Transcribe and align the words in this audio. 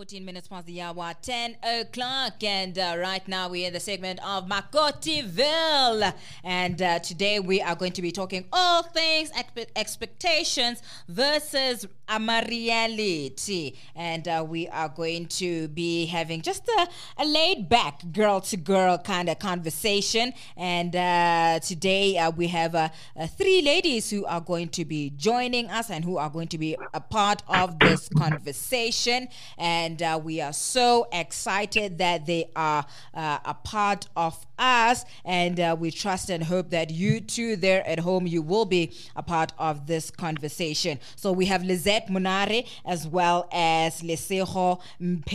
14 0.00 0.24
minutes 0.24 0.48
past 0.48 0.64
the 0.64 0.80
hour, 0.80 1.12
10 1.20 1.56
o'clock. 1.62 2.42
And 2.42 2.78
uh, 2.78 2.96
right 2.98 3.28
now 3.28 3.50
we're 3.50 3.66
in 3.66 3.74
the 3.74 3.80
segment 3.80 4.18
of 4.24 4.48
Makotiville. 4.48 6.14
And 6.42 6.80
uh, 6.80 7.00
today 7.00 7.38
we 7.38 7.60
are 7.60 7.76
going 7.76 7.92
to 7.92 8.00
be 8.00 8.10
talking 8.10 8.46
all 8.50 8.82
things 8.82 9.30
expe- 9.32 9.66
expectations 9.76 10.82
versus 11.06 11.86
reality. 12.18 13.76
And 13.94 14.26
uh, 14.26 14.44
we 14.46 14.68
are 14.68 14.88
going 14.88 15.26
to 15.26 15.68
be 15.68 16.06
having 16.06 16.42
just 16.42 16.66
a, 16.68 16.88
a 17.18 17.24
laid 17.24 17.68
back 17.68 18.02
girl 18.12 18.40
to 18.40 18.56
girl 18.56 18.98
kind 18.98 19.28
of 19.28 19.38
conversation. 19.38 20.32
And 20.56 20.96
uh, 20.96 21.60
today 21.60 22.18
uh, 22.18 22.30
we 22.30 22.48
have 22.48 22.74
uh, 22.74 22.88
three 23.36 23.62
ladies 23.62 24.10
who 24.10 24.24
are 24.26 24.40
going 24.40 24.70
to 24.70 24.84
be 24.84 25.10
joining 25.10 25.70
us 25.70 25.90
and 25.90 26.04
who 26.04 26.16
are 26.16 26.30
going 26.30 26.48
to 26.48 26.58
be 26.58 26.76
a 26.94 27.00
part 27.00 27.42
of 27.48 27.78
this 27.78 28.08
conversation. 28.16 29.28
And 29.58 29.89
and 29.90 30.02
uh, 30.02 30.20
we 30.22 30.40
are 30.40 30.52
so 30.52 31.08
excited 31.10 31.98
that 31.98 32.24
they 32.24 32.48
are 32.54 32.86
uh, 33.12 33.38
a 33.44 33.54
part 33.54 34.06
of 34.14 34.46
us. 34.56 35.04
And 35.24 35.58
uh, 35.58 35.74
we 35.76 35.90
trust 35.90 36.30
and 36.30 36.44
hope 36.44 36.70
that 36.70 36.90
you 36.90 37.20
too, 37.20 37.56
there 37.56 37.84
at 37.88 37.98
home, 37.98 38.28
you 38.28 38.40
will 38.40 38.66
be 38.66 38.92
a 39.16 39.22
part 39.22 39.52
of 39.58 39.88
this 39.88 40.12
conversation. 40.12 41.00
So 41.16 41.32
we 41.32 41.46
have 41.46 41.64
Lizette 41.64 42.06
Munare 42.06 42.68
as 42.84 43.08
well 43.08 43.48
as 43.50 44.02
Lesego 44.02 44.80
Mpetseni 45.02 45.34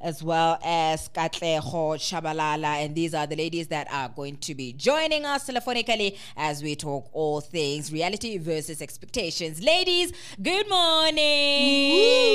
as 0.00 0.22
well 0.22 0.58
as 0.64 1.10
Katleho 1.10 1.98
Shabalala. 1.98 2.82
And 2.82 2.94
these 2.94 3.12
are 3.12 3.26
the 3.26 3.36
ladies 3.36 3.68
that 3.68 3.86
are 3.92 4.08
going 4.08 4.38
to 4.38 4.54
be 4.54 4.72
joining 4.72 5.26
us 5.26 5.46
telephonically 5.46 6.16
as 6.38 6.62
we 6.62 6.74
talk 6.74 7.10
all 7.12 7.42
things 7.42 7.92
reality 7.92 8.38
versus 8.38 8.80
expectations. 8.80 9.62
Ladies, 9.62 10.10
good 10.40 10.66
morning. 10.70 12.29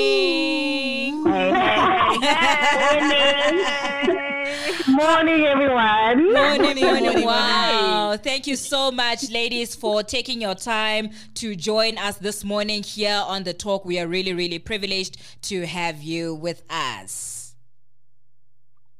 Morning, 4.96 5.44
everyone. 5.44 6.32
Morning, 6.32 6.80
morning. 6.80 7.24
Wow. 7.24 8.16
Thank 8.22 8.46
you 8.46 8.56
so 8.56 8.90
much, 8.90 9.30
ladies, 9.30 9.74
for 9.74 10.02
taking 10.02 10.40
your 10.40 10.54
time 10.54 11.10
to 11.34 11.54
join 11.54 11.98
us 11.98 12.16
this 12.16 12.44
morning 12.44 12.82
here 12.82 13.22
on 13.26 13.42
the 13.44 13.52
talk. 13.52 13.84
We 13.84 13.98
are 13.98 14.06
really, 14.06 14.32
really 14.32 14.58
privileged 14.58 15.18
to 15.48 15.66
have 15.66 16.02
you 16.02 16.34
with 16.34 16.62
us. 16.70 17.54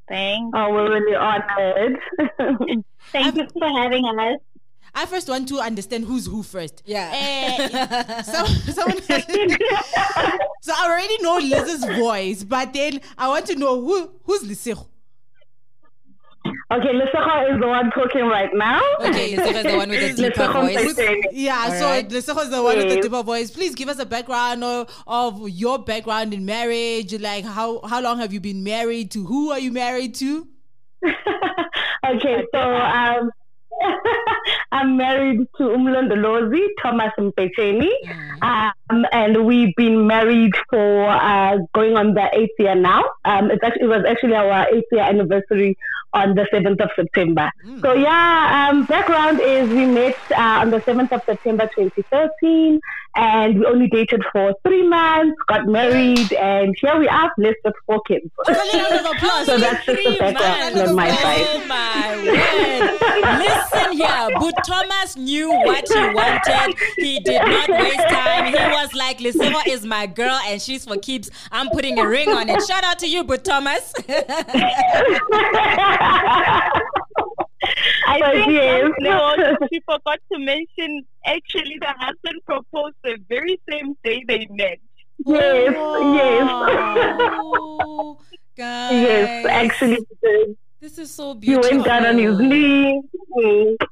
Thanks. 0.08 0.52
Oh, 0.54 0.72
we're 0.72 0.92
really 0.92 1.16
honored. 1.16 1.98
Thank 3.12 3.36
you 3.36 3.46
for 3.58 3.68
having 3.68 4.04
us. 4.04 4.40
I 4.96 5.04
first 5.04 5.28
want 5.28 5.46
to 5.48 5.60
understand 5.60 6.06
who's 6.06 6.26
who 6.26 6.42
first. 6.42 6.82
Yeah. 6.86 7.06
Uh, 7.86 8.22
so, 8.22 8.44
someone, 8.72 9.02
so 9.02 10.72
I 10.74 10.86
already 10.86 11.22
know 11.22 11.36
Liz's 11.38 11.84
voice, 11.98 12.42
but 12.42 12.72
then 12.72 13.00
I 13.18 13.28
want 13.28 13.46
to 13.46 13.56
know 13.56 13.80
who 13.80 14.10
who's 14.24 14.42
Lesego. 14.42 14.86
Okay, 16.72 16.92
Lesego 16.94 17.54
is 17.54 17.60
the 17.60 17.68
one 17.68 17.90
talking 17.90 18.24
right 18.26 18.50
now. 18.54 18.80
Okay, 19.00 19.34
Lesego 19.36 19.54
is 19.54 19.62
the 19.64 19.76
one 19.76 19.88
with 19.90 20.16
the 20.16 20.22
deeper 20.30 20.52
voice. 20.52 21.32
Yeah, 21.32 21.64
All 21.64 21.70
so 21.70 21.84
right. 21.86 22.08
Lesego 22.08 22.42
is 22.42 22.50
the 22.50 22.62
one 22.62 22.76
yes. 22.76 22.84
with 22.84 22.94
the 22.94 23.02
deeper 23.02 23.22
voice. 23.22 23.50
Please 23.50 23.74
give 23.74 23.88
us 23.88 23.98
a 23.98 24.06
background 24.06 24.64
of, 24.64 25.04
of 25.06 25.48
your 25.48 25.78
background 25.78 26.32
in 26.34 26.44
marriage. 26.44 27.18
Like, 27.20 27.44
how, 27.44 27.80
how 27.86 28.00
long 28.00 28.18
have 28.18 28.32
you 28.32 28.40
been 28.40 28.64
married 28.64 29.10
to? 29.12 29.24
Who 29.26 29.50
are 29.50 29.58
you 29.58 29.72
married 29.72 30.14
to? 30.16 30.48
okay, 31.04 32.44
so 32.52 32.60
um, 32.60 33.30
I'm 34.72 34.96
married 34.96 35.46
to 35.58 35.64
Umlondolozi, 35.64 36.62
Thomas 36.82 37.12
Mpecheni, 37.18 37.90
mm. 38.04 38.72
Um, 38.90 39.04
and 39.12 39.46
we've 39.46 39.74
been 39.76 40.06
married 40.06 40.52
for 40.70 41.08
uh, 41.08 41.58
going 41.74 41.96
on 41.96 42.14
the 42.14 42.28
eighth 42.32 42.54
year 42.58 42.74
now. 42.74 43.04
Um, 43.24 43.50
actually, 43.50 43.82
it 43.82 43.88
was 43.88 44.04
actually 44.08 44.34
our 44.34 44.68
eighth 44.72 44.86
year 44.92 45.02
anniversary 45.02 45.76
on 46.16 46.34
the 46.34 46.46
7th 46.52 46.80
of 46.80 46.90
September. 46.96 47.50
Mm. 47.64 47.82
So, 47.82 47.92
yeah, 47.92 48.70
um, 48.70 48.86
background 48.86 49.40
is 49.40 49.68
we 49.68 49.84
met 49.84 50.16
uh, 50.30 50.62
on 50.62 50.70
the 50.70 50.80
7th 50.80 51.12
of 51.12 51.22
September 51.26 51.68
2013, 51.74 52.80
and 53.16 53.58
we 53.58 53.66
only 53.66 53.88
dated 53.88 54.22
for 54.32 54.54
three 54.62 54.86
months, 54.86 55.36
got 55.46 55.66
married, 55.66 56.32
and 56.32 56.74
here 56.80 56.98
we 56.98 57.08
are, 57.08 57.30
blessed 57.36 57.58
with 57.64 57.74
four 57.84 58.00
kids. 58.08 58.30
so 58.46 59.58
that's 59.58 59.84
just 59.84 60.04
the 60.04 60.16
background 60.18 60.88
on 60.88 60.94
my 60.94 61.10
side. 61.10 61.46
Oh, 61.48 61.66
my 61.66 62.16
word. 62.16 62.96
Listen 63.38 63.92
here, 63.92 64.28
but 64.38 64.54
Thomas 64.64 65.16
knew 65.16 65.50
what 65.50 65.84
he 65.88 66.00
wanted. 66.14 66.76
He 66.96 67.20
did 67.20 67.42
not 67.42 67.68
waste 67.68 68.08
time. 68.08 68.46
He 68.46 68.52
was 68.76 68.94
like, 68.94 69.18
Lisima 69.18 69.66
is 69.66 69.84
my 69.84 70.06
girl, 70.06 70.38
and 70.46 70.60
she's 70.60 70.84
for 70.84 70.96
keeps. 70.96 71.30
I'm 71.50 71.68
putting 71.70 71.98
a 71.98 72.06
ring 72.06 72.28
on 72.28 72.48
it. 72.48 72.62
Shout 72.66 72.84
out 72.84 72.98
to 73.00 73.08
you, 73.08 73.24
but 73.24 73.44
Thomas. 73.44 73.92
I 78.08 78.20
but 78.20 78.32
think 78.32 78.52
yes. 78.52 78.92
she 79.72 79.80
forgot 79.80 80.20
to 80.32 80.38
mention 80.38 81.04
actually 81.24 81.78
the 81.80 81.92
husband 81.98 82.40
proposed 82.44 82.94
the 83.02 83.18
very 83.28 83.60
same 83.68 83.96
day 84.04 84.22
they 84.28 84.46
met. 84.50 84.78
Yes, 85.24 85.74
oh, 85.76 86.14
yes. 88.18 88.26
Guys. 88.56 88.92
Yes, 88.92 89.46
actually. 89.46 89.98
This 90.86 90.98
is 90.98 91.10
so 91.10 91.34
beautiful. 91.34 91.68
He 91.68 91.74
went 91.78 91.84
down 91.84 92.06
on 92.06 92.16
his 92.16 92.38
knee 92.38 93.02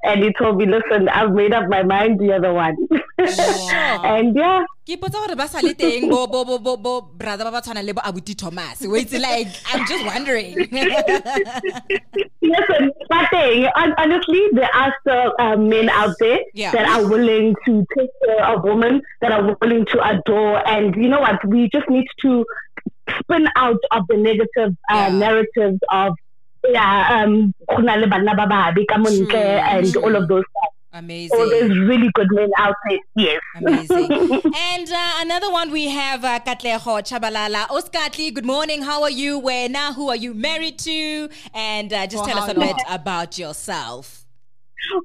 and 0.04 0.22
he 0.22 0.32
told 0.38 0.58
me, 0.58 0.64
listen, 0.64 1.08
I've 1.08 1.32
made 1.32 1.52
up 1.52 1.68
my 1.68 1.82
mind, 1.82 2.20
you're 2.20 2.38
the 2.38 2.46
other 2.46 2.54
one. 2.54 2.76
Wow. 3.18 4.02
and 4.14 4.36
yeah. 4.36 4.62
ke 4.86 4.94
ipotsa 4.94 5.18
gore 5.18 5.34
ba 5.34 5.48
sa 5.48 5.58
teng 5.58 6.06
bo 6.06 6.28
bo 6.28 6.44
bo 6.44 6.58
bo 6.62 6.76
bo 6.76 7.00
brother 7.00 7.48
ba 7.48 7.56
ba 7.56 7.60
tshwana 7.64 7.82
le 7.82 7.96
bo 7.96 8.02
abuti 8.04 8.36
thomas 8.36 8.84
wait 8.84 9.08
like 9.16 9.48
i'm 9.72 9.80
just 9.88 10.04
wondering 10.04 10.52
listen 12.44 12.92
but 13.08 13.24
thing, 13.32 13.64
honestly 13.96 14.42
there 14.52 14.68
are 14.76 14.92
still 15.00 15.32
uh, 15.40 15.56
men 15.56 15.88
out 15.88 16.12
there 16.20 16.36
yeah. 16.52 16.68
that 16.76 16.84
are 16.84 17.08
willing 17.08 17.56
to 17.64 17.80
take 17.96 18.12
care 18.28 18.44
of 18.44 18.60
women 18.62 19.00
that 19.24 19.32
are 19.32 19.56
willing 19.64 19.88
to 19.88 19.96
adore 20.04 20.60
and 20.68 20.94
you 21.00 21.08
know 21.08 21.20
what 21.24 21.40
we 21.48 21.64
just 21.72 21.88
need 21.88 22.04
to 22.20 22.44
spin 23.20 23.48
out 23.56 23.80
of 23.92 24.04
the 24.08 24.16
negative 24.16 24.76
uh, 24.92 25.08
yeah. 25.08 25.08
narratives 25.08 25.80
of 25.90 26.12
yeah, 26.72 27.22
um, 27.24 27.54
and 29.68 29.96
all 29.96 30.16
of 30.16 30.28
those 30.28 30.44
stuff. 30.50 30.74
Amazing. 30.96 31.36
So 31.36 31.48
there's 31.48 31.76
really 31.76 32.08
good 32.14 32.28
men 32.30 32.50
out 32.56 32.76
there. 32.88 32.98
Yes. 33.16 33.40
Amazing. 33.56 34.12
and 34.12 34.92
uh, 34.92 35.12
another 35.18 35.50
one 35.50 35.72
we 35.72 35.88
have 35.88 36.24
uh, 36.24 36.38
Katleho 36.38 37.02
Shabalala. 37.02 37.66
Oskatli, 37.66 38.32
good 38.32 38.46
morning. 38.46 38.82
How 38.82 39.02
are 39.02 39.10
you? 39.10 39.40
Where 39.40 39.68
now? 39.68 39.92
Who 39.92 40.08
are 40.08 40.16
you 40.16 40.34
married 40.34 40.78
to? 40.80 41.28
And 41.52 41.92
uh, 41.92 42.06
just 42.06 42.24
tell 42.24 42.38
us 42.38 42.48
a 42.48 42.54
bit 42.54 42.76
about 42.88 43.38
yourself. 43.38 44.24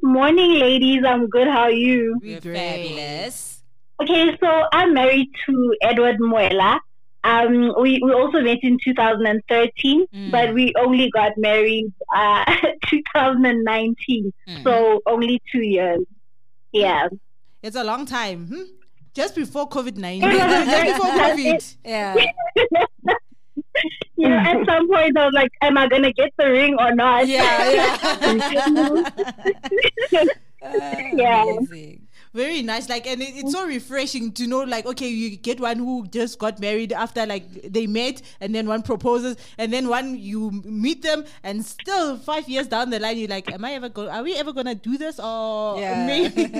Morning, 0.03 0.59
ladies. 0.59 1.03
I'm 1.03 1.28
good. 1.28 1.48
How 1.48 1.62
are 1.62 1.72
you? 1.72 2.19
We're 2.22 2.40
fabulous. 2.40 3.64
Okay, 4.00 4.38
so 4.40 4.66
I'm 4.72 4.94
married 4.94 5.30
to 5.48 5.75
Edward 5.81 6.19
Muela. 6.19 6.80
Um, 7.24 7.74
we, 7.80 8.00
we 8.03 8.13
also 8.13 8.41
met 8.41 8.59
in 8.62 8.78
2013, 8.84 10.07
mm. 10.07 10.31
but 10.31 10.53
we 10.53 10.74
only 10.78 11.09
got 11.09 11.38
married 11.38 11.91
uh, 12.16 12.46
2019. 12.90 14.34
Mm. 14.47 14.63
So 14.63 15.02
only 15.06 15.41
two 15.52 15.62
years. 15.62 16.02
Yeah. 16.72 17.09
It's 17.62 17.75
a 17.75 17.84
long 17.84 18.06
time. 18.06 18.47
Hmm? 18.47 18.63
Just 19.13 19.35
before 19.35 19.68
COVID 19.68 19.97
19. 19.97 20.31
Just 20.31 20.85
before 20.85 21.12
COVID. 21.12 21.78
Yeah. 21.84 22.16
you 24.15 24.30
know, 24.30 24.38
at 24.38 24.65
some 24.65 24.88
point 24.88 25.18
I 25.18 25.25
was 25.25 25.33
like, 25.33 25.51
am 25.62 25.77
I 25.77 25.88
going 25.88 26.04
to 26.04 26.13
get 26.13 26.31
the 26.38 26.50
ring 26.50 26.77
or 26.80 26.95
not? 26.95 27.27
Yeah. 27.27 27.69
Yeah. 27.72 27.98
uh, 30.62 30.95
yeah. 31.13 31.44
Amazing 31.44 32.07
very 32.34 32.62
nice 32.62 32.88
like 32.90 33.08
and 33.08 33.22
it, 33.22 33.36
it's 33.36 33.52
so 33.52 33.66
refreshing 33.66 34.31
to 34.31 34.46
know 34.46 34.60
like 34.60 34.86
okay 34.86 35.08
you 35.08 35.36
get 35.36 35.60
one 35.60 35.78
who 35.78 36.06
just 36.08 36.38
got 36.38 36.60
married 36.60 36.94
after 36.94 37.26
like 37.26 37.44
they 37.64 37.88
met 37.88 38.22
and 38.40 38.54
then 38.54 38.68
one 38.68 38.84
proposes 38.84 39.36
and 39.58 39.74
then 39.74 39.88
one 39.88 40.16
you 40.16 40.52
meet 40.64 41.02
them 41.02 41.26
and 41.44 41.66
still 41.66 42.18
five 42.18 42.48
years 42.48 42.68
down 42.68 42.92
the 42.92 43.00
line 43.00 43.18
you're 43.18 43.28
like 43.28 43.52
am 43.52 43.66
i 43.66 43.74
ever 43.74 43.90
going 43.90 44.10
are 44.10 44.22
we 44.22 44.36
ever 44.36 44.54
gonna 44.54 44.76
do 44.76 44.96
this 44.98 45.20
or 45.20 45.80
yeah. 45.80 46.06
maybe 46.06 46.30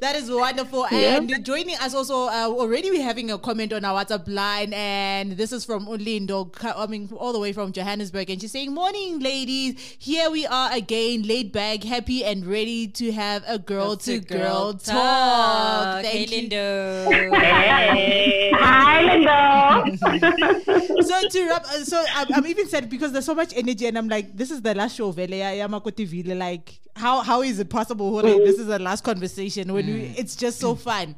that 0.00 0.16
is 0.16 0.30
wonderful 0.30 0.86
yeah. 0.90 1.18
and 1.18 1.44
joining 1.44 1.76
us 1.76 1.94
also 1.94 2.28
uh, 2.28 2.48
already 2.48 2.90
we're 2.90 3.02
having 3.02 3.30
a 3.30 3.38
comment 3.38 3.74
on 3.74 3.84
our 3.84 4.02
whatsapp 4.02 4.26
line 4.26 4.72
and 4.72 5.32
this 5.32 5.52
is 5.52 5.66
from 5.66 5.84
Ulindo 5.86 6.50
coming 6.50 7.10
all 7.12 7.34
the 7.34 7.38
way 7.38 7.52
from 7.52 7.72
johannesburg 7.72 8.30
and 8.30 8.40
she's 8.40 8.52
saying 8.52 8.72
morning 8.72 9.18
ladies 9.18 9.78
here 9.98 10.30
we 10.30 10.46
are 10.46 10.72
again 10.72 11.22
laid 11.22 11.52
back 11.52 11.73
happy 11.82 12.24
and 12.24 12.46
ready 12.46 12.86
to 12.86 13.10
have 13.10 13.42
a 13.48 13.58
girl 13.58 13.96
to 13.96 14.20
girl, 14.20 14.74
talk. 14.74 16.02
Thank 16.02 16.30
hey, 16.30 16.48
Lindo. 16.48 17.34
Hey. 17.34 18.52
Hi, 18.54 19.02
Lindo. 19.08 19.98
so 21.06 21.28
to 21.28 21.48
wrap, 21.48 21.64
uh, 21.64 21.82
so 21.84 22.04
I'm, 22.14 22.26
I'm, 22.34 22.46
even 22.46 22.68
sad 22.68 22.88
because 22.88 23.12
there's 23.12 23.24
so 23.24 23.34
much 23.34 23.52
energy, 23.56 23.86
and 23.86 23.98
I'm 23.98 24.08
like, 24.08 24.36
this 24.36 24.50
is 24.50 24.62
the 24.62 24.74
last 24.74 24.96
show, 24.96 25.10
Vele 25.10 25.30
Yamakoti 25.30 26.06
Vile. 26.06 26.36
Like, 26.36 26.78
how 26.94 27.22
how 27.22 27.42
is 27.42 27.58
it 27.58 27.70
possible? 27.70 28.10
Like, 28.12 28.36
this 28.36 28.58
is 28.58 28.66
the 28.66 28.78
last 28.78 29.02
conversation 29.02 29.72
when 29.72 29.86
we, 29.86 29.92
mm. 29.92 30.14
it's 30.18 30.36
just 30.36 30.60
so 30.60 30.74
fun. 30.74 31.16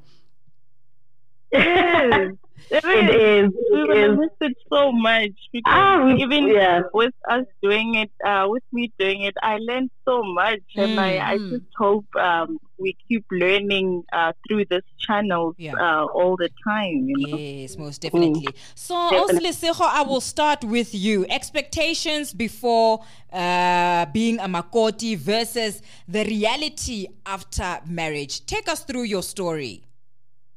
Yes. 1.53 2.33
It 2.71 2.85
is. 2.85 3.53
We 3.73 3.85
will 3.85 4.17
miss 4.17 4.31
it 4.41 4.57
so 4.73 4.93
much 4.93 5.33
because 5.53 5.73
ah, 5.75 6.15
even 6.17 6.49
yeah. 6.49 6.83
with 6.93 7.15
us 7.29 7.45
doing 7.63 7.95
it, 7.95 8.11
uh, 8.25 8.47
with 8.49 8.63
me 8.73 8.93
doing 8.99 9.23
it, 9.23 9.35
I 9.43 9.59
learned 9.59 9.91
so 10.05 10.23
much, 10.23 10.61
mm. 10.77 10.85
and 10.85 11.01
I, 11.01 11.33
I 11.33 11.39
mm. 11.39 11.51
just 11.51 11.67
hope 11.77 12.07
um, 12.17 12.59
we 12.79 12.97
keep 13.09 13.25
learning 13.31 14.05
uh, 14.13 14.33
through 14.47 14.65
this 14.67 14.83
channel 14.99 15.55
yeah. 15.59 15.75
uh, 15.75 16.07
all 16.07 16.37
the 16.37 16.51
time. 16.67 17.07
You 17.07 17.29
know? 17.29 17.37
Yes, 17.37 17.77
most 17.79 18.03
definitely. 18.03 18.47
Mm. 18.47 18.57
So, 18.75 18.95
Osliseho, 18.95 19.81
I 19.81 20.03
will 20.03 20.21
start 20.21 20.65
with 20.65 20.95
you. 20.95 21.27
Expectations 21.29 22.33
before 22.33 23.05
uh, 23.33 24.07
being 24.07 24.39
a 24.41 24.49
Makoti 24.49 25.17
versus 25.17 25.83
the 26.09 26.25
reality 26.25 27.07
after 27.25 27.81
marriage. 27.87 28.45
Take 28.47 28.69
us 28.69 28.83
through 28.83 29.05
your 29.05 29.23
story. 29.23 29.87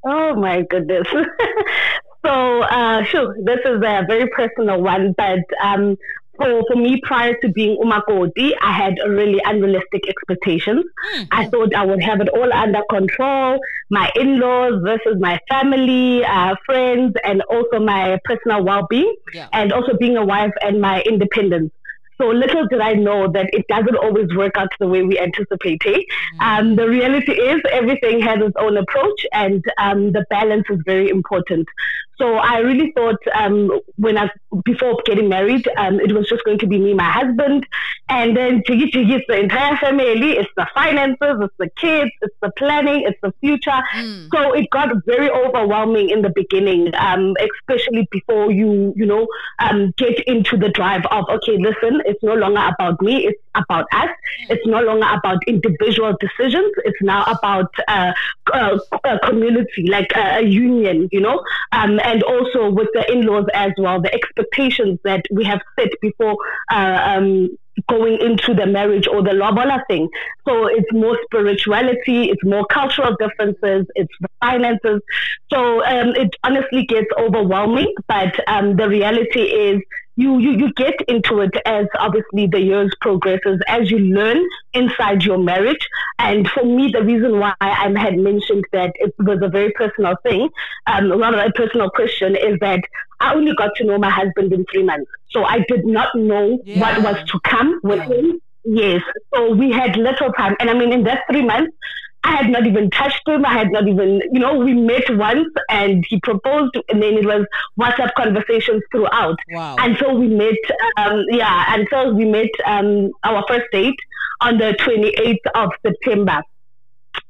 Oh 0.06 0.36
my 0.36 0.62
goodness. 0.62 1.08
so, 2.25 2.62
uh, 2.62 3.04
sure, 3.06 3.36
this 3.44 3.60
is 3.66 3.77
a 3.77 4.04
very 4.07 4.27
personal 4.30 4.81
one, 4.81 5.13
but 5.18 5.39
um, 5.63 5.98
for, 6.39 6.63
for 6.68 6.75
me, 6.75 7.01
prior 7.04 7.36
to 7.42 7.50
being 7.50 7.77
umakoti, 7.77 8.51
I 8.62 8.71
had 8.71 8.95
really 9.07 9.42
unrealistic 9.45 10.07
expectations. 10.07 10.86
Mm-hmm. 11.16 11.24
I 11.31 11.48
thought 11.48 11.74
I 11.74 11.86
would 11.86 12.01
have 12.01 12.21
it 12.21 12.30
all 12.30 12.51
under 12.51 12.81
control. 12.89 13.60
My 13.89 14.12
in-laws 14.16 14.81
versus 14.83 15.18
my 15.19 15.39
family, 15.50 16.24
uh, 16.25 16.56
friends, 16.66 17.16
and 17.24 17.42
also 17.44 17.80
my 17.80 18.19
personal 18.25 18.63
well-being, 18.63 19.16
yeah. 19.33 19.48
and 19.54 19.71
also 19.71 19.98
being 19.98 20.18
a 20.18 20.25
wife 20.25 20.54
and 20.62 20.81
my 20.81 21.01
independence. 21.01 21.71
So 22.19 22.27
little 22.27 22.68
did 22.68 22.81
I 22.81 22.94
know 22.94 23.31
that 23.31 23.50
it 23.54 23.66
doesn't 23.69 23.95
always 23.95 24.27
work 24.36 24.57
out 24.57 24.68
the 24.80 24.88
way 24.88 25.04
we 25.04 25.18
anticipate. 25.18 25.81
Eh? 25.86 26.00
Mm. 26.42 26.42
Um, 26.42 26.75
the 26.75 26.86
reality 26.86 27.31
is 27.31 27.62
everything 27.71 28.19
has 28.19 28.39
its 28.42 28.56
own 28.60 28.75
approach 28.75 29.25
and 29.31 29.63
um, 29.77 30.12
the 30.12 30.25
balance 30.30 30.66
is 30.69 30.80
very 30.86 31.10
important. 31.10 31.66
So 32.19 32.36
I 32.36 32.57
really 32.60 32.92
thought 32.92 33.19
um, 33.33 33.80
when 33.95 34.18
I 34.18 34.30
before 34.66 35.01
getting 35.06 35.30
married, 35.30 35.68
um, 35.77 36.00
it 36.00 36.12
was 36.12 36.27
just 36.27 36.44
going 36.44 36.60
to 36.60 36.68
be 36.68 36.77
me, 36.77 36.94
my 36.94 37.10
husband, 37.10 37.66
and 38.10 38.36
then 38.36 38.62
jiggy 38.68 38.92
jiggy, 38.92 39.13
it's 39.13 39.25
the 39.27 39.39
entire 39.39 39.77
family. 39.77 40.33
It's 40.33 40.51
the 40.57 40.68
finances, 40.74 41.38
it's 41.42 41.54
the 41.57 41.69
kids, 41.77 42.12
it's 42.21 42.36
the 42.42 42.51
planning, 42.57 43.04
it's 43.07 43.19
the 43.21 43.33
future. 43.39 43.81
Mm. 43.95 44.27
So 44.33 44.54
it 44.54 44.69
got 44.69 44.89
very 45.06 45.30
overwhelming 45.30 46.10
in 46.10 46.21
the 46.21 46.31
beginning, 46.36 46.94
um, 46.95 47.36
especially 47.39 48.07
before 48.12 48.51
you 48.51 48.94
you 48.98 49.06
know 49.06 49.27
um, 49.60 49.94
get 49.98 50.19
into 50.27 50.57
the 50.57 50.69
drive 50.69 51.06
of 51.12 51.25
okay, 51.30 51.57
listen, 51.57 52.01
it's 52.06 52.21
no 52.21 52.33
longer 52.33 52.69
about 52.77 53.01
me, 53.01 53.27
it's 53.27 53.42
about 53.64 53.86
us. 53.92 54.10
It's 54.50 54.66
no 54.66 54.82
longer 54.82 55.08
about 55.12 55.40
individual 55.48 56.16
decisions. 56.20 56.72
It's 56.86 57.02
now 57.02 57.24
about 57.24 57.72
uh, 57.88 58.14
uh, 58.54 58.80
a 59.04 59.20
community, 59.20 59.88
like 59.90 60.12
a, 60.16 60.40
a 60.40 60.42
union, 60.44 61.10
you 61.12 61.22
know. 61.22 61.44
Um, 61.72 62.00
and 62.04 62.24
also 62.24 62.70
with 62.70 62.90
the 62.94 63.12
in-laws 63.12 63.46
as 63.54 63.72
well, 63.78 64.02
the 64.02 64.14
expectations 64.14 65.00
that 65.04 65.26
we 65.32 65.44
have 65.46 65.62
set 65.78 65.90
before 66.02 66.38
uh, 66.72 67.02
um, 67.06 67.58
going 67.88 68.20
into 68.20 68.54
the 68.54 68.66
marriage 68.66 69.08
or 69.08 69.24
the 69.24 69.34
lobola 69.34 69.84
thing. 69.88 70.10
So 70.48 70.68
it's 70.68 70.92
more 70.92 71.18
spirituality, 71.26 72.30
it's 72.30 72.44
more 72.44 72.66
cultural 72.66 73.16
differences, 73.20 73.86
it's 73.96 74.14
finances. 74.42 75.02
So 75.52 75.84
um, 75.86 76.10
it 76.16 76.36
honestly 76.44 76.86
gets 76.86 77.08
overwhelming, 77.18 77.94
but 78.08 78.34
um, 78.48 78.76
the 78.76 78.88
reality 78.90 79.42
is 79.42 79.82
you, 80.19 80.38
you 80.39 80.51
you 80.62 80.74
get 80.74 81.00
into 81.07 81.39
it 81.39 81.56
as 81.66 81.86
obviously 81.98 82.48
the 82.48 82.60
years 82.60 82.94
progresses 83.00 83.62
as 83.68 83.89
you 83.89 84.00
learn 84.00 84.44
inside 84.74 85.24
your 85.24 85.38
marriage. 85.38 85.88
And 86.19 86.50
for 86.50 86.66
me 86.66 86.89
the 86.92 87.04
reason 87.04 87.39
why 87.39 87.54
i 87.62 87.89
had 88.06 88.18
mentioned 88.18 88.66
that 88.74 88.92
it 88.95 89.13
was 89.19 89.39
a 89.42 89.48
very 89.48 89.71
personal 89.71 90.16
thing 90.24 90.50
um 90.88 91.12
rather 91.21 91.39
a 91.39 91.51
personal 91.51 91.89
question 91.89 92.36
is 92.36 92.60
that 92.60 92.81
i 93.19 93.33
only 93.33 93.54
got 93.56 93.71
to 93.77 93.86
know 93.86 93.98
my 93.98 94.10
husband 94.10 94.51
in 94.51 94.66
three 94.71 94.83
months. 94.83 95.10
So 95.30 95.45
i 95.45 95.60
did 95.69 95.86
not 95.86 96.13
know 96.16 96.60
yeah. 96.66 96.80
what 96.81 97.04
was 97.04 97.30
to 97.31 97.39
come 97.45 97.80
with 97.83 98.00
yeah. 98.00 98.16
him. 98.16 98.42
Yes. 98.66 99.01
So 99.33 99.54
we 99.56 99.71
had 99.71 99.95
little 99.95 100.31
time. 100.33 100.56
And 100.60 100.69
i 100.69 100.74
mean 100.74 100.92
in 100.92 101.04
that 101.04 101.24
three 101.31 101.45
months 101.45 101.74
I 102.24 102.36
had 102.36 102.50
not 102.50 102.68
even 102.68 102.89
touched 102.89 103.27
him. 103.27 103.45
I 103.45 103.54
had 103.54 103.71
not 103.71 103.88
even, 103.88 104.21
you 104.31 104.39
know, 104.39 104.56
we 104.56 104.74
met 104.74 105.04
once 105.16 105.48
and 105.69 106.04
he 106.07 106.19
proposed, 106.19 106.75
and 106.89 107.01
then 107.01 107.13
it 107.13 107.25
was 107.25 107.45
WhatsApp 107.80 108.13
conversations 108.16 108.83
throughout. 108.92 109.39
Wow. 109.51 109.77
And 109.80 109.98
so 109.98 110.13
we 110.13 110.27
met, 110.27 110.57
um, 110.98 111.24
yeah, 111.30 111.77
so 111.89 112.13
we 112.13 112.25
met 112.25 112.50
um, 112.66 113.12
our 113.24 113.44
first 113.48 113.66
date 113.71 113.95
on 114.42 114.57
the 114.57 114.75
28th 114.80 115.51
of 115.56 115.71
September. 115.86 116.42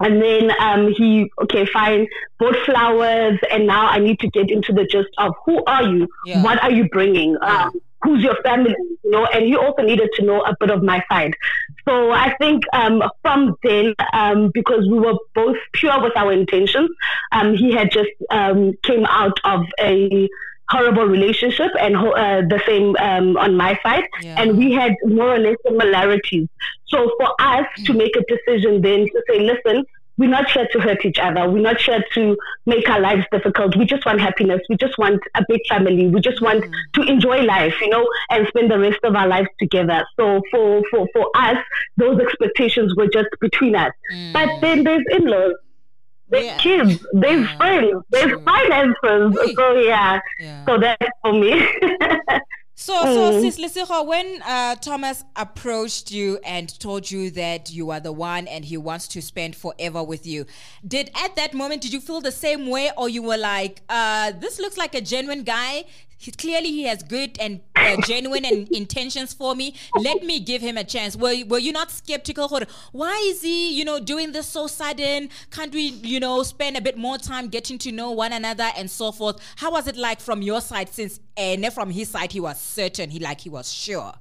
And 0.02 0.22
then 0.22 0.52
um, 0.60 0.94
he, 0.94 1.30
okay, 1.44 1.66
fine, 1.66 2.08
bought 2.40 2.56
flowers, 2.66 3.40
and 3.52 3.68
now 3.68 3.88
I 3.88 4.00
need 4.00 4.20
to 4.20 4.30
get 4.30 4.50
into 4.50 4.72
the 4.74 4.86
gist 4.86 5.10
of 5.18 5.34
who 5.46 5.64
are 5.66 5.84
you? 5.84 6.08
Yeah. 6.26 6.44
What 6.44 6.62
are 6.64 6.72
you 6.72 6.88
bringing? 6.90 7.38
Yeah. 7.42 7.70
Who's 8.02 8.24
your 8.24 8.36
family? 8.44 8.76
You 9.04 9.12
know, 9.12 9.26
and 9.26 9.46
he 9.46 9.56
also 9.56 9.82
needed 9.82 10.10
to 10.16 10.26
know 10.26 10.42
a 10.42 10.56
bit 10.60 10.72
of 10.72 10.84
my 10.84 11.04
side. 11.12 11.34
So 11.88 12.12
I 12.12 12.36
think 12.38 12.64
um, 12.74 13.04
from 13.22 13.56
then, 13.64 13.96
um, 14.14 14.52
because 14.54 14.88
we 14.90 15.00
were 15.00 15.18
both 15.36 15.58
pure 15.74 16.02
with 16.02 16.16
our 16.16 16.32
intentions, 16.32 16.90
um, 17.32 17.56
he 17.56 17.72
had 17.72 17.92
just 17.92 18.10
um, 18.30 18.74
came 18.84 19.06
out 19.06 19.40
of 19.44 19.66
a 19.80 20.30
horrible 20.70 21.06
relationship 21.06 21.72
and 21.80 21.98
uh, 21.98 22.42
the 22.48 22.62
same 22.66 22.96
um, 22.98 23.38
on 23.38 23.58
my 23.58 23.78
side 23.82 24.04
yeah. 24.22 24.36
and 24.38 24.58
we 24.58 24.72
had 24.72 24.94
more 25.04 25.34
or 25.34 25.40
less 25.40 25.56
similarities 25.66 26.48
so 26.86 27.12
for 27.20 27.34
us 27.40 27.66
mm. 27.80 27.86
to 27.86 27.94
make 27.94 28.16
a 28.16 28.24
decision 28.28 28.80
then 28.82 29.06
to 29.08 29.24
say 29.28 29.40
listen 29.40 29.84
we're 30.20 30.30
not 30.30 30.52
here 30.52 30.68
to 30.74 30.80
hurt 30.82 31.06
each 31.06 31.18
other. 31.18 31.50
We're 31.50 31.62
not 31.62 31.80
here 31.80 32.04
to 32.14 32.38
make 32.66 32.90
our 32.90 33.00
lives 33.00 33.24
difficult. 33.32 33.78
We 33.78 33.86
just 33.86 34.06
want 34.06 34.20
happiness. 34.20 34.60
We 34.70 34.76
just 34.76 34.98
want 34.98 35.22
a 35.34 35.44
big 35.48 35.62
family. 35.70 36.08
We 36.10 36.20
just 36.20 36.42
want 36.42 36.66
mm. 36.66 36.74
to 36.96 37.02
enjoy 37.04 37.44
life, 37.44 37.74
you 37.80 37.90
know, 37.90 38.06
and 38.30 38.46
spend 38.50 38.70
the 38.70 38.78
rest 38.78 39.00
of 39.04 39.16
our 39.16 39.28
lives 39.28 39.48
together. 39.60 40.06
So 40.18 40.42
for, 40.52 40.84
for, 40.92 41.08
for 41.14 41.32
us, 41.36 41.58
those 41.96 42.20
expectations 42.20 42.94
were 42.98 43.08
just 43.08 43.30
between 43.40 43.76
us. 43.76 43.94
Mm. 44.14 44.34
But 44.34 44.60
then 44.60 44.84
there's 44.84 45.06
in-laws. 45.10 45.54
There's 46.28 46.46
yeah. 46.46 46.58
kids, 46.58 47.06
there's 47.14 47.48
yeah. 47.48 47.58
friends, 47.58 48.04
there's 48.10 48.44
finances. 48.44 49.56
So 49.56 49.78
yeah. 49.80 50.20
yeah. 50.40 50.66
so 50.66 50.78
that's 50.78 51.10
for 51.24 51.32
me. 51.32 51.66
So, 52.80 52.94
so 53.04 53.32
mm. 53.34 53.42
Sis 53.42 53.60
Lesego, 53.60 54.08
when 54.08 54.42
uh, 54.42 54.76
Thomas 54.76 55.26
approached 55.36 56.12
you 56.12 56.40
and 56.46 56.80
told 56.80 57.12
you 57.12 57.30
that 57.32 57.70
you 57.70 57.92
are 57.92 58.00
the 58.00 58.14
one 58.14 58.48
and 58.48 58.64
he 58.64 58.78
wants 58.78 59.10
to 59.10 59.22
spend 59.22 59.58
forever 59.58 60.02
with 60.02 60.26
you, 60.26 60.46
did 60.88 61.12
at 61.14 61.36
that 61.36 61.54
moment 61.54 61.82
did 61.82 61.92
you 61.92 62.00
feel 62.00 62.22
the 62.22 62.32
same 62.32 62.68
way, 62.68 62.90
or 62.98 63.10
you 63.10 63.22
were 63.22 63.36
like, 63.36 63.82
uh, 63.90 64.32
"This 64.32 64.60
looks 64.60 64.78
like 64.78 64.96
a 64.96 65.02
genuine 65.02 65.44
guy 65.44 65.84
he, 66.20 66.32
clearly 66.32 66.70
he 66.70 66.84
has 66.84 67.02
good 67.02 67.38
and 67.40 67.62
uh, 67.78 67.96
genuine 68.06 68.44
and 68.44 68.68
intentions 68.72 69.34
for 69.34 69.56
me. 69.56 69.74
Let 69.96 70.22
me 70.22 70.42
give 70.42 70.62
him 70.62 70.78
a 70.78 70.84
chance. 70.84 71.16
Were, 71.16 71.34
were 71.48 71.60
you 71.60 71.72
not 71.72 71.92
skeptical? 71.92 72.60
Why 72.92 73.18
is 73.30 73.42
he, 73.42 73.74
you 73.74 73.86
know, 73.86 74.02
doing 74.02 74.34
this 74.34 74.48
so 74.48 74.68
sudden? 74.68 75.30
Can't 75.50 75.74
we, 75.74 75.88
you 75.88 76.20
know, 76.20 76.44
spend 76.44 76.76
a 76.76 76.82
bit 76.82 76.98
more 76.98 77.18
time 77.18 77.48
getting 77.48 77.78
to 77.80 77.92
know 77.94 78.12
one 78.12 78.34
another 78.34 78.70
and 78.76 78.92
so 78.92 79.14
forth? 79.14 79.40
How 79.56 79.72
was 79.72 79.88
it 79.88 79.96
like 79.96 80.20
from 80.20 80.42
your 80.42 80.60
side 80.60 80.90
since, 80.90 81.22
and 81.38 81.66
uh, 81.66 81.70
from 81.70 81.90
his 81.90 82.10
side, 82.10 82.34
he 82.34 82.42
was 82.42 82.60
certain, 82.60 83.10
he 83.10 83.20
like, 83.20 83.40
he 83.40 83.50
was 83.50 83.72
sure? 83.72 84.14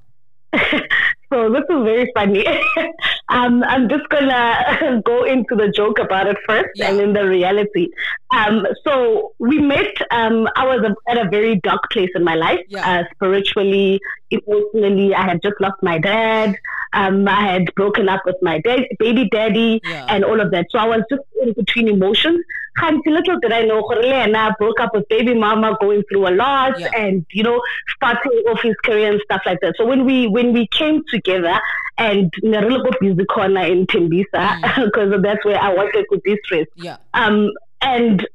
So 1.31 1.51
this 1.51 1.63
is 1.69 1.85
very 1.85 2.11
funny. 2.15 2.47
um, 3.29 3.63
I'm 3.65 3.89
just 3.89 4.09
gonna 4.09 5.03
go 5.05 5.25
into 5.25 5.55
the 5.57 5.71
joke 5.75 5.99
about 5.99 6.27
it 6.27 6.39
first, 6.47 6.71
yeah. 6.75 6.89
and 6.89 6.99
then 6.99 7.13
the 7.13 7.27
reality. 7.27 7.89
Um, 8.31 8.67
so 8.87 9.35
we 9.39 9.59
met. 9.59 9.95
Um, 10.11 10.49
I 10.57 10.67
was 10.67 10.91
at 11.09 11.19
a 11.19 11.29
very 11.29 11.57
dark 11.57 11.91
place 11.91 12.11
in 12.15 12.25
my 12.25 12.35
life, 12.35 12.65
yeah. 12.69 13.01
uh, 13.01 13.05
spiritually, 13.15 14.01
emotionally. 14.31 15.15
I 15.15 15.23
had 15.23 15.43
just 15.43 15.61
lost 15.61 15.83
my 15.83 15.99
dad. 15.99 16.57
Um, 16.95 17.29
I 17.29 17.53
had 17.53 17.75
broken 17.75 18.09
up 18.09 18.23
with 18.25 18.37
my 18.41 18.61
baby 18.99 19.29
daddy, 19.31 19.81
yeah. 19.85 20.07
and 20.09 20.25
all 20.25 20.41
of 20.41 20.51
that. 20.53 20.67
So 20.71 20.79
I 20.79 20.87
was 20.87 21.03
just 21.11 21.23
in 21.43 21.53
between 21.53 21.89
emotions. 21.89 22.43
Until 22.81 23.13
little 23.13 23.39
did 23.41 23.53
I 23.53 23.63
know, 23.63 23.89
I 23.89 24.53
broke 24.59 24.81
up 24.81 24.95
with 24.95 25.09
baby 25.09 25.35
mama, 25.35 25.77
going 25.81 26.03
through 26.11 26.29
a 26.29 26.35
lot, 26.35 26.79
yeah. 26.79 26.91
and 26.97 27.25
you 27.33 27.43
know, 27.43 27.61
starting 27.95 28.33
off 28.49 28.61
his 28.63 28.75
career 28.85 29.13
and 29.13 29.21
stuff 29.25 29.43
like 29.47 29.59
that. 29.63 29.75
So 29.77 29.87
when 29.87 30.05
we 30.05 30.27
when 30.27 30.53
we 30.53 30.69
came 30.69 31.03
together, 31.11 31.61
and 31.99 32.33
Nerilo 32.43 32.93
busy 33.01 33.25
corner 33.25 33.65
in 33.65 33.87
Tembisa 33.87 34.61
because 34.85 35.09
mm. 35.09 35.23
that's 35.23 35.45
where 35.45 35.59
I 35.59 35.75
wanted 35.75 36.07
to 36.13 36.21
distress. 36.25 36.67
Yeah. 36.77 36.97
Um, 37.13 37.51
and 37.81 38.27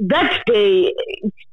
that 0.00 0.42
day, 0.46 0.94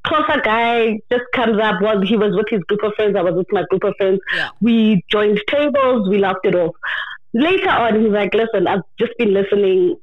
closer 0.04 0.40
guy 0.42 1.00
just 1.10 1.24
comes 1.34 1.60
up. 1.60 1.80
Was 1.82 2.08
he 2.08 2.16
was 2.16 2.34
with 2.34 2.48
his 2.48 2.62
group 2.62 2.82
of 2.84 2.94
friends? 2.94 3.16
I 3.16 3.22
was 3.22 3.34
with 3.34 3.52
my 3.52 3.64
group 3.68 3.84
of 3.84 3.94
friends. 3.98 4.20
Yeah. 4.34 4.50
We 4.60 5.04
joined 5.10 5.40
tables. 5.48 6.08
We 6.08 6.18
laughed 6.18 6.44
it 6.44 6.54
off. 6.54 6.74
Later 7.34 7.68
on, 7.68 8.00
he's 8.00 8.12
like, 8.12 8.32
"Listen, 8.32 8.66
I've 8.66 8.82
just 8.98 9.12
been 9.18 9.34
listening 9.34 9.96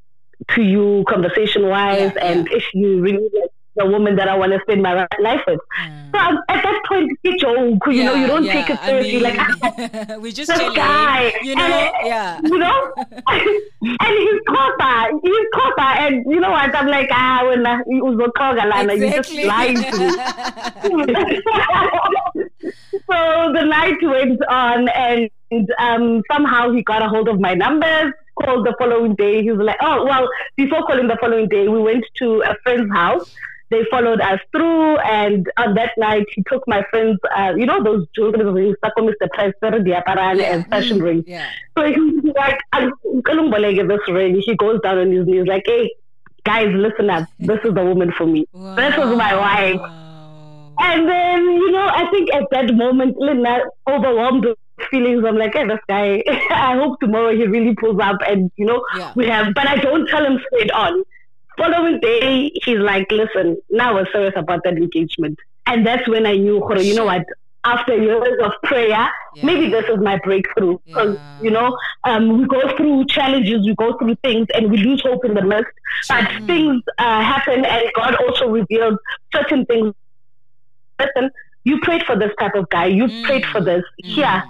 to 0.51 0.61
you 0.61 1.03
conversation 1.07 1.67
wise, 1.67 2.11
yeah, 2.15 2.25
and 2.25 2.47
yeah. 2.49 2.57
if 2.57 2.63
you 2.73 3.01
really 3.01 3.29
like, 3.33 3.51
the 3.75 3.85
woman 3.85 4.15
that 4.15 4.29
I 4.29 4.35
want 4.35 4.53
to 4.53 4.59
spend 4.61 4.81
my 4.81 5.05
life 5.19 5.41
with. 5.47 5.59
Mm. 5.81 6.11
So 6.11 6.19
um, 6.19 6.39
at 6.47 6.63
that 6.63 6.81
point, 6.87 7.11
it's 7.23 7.41
joke. 7.41 7.85
You 7.87 7.91
yeah, 7.91 8.05
know, 8.05 8.15
you 8.15 8.27
don't 8.27 8.45
take 8.45 8.69
it 8.69 8.79
seriously. 8.79 9.25
I 9.25 9.31
mean, 9.31 10.07
like 10.07 10.17
we 10.21 10.31
just 10.31 10.49
chilling, 10.49 10.73
guy, 10.73 11.33
you 11.43 11.55
know, 11.55 11.63
and, 11.63 12.07
yeah, 12.07 12.39
you 12.41 12.57
know, 12.57 12.93
and 12.97 13.41
he's 13.81 14.41
Xhosa, 14.47 15.19
he's 15.21 15.47
Xhosa, 15.53 15.99
and 15.99 16.25
you 16.31 16.39
know 16.39 16.51
what? 16.51 16.73
I'm 16.73 16.87
like, 16.87 17.09
ah, 17.11 17.43
when 17.47 17.65
he 17.87 18.01
was 18.01 18.17
exactly. 18.91 19.05
you 19.05 19.11
just 19.11 19.33
lying 19.45 19.75
to 19.75 19.81
me. 19.81 20.09
so 23.09 23.51
the 23.53 23.65
night 23.65 24.01
went 24.01 24.41
on, 24.47 24.87
and 24.89 25.29
um, 25.79 26.23
somehow 26.31 26.71
he 26.71 26.81
got 26.81 27.01
a 27.01 27.09
hold 27.09 27.27
of 27.27 27.41
my 27.41 27.53
numbers 27.53 28.13
called 28.41 28.65
the 28.65 28.75
following 28.77 29.15
day. 29.15 29.41
He 29.41 29.51
was 29.51 29.65
like, 29.65 29.77
oh, 29.81 30.05
well, 30.05 30.27
before 30.55 30.83
calling 30.83 31.07
the 31.07 31.17
following 31.19 31.47
day, 31.47 31.67
we 31.67 31.81
went 31.81 32.05
to 32.17 32.41
a 32.41 32.55
friend's 32.63 32.91
house. 32.93 33.33
They 33.71 33.83
followed 33.89 34.21
us 34.21 34.39
through, 34.51 34.97
and 34.97 35.51
on 35.57 35.73
that 35.73 35.93
night, 35.97 36.27
he 36.35 36.43
took 36.43 36.67
my 36.67 36.83
friends, 36.91 37.17
uh, 37.35 37.55
you 37.57 37.65
know, 37.65 37.83
those 37.83 38.05
jewelry, 38.15 38.75
Mr. 39.01 39.29
Price, 39.33 39.53
Diaparan, 39.61 40.37
yeah. 40.37 40.53
and 40.53 40.67
fashion 40.67 41.01
ring. 41.01 41.23
Yeah. 41.25 41.49
So 41.75 41.83
he's 41.83 42.23
like, 42.35 42.59
I'm 42.73 42.93
going 43.23 43.37
to 43.37 43.49
this 43.87 44.07
ring. 44.07 44.39
He 44.39 44.55
goes 44.55 44.79
down 44.81 44.99
on 44.99 45.11
his 45.11 45.25
knees, 45.25 45.47
like, 45.47 45.63
hey, 45.65 45.89
guys, 46.43 46.67
listen 46.75 47.09
up. 47.09 47.27
This 47.39 47.59
is 47.65 47.73
the 47.73 47.83
woman 47.83 48.11
for 48.11 48.27
me. 48.27 48.47
Wow. 48.53 48.75
This 48.75 48.95
was 48.97 49.17
my 49.17 49.35
wife. 49.35 50.04
And 50.79 51.07
then, 51.07 51.43
you 51.43 51.71
know, 51.71 51.87
I 51.87 52.09
think 52.11 52.33
at 52.33 52.43
that 52.51 52.73
moment, 52.73 53.17
Linda 53.17 53.61
overwhelmed 53.87 54.45
with 54.45 54.57
feelings. 54.89 55.23
I'm 55.25 55.37
like, 55.37 55.53
hey, 55.53 55.67
this 55.67 55.79
guy, 55.87 56.23
I 56.51 56.75
hope 56.75 56.99
tomorrow 56.99 57.35
he 57.35 57.45
really 57.45 57.75
pulls 57.75 57.99
up 58.01 58.17
and, 58.27 58.51
you 58.55 58.65
know, 58.65 58.85
yeah. 58.97 59.13
we 59.15 59.27
have, 59.27 59.53
but 59.53 59.67
I 59.67 59.77
don't 59.77 60.07
tell 60.07 60.25
him 60.25 60.39
straight 60.47 60.71
on. 60.71 61.03
Following 61.57 61.99
day, 62.01 62.51
he's 62.65 62.79
like, 62.79 63.09
listen, 63.11 63.57
now 63.69 63.93
we're 63.93 64.11
serious 64.11 64.33
about 64.35 64.61
that 64.65 64.73
engagement. 64.73 65.39
And 65.65 65.87
that's 65.87 66.07
when 66.07 66.25
I 66.25 66.35
knew, 66.35 66.61
you 66.79 66.95
know 66.95 67.05
what, 67.05 67.25
after 67.65 67.97
years 67.97 68.37
of 68.43 68.51
prayer, 68.63 68.89
yeah. 68.89 69.09
maybe 69.43 69.69
this 69.69 69.85
is 69.85 69.97
my 69.99 70.19
breakthrough. 70.23 70.77
Because, 70.85 71.15
yeah. 71.15 71.41
you 71.41 71.51
know, 71.51 71.77
um, 72.03 72.37
we 72.37 72.45
go 72.45 72.75
through 72.77 73.05
challenges, 73.05 73.65
we 73.65 73.75
go 73.75 73.97
through 73.97 74.15
things, 74.23 74.47
and 74.53 74.69
we 74.69 74.77
lose 74.77 75.01
hope 75.01 75.25
in 75.25 75.33
the 75.33 75.41
midst. 75.41 75.71
But 76.07 76.29
things 76.45 76.83
uh, 76.99 77.21
happen, 77.21 77.65
and 77.65 77.85
God 77.95 78.15
also 78.15 78.49
reveals 78.49 78.99
certain 79.33 79.65
things. 79.65 79.93
Listen, 80.99 81.31
you 81.63 81.79
prayed 81.81 82.03
for 82.03 82.17
this 82.17 82.31
type 82.39 82.55
of 82.55 82.69
guy, 82.69 82.85
you 82.85 83.05
mm. 83.05 83.23
prayed 83.23 83.45
for 83.45 83.61
this. 83.61 83.83
Mm. 84.03 84.17
Yeah, 84.17 84.43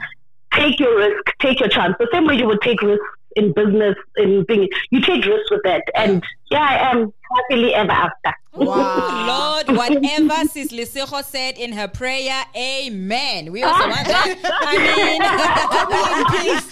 take 0.54 0.80
your 0.80 0.98
risk, 0.98 1.32
take 1.40 1.60
your 1.60 1.70
chance. 1.70 1.96
The 2.00 2.08
same 2.12 2.26
way 2.26 2.36
you 2.36 2.48
would 2.48 2.62
take 2.62 2.82
risks 2.82 3.06
in 3.36 3.52
business, 3.54 3.96
in 4.18 4.44
being, 4.46 4.70
you 4.92 5.02
take 5.02 5.26
risks 5.26 5.52
with 5.52 5.62
that. 5.64 5.84
And 5.94 6.24
yeah, 6.50 6.64
I 6.64 6.92
am 6.92 7.14
happily 7.36 7.74
ever 7.74 7.92
after. 7.92 8.34
Wow. 8.54 9.64
Lord, 9.68 9.78
whatever 9.78 10.48
Sis 10.48 10.72
Lesego 10.72 11.24
said 11.24 11.58
in 11.58 11.74
her 11.74 11.88
prayer, 11.88 12.44
amen. 12.56 13.52
We 13.52 13.64
also 13.64 13.90
want 13.90 14.08
that. 14.08 14.40
I 14.44 14.78
mean, 14.96 15.22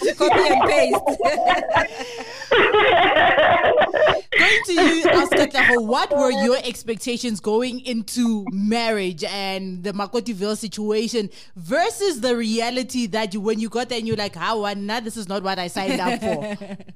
paste, 0.00 0.18
copy 0.18 0.48
and 0.50 0.62
paste. 0.70 2.30
going 4.54 4.64
to 4.66 4.96
you, 4.96 5.04
Oscar 5.10 5.80
what 5.80 6.16
were 6.16 6.30
your 6.30 6.58
expectations 6.64 7.40
going 7.40 7.80
into 7.80 8.44
marriage 8.52 9.24
and 9.24 9.82
the 9.82 9.92
Makotiville 9.92 10.56
situation 10.56 11.30
versus 11.56 12.20
the 12.20 12.36
reality 12.36 13.06
that 13.06 13.34
you, 13.34 13.40
when 13.40 13.58
you 13.58 13.68
got 13.68 13.88
there 13.88 13.98
and 13.98 14.06
you're 14.06 14.16
like, 14.16 14.34
how, 14.34 14.62
nah, 14.74 15.00
this 15.00 15.16
is 15.16 15.28
not 15.28 15.42
what 15.42 15.58
I 15.58 15.68
signed 15.68 16.00
up 16.00 16.20
for? 16.20 16.76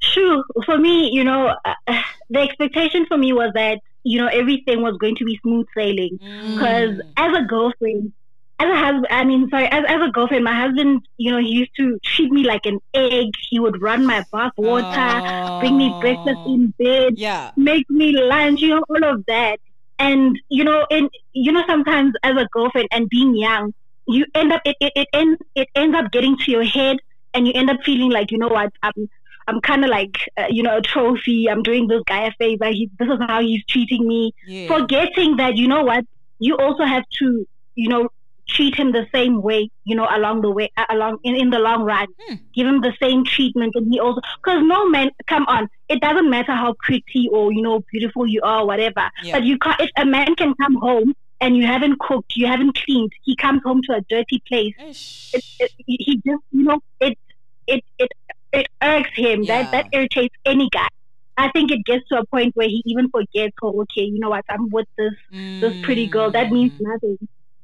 Sure. 0.00 0.44
For 0.66 0.76
me, 0.76 1.10
you 1.10 1.24
know, 1.24 1.54
uh, 1.64 1.74
the 2.30 2.40
expectation 2.40 3.06
for 3.06 3.16
me 3.16 3.32
was 3.32 3.52
that 3.54 3.80
you 4.04 4.20
know, 4.20 4.28
everything 4.28 4.82
was 4.82 4.96
going 4.98 5.16
to 5.16 5.24
be 5.24 5.40
smooth 5.42 5.66
sailing. 5.74 6.18
Because 6.18 6.98
mm. 6.98 7.12
as 7.16 7.36
a 7.36 7.42
girlfriend, 7.42 8.12
as 8.60 8.70
a 8.70 8.76
husband, 8.76 9.06
I 9.10 9.24
mean, 9.24 9.48
sorry, 9.50 9.66
as, 9.66 9.84
as 9.88 10.00
a 10.00 10.10
girlfriend, 10.10 10.44
my 10.44 10.54
husband, 10.54 11.02
you 11.16 11.32
know, 11.32 11.38
he 11.38 11.48
used 11.48 11.74
to 11.76 11.98
treat 12.04 12.30
me 12.30 12.44
like 12.44 12.66
an 12.66 12.78
egg. 12.94 13.30
He 13.50 13.58
would 13.58 13.82
run 13.82 14.06
my 14.06 14.24
bath 14.32 14.52
water, 14.56 14.86
oh. 14.86 15.60
bring 15.60 15.76
me 15.76 15.96
breakfast 16.00 16.38
in 16.46 16.72
bed, 16.78 17.14
yeah. 17.18 17.50
make 17.56 17.88
me 17.90 18.12
lunch, 18.12 18.60
you 18.60 18.68
know, 18.68 18.84
all 18.88 19.04
of 19.04 19.26
that. 19.26 19.58
And, 19.98 20.38
you 20.48 20.64
know, 20.64 20.86
and, 20.90 21.10
you 21.32 21.52
know, 21.52 21.64
sometimes 21.66 22.14
as 22.22 22.36
a 22.36 22.48
girlfriend 22.52 22.88
and 22.92 23.08
being 23.08 23.36
young, 23.36 23.74
you 24.06 24.24
end 24.34 24.52
up, 24.52 24.62
it, 24.64 24.76
it, 24.80 24.92
it, 24.94 25.08
ends, 25.12 25.40
it 25.54 25.68
ends 25.74 25.96
up 25.96 26.12
getting 26.12 26.36
to 26.38 26.50
your 26.50 26.64
head 26.64 26.98
and 27.32 27.46
you 27.46 27.52
end 27.54 27.70
up 27.70 27.82
feeling 27.84 28.10
like, 28.10 28.30
you 28.30 28.38
know 28.38 28.48
what, 28.48 28.72
I'm, 28.82 29.08
I'm 29.48 29.60
kind 29.60 29.84
of 29.84 29.90
like, 29.90 30.16
uh, 30.36 30.46
you 30.48 30.62
know, 30.62 30.76
a 30.76 30.80
trophy. 30.80 31.48
I'm 31.50 31.62
doing 31.62 31.88
this 31.88 32.02
guy 32.06 32.26
a 32.26 32.32
favor. 32.32 32.66
He, 32.66 32.90
this 32.98 33.08
is 33.08 33.18
how 33.26 33.40
he's 33.40 33.64
treating 33.66 34.06
me. 34.06 34.32
Yeah. 34.46 34.68
Forgetting 34.68 35.36
that, 35.36 35.56
you 35.56 35.68
know 35.68 35.82
what, 35.82 36.04
you 36.38 36.56
also 36.56 36.84
have 36.84 37.04
to, 37.18 37.46
you 37.74 37.88
know, 37.88 38.08
treat 38.48 38.74
him 38.74 38.92
the 38.92 39.06
same 39.12 39.42
way, 39.42 39.70
you 39.84 39.96
know, 39.96 40.06
along 40.10 40.42
the 40.42 40.50
way, 40.50 40.70
uh, 40.76 40.84
along 40.90 41.18
in, 41.24 41.34
in 41.34 41.50
the 41.50 41.58
long 41.58 41.82
run. 41.82 42.06
Hmm. 42.28 42.34
Give 42.54 42.66
him 42.66 42.80
the 42.80 42.92
same 43.00 43.24
treatment. 43.24 43.72
And 43.74 43.92
he 43.92 43.98
also, 44.00 44.20
because 44.42 44.62
no 44.64 44.88
man, 44.88 45.10
come 45.26 45.46
on, 45.46 45.68
it 45.88 46.00
doesn't 46.00 46.28
matter 46.28 46.52
how 46.52 46.74
pretty 46.80 47.28
or, 47.32 47.52
you 47.52 47.62
know, 47.62 47.82
beautiful 47.90 48.26
you 48.26 48.40
are, 48.42 48.66
whatever. 48.66 49.10
Yeah. 49.22 49.36
But 49.36 49.44
you 49.44 49.58
can't, 49.58 49.80
if 49.80 49.90
a 49.96 50.04
man 50.04 50.34
can 50.34 50.54
come 50.54 50.74
home 50.76 51.14
and 51.40 51.56
you 51.56 51.66
haven't 51.66 51.98
cooked, 52.00 52.36
you 52.36 52.46
haven't 52.46 52.78
cleaned, 52.84 53.12
he 53.22 53.34
comes 53.36 53.62
home 53.64 53.80
to 53.88 53.96
a 53.96 54.00
dirty 54.02 54.42
place. 54.46 55.30
It, 55.32 55.44
it, 55.60 55.72
he 55.86 56.16
just, 56.16 56.42
you 56.52 56.64
know, 56.64 56.80
it, 57.00 57.18
it, 57.66 57.84
it 57.98 58.10
it 58.52 58.68
irks 58.82 59.10
him. 59.14 59.42
Yeah. 59.42 59.62
That 59.62 59.72
that 59.72 59.86
irritates 59.92 60.34
any 60.44 60.68
guy. 60.70 60.88
I 61.36 61.50
think 61.50 61.72
it 61.72 61.84
gets 61.84 62.06
to 62.08 62.18
a 62.18 62.24
point 62.26 62.54
where 62.54 62.68
he 62.68 62.82
even 62.86 63.10
forgets, 63.10 63.56
oh, 63.60 63.82
okay, 63.82 64.02
you 64.02 64.20
know 64.20 64.30
what, 64.30 64.44
I'm 64.48 64.70
with 64.70 64.86
this 64.96 65.14
mm. 65.32 65.60
this 65.60 65.84
pretty 65.84 66.06
girl. 66.06 66.30
That 66.30 66.52
means 66.52 66.72
mm. 66.72 66.82
nothing. 66.82 67.18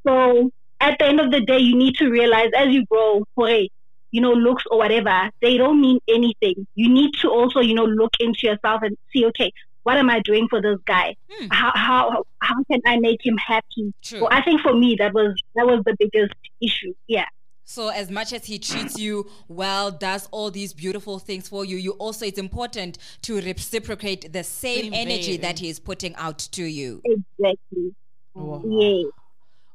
So 0.04 0.50
at 0.80 0.98
the 0.98 1.06
end 1.06 1.20
of 1.20 1.30
the 1.30 1.40
day, 1.40 1.58
you 1.58 1.76
need 1.76 1.94
to 1.96 2.08
realize 2.08 2.50
as 2.56 2.68
you 2.68 2.84
grow, 2.86 3.24
hey, 3.46 3.68
you 4.10 4.20
know, 4.20 4.32
looks 4.32 4.64
or 4.70 4.78
whatever, 4.78 5.30
they 5.40 5.56
don't 5.56 5.80
mean 5.80 6.00
anything. 6.08 6.66
You 6.74 6.88
need 6.88 7.12
to 7.20 7.28
also, 7.28 7.60
you 7.60 7.74
know, 7.74 7.84
look 7.84 8.12
into 8.18 8.46
yourself 8.46 8.82
and 8.82 8.96
see, 9.12 9.24
okay, 9.26 9.52
what 9.82 9.96
am 9.96 10.10
I 10.10 10.20
doing 10.20 10.46
for 10.48 10.60
this 10.60 10.78
guy? 10.86 11.16
Hmm. 11.30 11.46
How 11.50 11.72
how 11.74 12.24
how 12.40 12.62
can 12.70 12.80
I 12.86 12.98
make 12.98 13.24
him 13.24 13.36
happy? 13.38 13.94
True. 14.02 14.20
Well, 14.20 14.28
I 14.30 14.42
think 14.42 14.60
for 14.60 14.74
me 14.74 14.96
that 14.98 15.14
was 15.14 15.40
that 15.54 15.66
was 15.66 15.82
the 15.86 15.96
biggest 15.98 16.34
issue. 16.60 16.92
Yeah. 17.06 17.26
So 17.64 17.88
as 17.88 18.10
much 18.10 18.32
as 18.32 18.44
he 18.44 18.58
treats 18.58 18.98
you 18.98 19.30
well, 19.48 19.90
does 19.92 20.28
all 20.32 20.50
these 20.50 20.72
beautiful 20.74 21.18
things 21.18 21.48
for 21.48 21.64
you, 21.64 21.76
you 21.76 21.92
also 21.92 22.26
it's 22.26 22.38
important 22.38 22.98
to 23.22 23.40
reciprocate 23.40 24.32
the 24.32 24.42
same, 24.42 24.92
same 24.92 24.94
energy 24.94 25.36
that 25.36 25.60
he 25.60 25.68
is 25.68 25.78
putting 25.78 26.14
out 26.16 26.38
to 26.38 26.64
you. 26.64 27.00
Exactly. 27.04 27.94
Wow. 28.34 28.62
Yeah. 28.66 29.02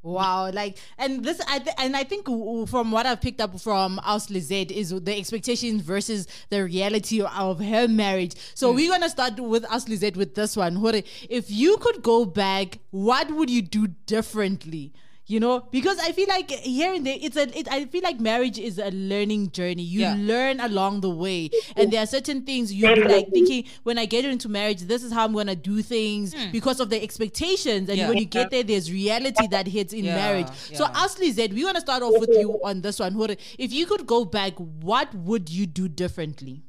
Wow, 0.06 0.52
like 0.52 0.78
and 1.00 1.26
this 1.26 1.42
I 1.48 1.58
th- 1.58 1.76
and 1.80 1.98
I 1.98 2.04
think 2.04 2.26
from 2.70 2.92
what 2.92 3.08
I've 3.08 3.22
picked 3.22 3.42
up 3.42 3.60
from 3.60 4.00
Aus 4.06 4.30
Lizette 4.30 4.70
is 4.70 4.92
the 4.92 5.18
expectations 5.18 5.82
versus 5.82 6.28
the 6.52 6.64
reality 6.64 7.24
of 7.24 7.60
her 7.60 7.88
marriage. 7.88 8.36
So 8.54 8.72
mm. 8.72 8.76
we're 8.76 8.92
gonna 8.92 9.10
start 9.10 9.40
with 9.40 9.66
Aus 9.66 9.90
Lizette 9.90 10.16
with 10.16 10.36
this 10.36 10.56
one. 10.56 10.80
If 11.28 11.50
you 11.50 11.78
could 11.78 12.04
go 12.04 12.24
back, 12.24 12.78
what 12.92 13.32
would 13.32 13.50
you 13.50 13.64
do 13.64 13.88
differently? 14.06 14.94
You 15.27 15.39
know? 15.39 15.62
Because 15.72 15.98
i 16.00 16.12
feel 16.12 16.27
like 16.27 16.51
here 16.51 16.94
and 16.94 17.05
there 17.05 17.17
it's 17.20 17.36
a 17.36 17.58
it, 17.58 17.67
i 17.72 17.86
feel 17.86 18.03
like 18.03 18.20
marriage 18.20 18.60
is 18.60 18.77
a 18.77 18.91
learning 18.91 19.51
journey. 19.51 19.82
You 19.84 20.01
yeah. 20.01 20.15
learn 20.17 20.60
along 20.60 21.01
the 21.01 21.10
way. 21.10 21.50
And 21.75 21.91
there 21.91 22.01
are 22.03 22.05
certain 22.05 22.44
things 22.44 22.72
you 22.72 22.94
be 22.96 23.03
like 23.03 23.29
thinking 23.32 23.65
when 23.84 23.98
i 23.98 24.05
get 24.05 24.24
into 24.25 24.48
marriage 24.50 24.82
this 24.82 25.03
is 25.03 25.12
how 25.12 25.25
i'm 25.25 25.34
gonna 25.34 25.55
do 25.55 25.82
things 25.82 26.34
hmm. 26.34 26.51
because 26.51 26.79
of 26.79 26.89
the 26.89 27.01
expectations. 27.01 27.89
And 27.89 27.98
yeah. 27.98 28.10
when 28.10 28.17
you 28.17 28.25
get 28.25 28.51
there 28.51 28.63
there's 28.63 28.91
reality 28.91 29.48
that 29.48 29.67
hits 29.67 29.94
in 29.94 30.05
yeah. 30.05 30.15
marriage. 30.15 30.48
So 30.74 30.86
Aus 30.86 31.17
Lizette 31.20 31.53
we 31.53 31.63
want 31.63 31.75
to 31.75 31.82
start 31.82 32.03
off 32.03 32.20
with 32.20 32.29
you 32.29 32.60
on 32.63 32.82
this 32.82 33.00
one. 33.00 33.15
If 33.58 33.74
you 33.74 33.86
could 33.86 34.05
go 34.05 34.25
back 34.25 34.53
what 34.58 35.13
would 35.15 35.50
you 35.50 35.65
do 35.65 35.88
differently? 35.88 36.63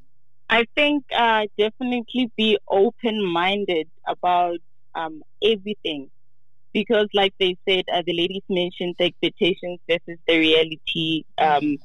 I 0.48 0.64
think 0.74 1.04
uh, 1.14 1.46
definitely 1.58 2.30
be 2.36 2.58
open-minded 2.68 3.88
about 4.06 4.58
um, 4.94 5.22
everything 5.42 6.10
because, 6.76 7.08
like 7.14 7.32
they 7.40 7.56
said, 7.66 7.84
uh, 7.90 8.02
the 8.06 8.12
ladies 8.12 8.42
mentioned 8.50 8.96
the 8.98 9.06
expectations 9.06 9.80
versus 9.88 10.18
the 10.28 10.38
reality. 10.38 11.24
Um, 11.38 11.78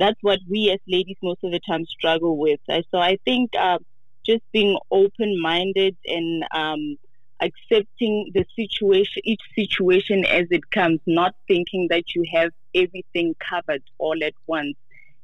that's 0.00 0.18
what 0.20 0.40
we 0.50 0.68
as 0.72 0.80
ladies 0.88 1.16
most 1.22 1.44
of 1.44 1.52
the 1.52 1.60
time 1.60 1.86
struggle 1.86 2.36
with. 2.36 2.58
Uh, 2.68 2.82
so 2.90 2.98
I 2.98 3.18
think 3.24 3.52
uh, 3.56 3.78
just 4.26 4.42
being 4.52 4.76
open-minded 4.90 5.96
and 6.06 6.44
um, 6.52 6.96
accepting 7.40 8.32
the 8.34 8.44
situation, 8.58 9.22
each 9.24 9.42
situation 9.56 10.24
as 10.24 10.46
it 10.50 10.68
comes, 10.72 10.98
not 11.06 11.36
thinking 11.46 11.86
that 11.90 12.02
you 12.16 12.24
have 12.34 12.50
everything 12.74 13.36
covered 13.48 13.84
all 13.98 14.24
at 14.24 14.34
once. 14.48 14.74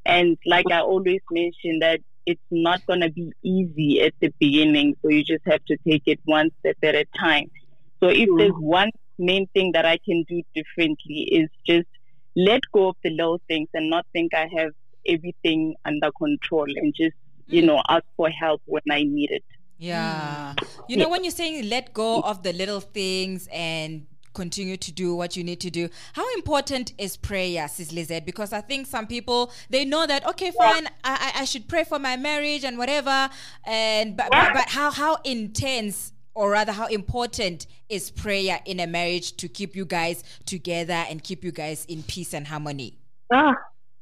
And 0.06 0.38
like 0.46 0.70
I 0.70 0.78
always 0.78 1.22
mention 1.28 1.80
that 1.80 1.98
it's 2.24 2.40
not 2.52 2.86
going 2.86 3.00
to 3.00 3.10
be 3.10 3.32
easy 3.42 4.00
at 4.00 4.12
the 4.20 4.32
beginning. 4.38 4.94
So 5.02 5.08
you 5.08 5.24
just 5.24 5.44
have 5.46 5.64
to 5.64 5.76
take 5.88 6.04
it 6.06 6.20
one 6.24 6.50
step 6.60 6.76
at 6.84 6.94
a 6.94 7.04
time. 7.18 7.50
So 8.00 8.10
if 8.10 8.28
there's 8.38 8.52
one 8.54 8.90
main 9.18 9.46
thing 9.48 9.72
that 9.72 9.84
I 9.84 9.98
can 9.98 10.24
do 10.28 10.42
differently 10.54 11.28
is 11.30 11.48
just 11.66 11.88
let 12.36 12.60
go 12.72 12.88
of 12.90 12.96
the 13.02 13.10
little 13.10 13.40
things 13.48 13.68
and 13.74 13.90
not 13.90 14.06
think 14.12 14.34
I 14.34 14.48
have 14.56 14.72
everything 15.06 15.74
under 15.84 16.10
control 16.12 16.66
and 16.76 16.94
just, 16.94 17.16
you 17.46 17.62
know, 17.62 17.76
mm. 17.76 17.82
ask 17.88 18.04
for 18.16 18.28
help 18.30 18.62
when 18.66 18.82
I 18.90 19.02
need 19.02 19.30
it. 19.30 19.44
Yeah. 19.78 20.54
Mm. 20.56 20.68
You 20.88 20.96
know, 20.98 21.08
when 21.08 21.24
you're 21.24 21.30
saying 21.30 21.68
let 21.68 21.92
go 21.92 22.20
of 22.20 22.42
the 22.42 22.52
little 22.52 22.80
things 22.80 23.48
and 23.52 24.06
continue 24.34 24.76
to 24.76 24.92
do 24.92 25.16
what 25.16 25.36
you 25.36 25.42
need 25.42 25.60
to 25.60 25.70
do. 25.70 25.88
How 26.12 26.32
important 26.34 26.92
is 26.96 27.16
prayer, 27.16 27.66
Sis 27.66 27.90
Lizette? 27.92 28.24
Because 28.24 28.52
I 28.52 28.60
think 28.60 28.86
some 28.86 29.06
people 29.08 29.50
they 29.68 29.84
know 29.84 30.06
that 30.06 30.24
okay, 30.28 30.52
fine, 30.52 30.86
I, 31.02 31.32
I 31.34 31.44
should 31.44 31.66
pray 31.66 31.82
for 31.82 31.98
my 31.98 32.16
marriage 32.16 32.64
and 32.64 32.78
whatever, 32.78 33.30
and 33.64 34.16
but, 34.16 34.30
but, 34.30 34.52
but 34.54 34.68
how 34.68 34.92
how 34.92 35.16
intense 35.24 36.12
or 36.38 36.50
rather 36.50 36.70
how 36.70 36.86
important 36.86 37.66
is 37.88 38.12
prayer 38.12 38.60
in 38.64 38.78
a 38.78 38.86
marriage 38.86 39.36
to 39.36 39.48
keep 39.48 39.74
you 39.74 39.84
guys 39.84 40.22
together 40.46 41.04
and 41.10 41.24
keep 41.24 41.42
you 41.42 41.50
guys 41.50 41.84
in 41.86 42.00
peace 42.04 42.32
and 42.32 42.46
harmony? 42.46 42.94
Ah, 43.32 43.56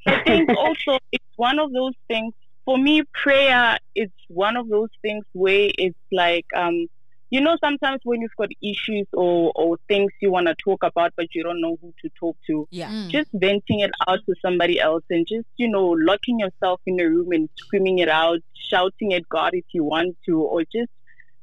I 0.07 0.23
think 0.23 0.51
also 0.59 0.99
it's 1.13 1.25
one 1.37 1.59
of 1.59 1.73
those 1.73 1.95
things. 2.09 2.35
For 2.67 2.77
me, 2.77 3.05
prayer 3.15 3.79
is 3.95 4.11
one 4.29 4.59
of 4.59 4.69
those 4.69 4.91
things 5.01 5.25
where 5.33 5.71
it's 5.79 5.97
like 6.13 6.45
um, 6.55 6.89
you 7.31 7.41
know, 7.41 7.57
sometimes 7.59 8.01
when 8.05 8.21
you've 8.21 8.37
got 8.37 8.51
issues 8.63 9.07
or, 9.15 9.51
or 9.57 9.79
things 9.89 10.13
you 10.21 10.31
want 10.31 10.47
to 10.47 10.55
talk 10.63 10.83
about, 10.83 11.13
but 11.17 11.35
you 11.35 11.43
don't 11.43 11.61
know 11.61 11.77
who 11.81 11.93
to 12.03 12.11
talk 12.21 12.37
to, 12.47 12.69
yeah. 12.71 12.91
Mm. 12.91 13.11
just 13.11 13.31
venting 13.33 13.81
it 13.81 13.91
out 14.07 14.21
to 14.27 14.35
somebody 14.41 14.79
else 14.79 15.03
and 15.11 15.27
just, 15.27 15.47
you 15.57 15.69
know, 15.69 15.89
locking 15.99 16.39
yourself 16.39 16.81
in 16.87 17.01
a 17.01 17.05
room 17.05 17.33
and 17.33 17.49
screaming 17.57 17.99
it 17.99 18.09
out, 18.09 18.39
shouting 18.55 19.13
at 19.15 19.29
God 19.29 19.55
if 19.55 19.65
you 19.73 19.83
want 19.83 20.17
to, 20.27 20.41
or 20.41 20.63
just, 20.63 20.91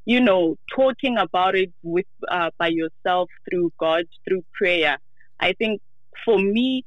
you 0.05 0.19
know, 0.19 0.57
talking 0.75 1.17
about 1.17 1.55
it 1.55 1.71
with 1.81 2.05
uh, 2.27 2.49
by 2.57 2.67
yourself 2.67 3.29
through 3.49 3.71
God, 3.77 4.05
through 4.27 4.43
prayer. 4.53 4.97
I 5.39 5.53
think 5.53 5.81
for 6.25 6.37
me, 6.39 6.83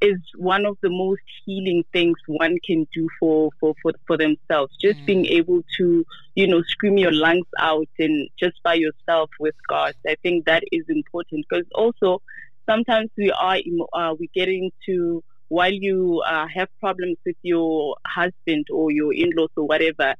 is 0.00 0.20
one 0.36 0.66
of 0.66 0.76
the 0.82 0.90
most 0.90 1.22
healing 1.44 1.82
things 1.92 2.16
one 2.26 2.58
can 2.64 2.86
do 2.94 3.08
for, 3.18 3.50
for, 3.58 3.74
for, 3.80 3.92
for 4.06 4.18
themselves. 4.18 4.76
Just 4.78 4.98
mm. 5.00 5.06
being 5.06 5.26
able 5.26 5.62
to, 5.78 6.04
you 6.34 6.46
know, 6.46 6.62
scream 6.62 6.98
your 6.98 7.12
lungs 7.12 7.46
out 7.58 7.88
and 7.98 8.28
just 8.38 8.62
by 8.62 8.74
yourself 8.74 9.30
with 9.40 9.54
God. 9.66 9.94
I 10.06 10.16
think 10.22 10.44
that 10.44 10.62
is 10.72 10.84
important 10.88 11.46
because 11.48 11.66
also 11.74 12.20
sometimes 12.68 13.10
we 13.16 13.30
are, 13.30 13.58
uh, 13.92 14.14
we 14.18 14.28
get 14.34 14.48
into, 14.48 15.22
while 15.48 15.72
you 15.72 16.22
uh, 16.26 16.46
have 16.52 16.68
problems 16.80 17.16
with 17.24 17.36
your 17.42 17.96
husband 18.06 18.66
or 18.70 18.90
your 18.90 19.14
in-laws 19.14 19.50
or 19.56 19.66
whatever, 19.66 20.14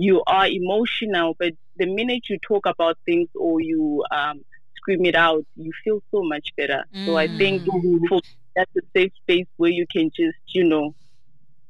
you 0.00 0.22
are 0.26 0.46
emotional, 0.46 1.36
but 1.38 1.52
the 1.76 1.86
minute 1.86 2.28
you 2.28 2.38
talk 2.38 2.66
about 2.66 2.96
things 3.04 3.28
or 3.34 3.60
you 3.60 4.02
um, 4.10 4.42
scream 4.76 5.04
it 5.04 5.14
out, 5.14 5.44
you 5.56 5.72
feel 5.84 6.02
so 6.10 6.22
much 6.22 6.48
better. 6.56 6.84
Mm. 6.94 7.06
So 7.06 7.16
I 7.16 7.28
think 7.28 7.62
mm. 7.62 8.08
for 8.08 8.20
that's 8.56 8.70
a 8.76 8.80
safe 8.96 9.12
space 9.22 9.46
where 9.56 9.70
you 9.70 9.86
can 9.86 10.10
just, 10.10 10.38
you 10.48 10.64
know, 10.64 10.94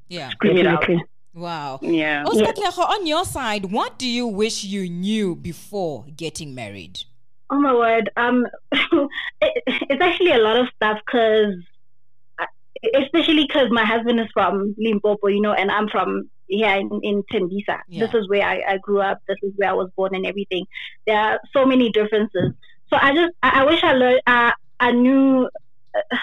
yeah, 0.08 0.30
scream 0.30 0.56
it 0.58 0.66
out. 0.66 0.87
Wow. 1.32 1.78
Yeah. 1.82 2.25
Oscar 2.25 2.52
yeah. 2.56 2.84
on 2.84 3.06
your 3.06 3.25
side, 3.25 3.66
what 3.66 3.99
do 3.99 4.08
you 4.08 4.26
wish 4.26 4.64
you 4.64 4.88
knew 4.88 5.37
before 5.37 6.06
getting 6.16 6.54
married? 6.54 7.00
Oh 7.50 7.60
my 7.60 7.75
word. 7.75 8.10
Um, 8.16 8.46
it, 8.72 9.62
it's 9.66 10.02
actually 10.02 10.32
a 10.32 10.38
lot 10.38 10.56
of 10.56 10.66
stuff 10.75 10.99
because, 11.04 11.54
especially 12.94 13.46
because 13.46 13.70
my 13.70 13.84
husband 13.84 14.20
is 14.20 14.26
from 14.32 14.75
Limpopo, 14.78 15.28
you 15.28 15.40
know, 15.40 15.52
and 15.52 15.70
I'm 15.70 15.88
from 15.88 16.30
here 16.46 16.76
in, 16.76 17.00
in 17.02 17.22
Tembisa. 17.32 17.80
Yeah. 17.88 18.06
This 18.06 18.14
is 18.14 18.28
where 18.28 18.42
I, 18.42 18.62
I 18.66 18.78
grew 18.78 19.00
up. 19.00 19.20
This 19.28 19.38
is 19.42 19.52
where 19.56 19.70
I 19.70 19.75
was 19.75 19.90
born 19.96 20.14
and 20.14 20.26
everything. 20.26 20.66
There 21.06 21.18
are 21.18 21.40
so 21.52 21.64
many 21.66 21.90
differences. 21.90 22.52
So 22.88 22.96
I 23.00 23.14
just, 23.14 23.32
I, 23.42 23.60
I 23.60 23.64
wish 23.64 23.82
I 23.82 23.92
learned, 23.92 24.22
uh, 24.26 24.52
I 24.78 24.92
knew. 24.92 25.49
Uh, 25.94 26.16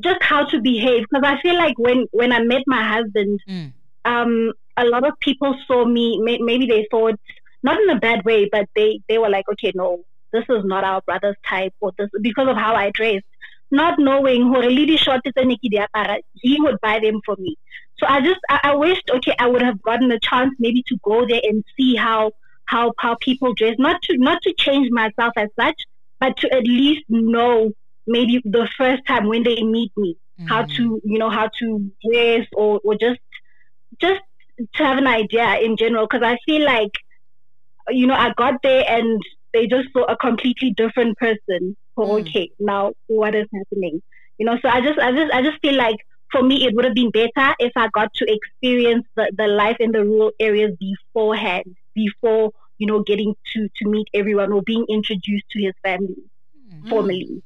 just 0.00 0.22
how 0.22 0.44
to 0.44 0.60
behave 0.60 1.04
because 1.08 1.24
I 1.24 1.40
feel 1.40 1.56
like 1.56 1.78
when 1.78 2.06
when 2.10 2.32
I 2.32 2.40
met 2.40 2.62
my 2.66 2.82
husband, 2.82 3.40
mm. 3.48 3.72
um, 4.04 4.52
a 4.76 4.84
lot 4.84 5.06
of 5.06 5.14
people 5.20 5.56
saw 5.66 5.84
me. 5.84 6.18
May, 6.20 6.38
maybe 6.38 6.66
they 6.66 6.86
thought 6.90 7.18
not 7.62 7.80
in 7.80 7.90
a 7.90 8.00
bad 8.00 8.24
way, 8.24 8.48
but 8.50 8.68
they 8.74 9.00
they 9.08 9.18
were 9.18 9.30
like, 9.30 9.48
okay, 9.52 9.72
no, 9.74 10.04
this 10.32 10.44
is 10.48 10.64
not 10.64 10.84
our 10.84 11.02
brother's 11.02 11.36
type, 11.48 11.74
or 11.80 11.92
this 11.96 12.10
because 12.20 12.48
of 12.48 12.56
how 12.56 12.74
I 12.74 12.90
dressed. 12.90 13.24
Not 13.70 13.98
knowing 13.98 14.42
who 14.42 14.60
really 14.60 14.96
short 14.96 15.20
is 15.24 15.32
he 16.34 16.60
would 16.60 16.80
buy 16.80 17.00
them 17.00 17.20
for 17.24 17.36
me. 17.36 17.56
So 17.98 18.06
I 18.06 18.20
just 18.20 18.40
I, 18.48 18.60
I 18.64 18.74
wished 18.74 19.10
okay 19.10 19.34
I 19.38 19.46
would 19.48 19.62
have 19.62 19.82
gotten 19.82 20.10
a 20.12 20.20
chance 20.20 20.54
maybe 20.58 20.82
to 20.86 20.96
go 21.02 21.26
there 21.26 21.40
and 21.42 21.64
see 21.76 21.96
how 21.96 22.32
how 22.66 22.92
how 22.98 23.16
people 23.20 23.54
dress. 23.54 23.76
Not 23.78 24.02
to 24.02 24.18
not 24.18 24.42
to 24.42 24.54
change 24.56 24.88
myself 24.90 25.32
as 25.36 25.48
such, 25.58 25.80
but 26.20 26.36
to 26.38 26.52
at 26.52 26.64
least 26.64 27.04
know 27.08 27.72
maybe 28.06 28.40
the 28.44 28.68
first 28.78 29.02
time 29.06 29.26
when 29.26 29.42
they 29.42 29.62
meet 29.62 29.92
me, 29.96 30.16
mm. 30.40 30.48
how 30.48 30.62
to, 30.62 31.00
you 31.04 31.18
know, 31.18 31.30
how 31.30 31.50
to 31.58 31.90
dress 32.08 32.46
or, 32.54 32.80
or 32.84 32.94
just, 32.94 33.20
just 34.00 34.20
to 34.74 34.84
have 34.84 34.98
an 34.98 35.06
idea 35.06 35.56
in 35.56 35.76
general. 35.76 36.06
Cause 36.06 36.22
I 36.22 36.38
feel 36.46 36.64
like, 36.64 36.92
you 37.88 38.06
know, 38.06 38.14
I 38.14 38.32
got 38.36 38.62
there 38.62 38.84
and 38.88 39.20
they 39.52 39.66
just 39.66 39.92
saw 39.92 40.04
a 40.04 40.16
completely 40.16 40.72
different 40.72 41.18
person. 41.18 41.76
Oh, 41.96 42.16
mm. 42.16 42.20
okay, 42.20 42.50
now 42.58 42.92
what 43.06 43.34
is 43.34 43.46
happening? 43.54 44.02
You 44.38 44.46
know, 44.46 44.58
so 44.60 44.68
I 44.68 44.80
just, 44.80 44.98
I 44.98 45.12
just, 45.12 45.32
I 45.32 45.42
just 45.42 45.60
feel 45.62 45.76
like 45.76 45.96
for 46.30 46.42
me, 46.42 46.66
it 46.66 46.74
would 46.74 46.84
have 46.84 46.94
been 46.94 47.10
better 47.10 47.54
if 47.58 47.72
I 47.76 47.88
got 47.88 48.12
to 48.14 48.26
experience 48.30 49.06
the, 49.14 49.32
the 49.36 49.46
life 49.46 49.76
in 49.80 49.92
the 49.92 50.04
rural 50.04 50.32
areas 50.38 50.76
beforehand, 50.78 51.76
before, 51.94 52.52
you 52.78 52.86
know, 52.86 53.02
getting 53.02 53.34
to, 53.54 53.68
to 53.76 53.88
meet 53.88 54.08
everyone 54.12 54.52
or 54.52 54.62
being 54.62 54.84
introduced 54.88 55.48
to 55.50 55.62
his 55.62 55.72
family 55.82 56.16
mm. 56.72 56.88
formally. 56.88 57.42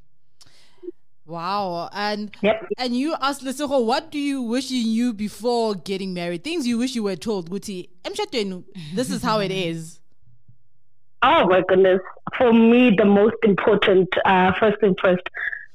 Wow. 1.26 1.88
And 1.92 2.34
yep. 2.42 2.66
and 2.76 2.96
you 2.96 3.14
asked 3.20 3.44
Lesego, 3.44 3.84
what 3.84 4.10
do 4.10 4.18
you 4.18 4.42
wish 4.42 4.70
you 4.72 4.84
knew 4.84 5.12
before 5.12 5.76
getting 5.76 6.12
married? 6.12 6.42
Things 6.42 6.66
you 6.66 6.76
wish 6.76 6.96
you 6.96 7.04
were 7.04 7.14
told, 7.14 7.50
Guti. 7.50 7.88
This 8.94 9.10
is 9.10 9.22
how 9.22 9.38
it 9.38 9.50
is. 9.52 9.99
Oh 11.22 11.46
my 11.46 11.62
goodness. 11.68 12.00
For 12.38 12.52
me, 12.52 12.94
the 12.96 13.04
most 13.04 13.36
important, 13.42 14.08
uh, 14.24 14.52
first 14.58 14.78
and 14.82 14.98
first, 15.00 15.22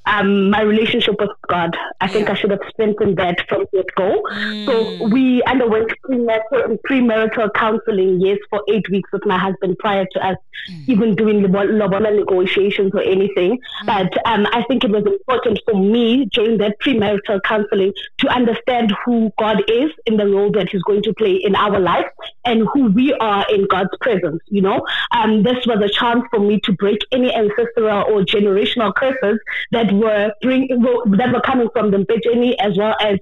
um, 0.05 0.49
my 0.49 0.61
relationship 0.61 1.15
with 1.19 1.31
God. 1.47 1.75
I 2.01 2.07
think 2.07 2.29
I 2.29 2.35
should 2.35 2.51
have 2.51 2.61
strengthened 2.69 3.17
that 3.17 3.47
from 3.47 3.65
the 3.71 3.83
go. 3.95 4.21
Mm. 4.31 4.65
So 4.65 5.07
we 5.07 5.43
underwent 5.43 5.91
premarital, 6.05 6.79
premarital 6.87 7.53
counseling, 7.53 8.21
yes, 8.21 8.37
for 8.49 8.61
eight 8.69 8.89
weeks 8.89 9.11
with 9.11 9.25
my 9.25 9.37
husband 9.37 9.77
prior 9.79 10.05
to 10.11 10.27
us 10.27 10.37
mm. 10.71 10.83
even 10.87 11.15
doing 11.15 11.41
lobola 11.41 12.11
negotiations 12.11 12.91
or 12.93 13.01
anything. 13.01 13.59
Mm. 13.83 13.85
But 13.85 14.27
um, 14.27 14.47
I 14.51 14.63
think 14.67 14.83
it 14.83 14.91
was 14.91 15.05
important 15.05 15.59
for 15.65 15.79
me 15.79 16.25
during 16.33 16.57
that 16.59 16.79
premarital 16.79 17.41
counseling 17.43 17.93
to 18.19 18.27
understand 18.27 18.93
who 19.05 19.31
God 19.39 19.63
is 19.67 19.91
in 20.05 20.17
the 20.17 20.27
role 20.27 20.51
that 20.51 20.69
He's 20.69 20.83
going 20.83 21.03
to 21.03 21.13
play 21.13 21.35
in 21.35 21.55
our 21.55 21.79
life 21.79 22.05
and 22.45 22.67
who 22.73 22.91
we 22.91 23.13
are 23.13 23.45
in 23.49 23.67
God's 23.67 23.95
presence. 24.01 24.41
You 24.47 24.61
know, 24.61 24.85
um, 25.11 25.43
this 25.43 25.65
was 25.65 25.81
a 25.83 25.89
chance 25.89 26.23
for 26.29 26.39
me 26.39 26.59
to 26.61 26.73
break 26.73 26.99
any 27.11 27.33
ancestral 27.33 28.03
or 28.03 28.23
generational 28.23 28.93
curses 28.93 29.39
that 29.71 29.93
were 29.95 30.31
bring 30.41 30.67
that 30.67 31.31
were 31.33 31.41
coming 31.41 31.69
from 31.73 31.91
the 31.91 31.97
Mpecheni 31.97 32.55
as 32.59 32.77
well 32.77 32.95
as 32.99 33.19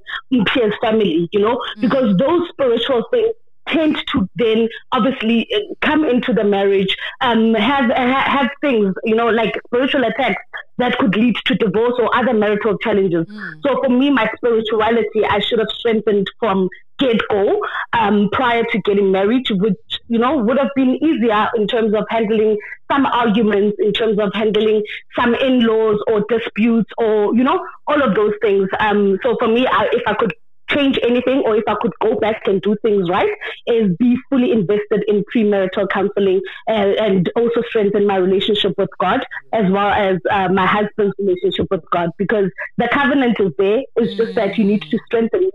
Pierre's 0.48 0.76
family, 0.82 1.30
you 1.32 1.40
know, 1.40 1.56
mm-hmm. 1.56 1.82
because 1.82 2.18
those 2.18 2.50
spiritual 2.50 3.04
things 3.12 3.34
tend 3.68 3.98
to 4.12 4.30
then 4.36 4.68
obviously 4.92 5.48
uh, 5.56 5.60
come 5.82 6.06
into 6.06 6.34
the 6.34 6.44
marriage, 6.44 6.96
um, 7.22 7.54
have 7.54 7.90
have 7.92 8.50
things, 8.62 8.94
you 9.04 9.16
know, 9.16 9.28
like 9.28 9.54
spiritual 9.68 10.04
attacks 10.04 10.42
that 10.78 10.98
could 10.98 11.16
lead 11.16 11.36
to 11.46 11.56
divorce 11.56 11.94
or 12.00 12.16
other 12.16 12.34
marital 12.34 12.78
challenges. 12.80 13.26
Mm. 13.26 13.54
So 13.66 13.82
for 13.84 13.90
me, 13.90 14.10
my 14.10 14.30
spirituality, 14.36 15.24
I 15.30 15.40
should 15.40 15.60
have 15.60 15.70
strengthened 15.72 16.28
from 16.40 16.70
get 17.00 17.22
go 17.30 17.60
um, 17.94 18.30
prior 18.32 18.64
to 18.72 18.80
getting 18.80 19.12
married, 19.12 19.46
which 19.50 19.78
you 20.08 20.20
know 20.20 20.38
would 20.38 20.58
have 20.58 20.72
been 20.76 20.96
easier 21.04 21.48
in 21.56 21.68
terms 21.68 21.94
of 21.94 22.06
handling 22.10 22.58
some 22.92 23.06
arguments, 23.06 23.78
in 23.80 23.94
terms 23.94 24.20
of 24.20 24.32
handling 24.34 24.84
some 25.16 25.36
in-laws 25.36 26.04
or 26.08 26.26
disputes, 26.30 26.92
or 26.98 27.36
you 27.36 27.44
know 27.44 27.66
all 27.88 28.02
of 28.02 28.16
those 28.16 28.34
things. 28.42 28.68
Um, 28.80 29.20
so 29.24 29.36
for 29.40 29.48
me, 29.48 29.68
I, 29.68 29.90
if 29.92 30.04
I 30.08 30.14
could 30.16 30.34
change 30.74 31.00
anything 31.04 31.44
or 31.46 31.56
if 31.56 31.64
I 31.68 31.76
could 31.82 31.94
go 32.02 32.20
back 32.20 32.48
and 32.48 32.62
do 32.62 32.76
things 32.82 33.10
right 33.10 33.30
is 33.68 33.96
be 33.98 34.18
fully 34.30 34.52
invested 34.52 35.04
in 35.08 35.24
premarital 35.34 35.90
counseling 35.90 36.42
and, 36.68 36.92
and 36.96 37.32
also 37.36 37.62
strengthen 37.70 38.08
my 38.08 38.18
relationship 38.18 38.74
with 38.78 38.90
God 39.00 39.26
as 39.54 39.72
well 39.72 39.90
as 39.90 40.18
uh, 40.30 40.50
my 40.50 40.66
husband's 40.66 41.16
relationship 41.20 41.68
with 41.70 41.84
God 41.92 42.10
because 42.18 42.50
the 42.78 42.90
covenant 42.92 43.40
is 43.40 43.52
there. 43.58 43.82
It's 43.96 44.16
just 44.16 44.36
that 44.36 44.58
you 44.58 44.66
need 44.66 44.82
to 44.84 45.00
strengthen 45.06 45.50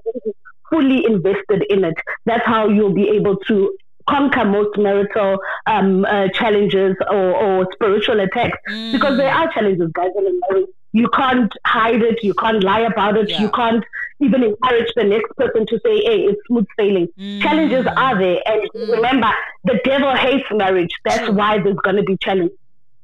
fully 0.70 1.04
invested 1.04 1.64
in 1.70 1.84
it. 1.84 1.94
That's 2.26 2.46
how 2.46 2.68
you'll 2.68 2.94
be 2.94 3.08
able 3.10 3.36
to 3.48 3.76
conquer 4.08 4.44
most 4.44 4.78
marital 4.78 5.38
um, 5.66 6.04
uh, 6.04 6.28
challenges 6.28 6.96
or, 7.10 7.34
or, 7.34 7.68
spiritual 7.72 8.20
attacks 8.20 8.58
mm. 8.70 8.92
because 8.92 9.18
there 9.18 9.32
are 9.32 9.52
challenges, 9.52 9.90
guys, 9.92 10.08
in 10.16 10.40
marriage. 10.48 10.68
You 10.98 11.08
can't 11.10 11.52
hide 11.64 12.02
it. 12.02 12.22
You 12.22 12.34
can't 12.34 12.62
lie 12.64 12.80
about 12.80 13.16
it. 13.16 13.30
Yeah. 13.30 13.42
You 13.42 13.50
can't 13.50 13.84
even 14.20 14.42
encourage 14.42 14.92
the 14.96 15.04
next 15.04 15.30
person 15.36 15.64
to 15.66 15.80
say, 15.84 15.96
hey, 16.08 16.20
it's 16.30 16.40
smooth 16.48 16.66
sailing. 16.78 17.08
Mm. 17.18 17.40
Challenges 17.40 17.86
are 17.86 18.18
there. 18.18 18.40
And 18.46 18.70
mm. 18.74 18.92
remember, 18.96 19.30
the 19.64 19.78
devil 19.84 20.14
hates 20.16 20.48
marriage. 20.50 20.90
That's 21.04 21.30
why 21.30 21.58
there's 21.58 21.76
going 21.76 21.96
to 21.96 22.02
be 22.02 22.16
challenges. 22.16 22.56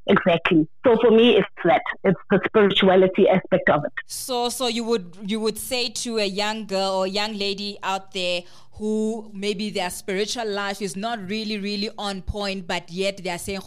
Exactly. 0.06 0.68
So 0.86 0.96
for 1.00 1.10
me, 1.10 1.36
it's 1.38 1.48
that. 1.64 1.82
It's 2.04 2.20
the 2.30 2.40
spirituality 2.46 3.26
aspect 3.28 3.70
of 3.70 3.84
it. 3.84 3.92
So, 4.06 4.50
so 4.50 4.66
you 4.66 4.84
would 4.84 5.16
you 5.24 5.40
would 5.40 5.56
say 5.56 5.88
to 5.88 6.18
a 6.18 6.26
young 6.26 6.66
girl 6.66 6.92
or 6.92 7.06
young 7.06 7.38
lady 7.38 7.78
out 7.82 8.12
there 8.12 8.42
who 8.72 9.30
maybe 9.32 9.70
their 9.70 9.88
spiritual 9.88 10.46
life 10.46 10.82
is 10.82 10.96
not 10.96 11.18
really 11.28 11.58
really 11.58 11.90
on 11.96 12.20
point 12.20 12.66
but 12.66 12.90
yet 12.90 13.22
they 13.22 13.30
are 13.30 13.38
saying 13.38 13.60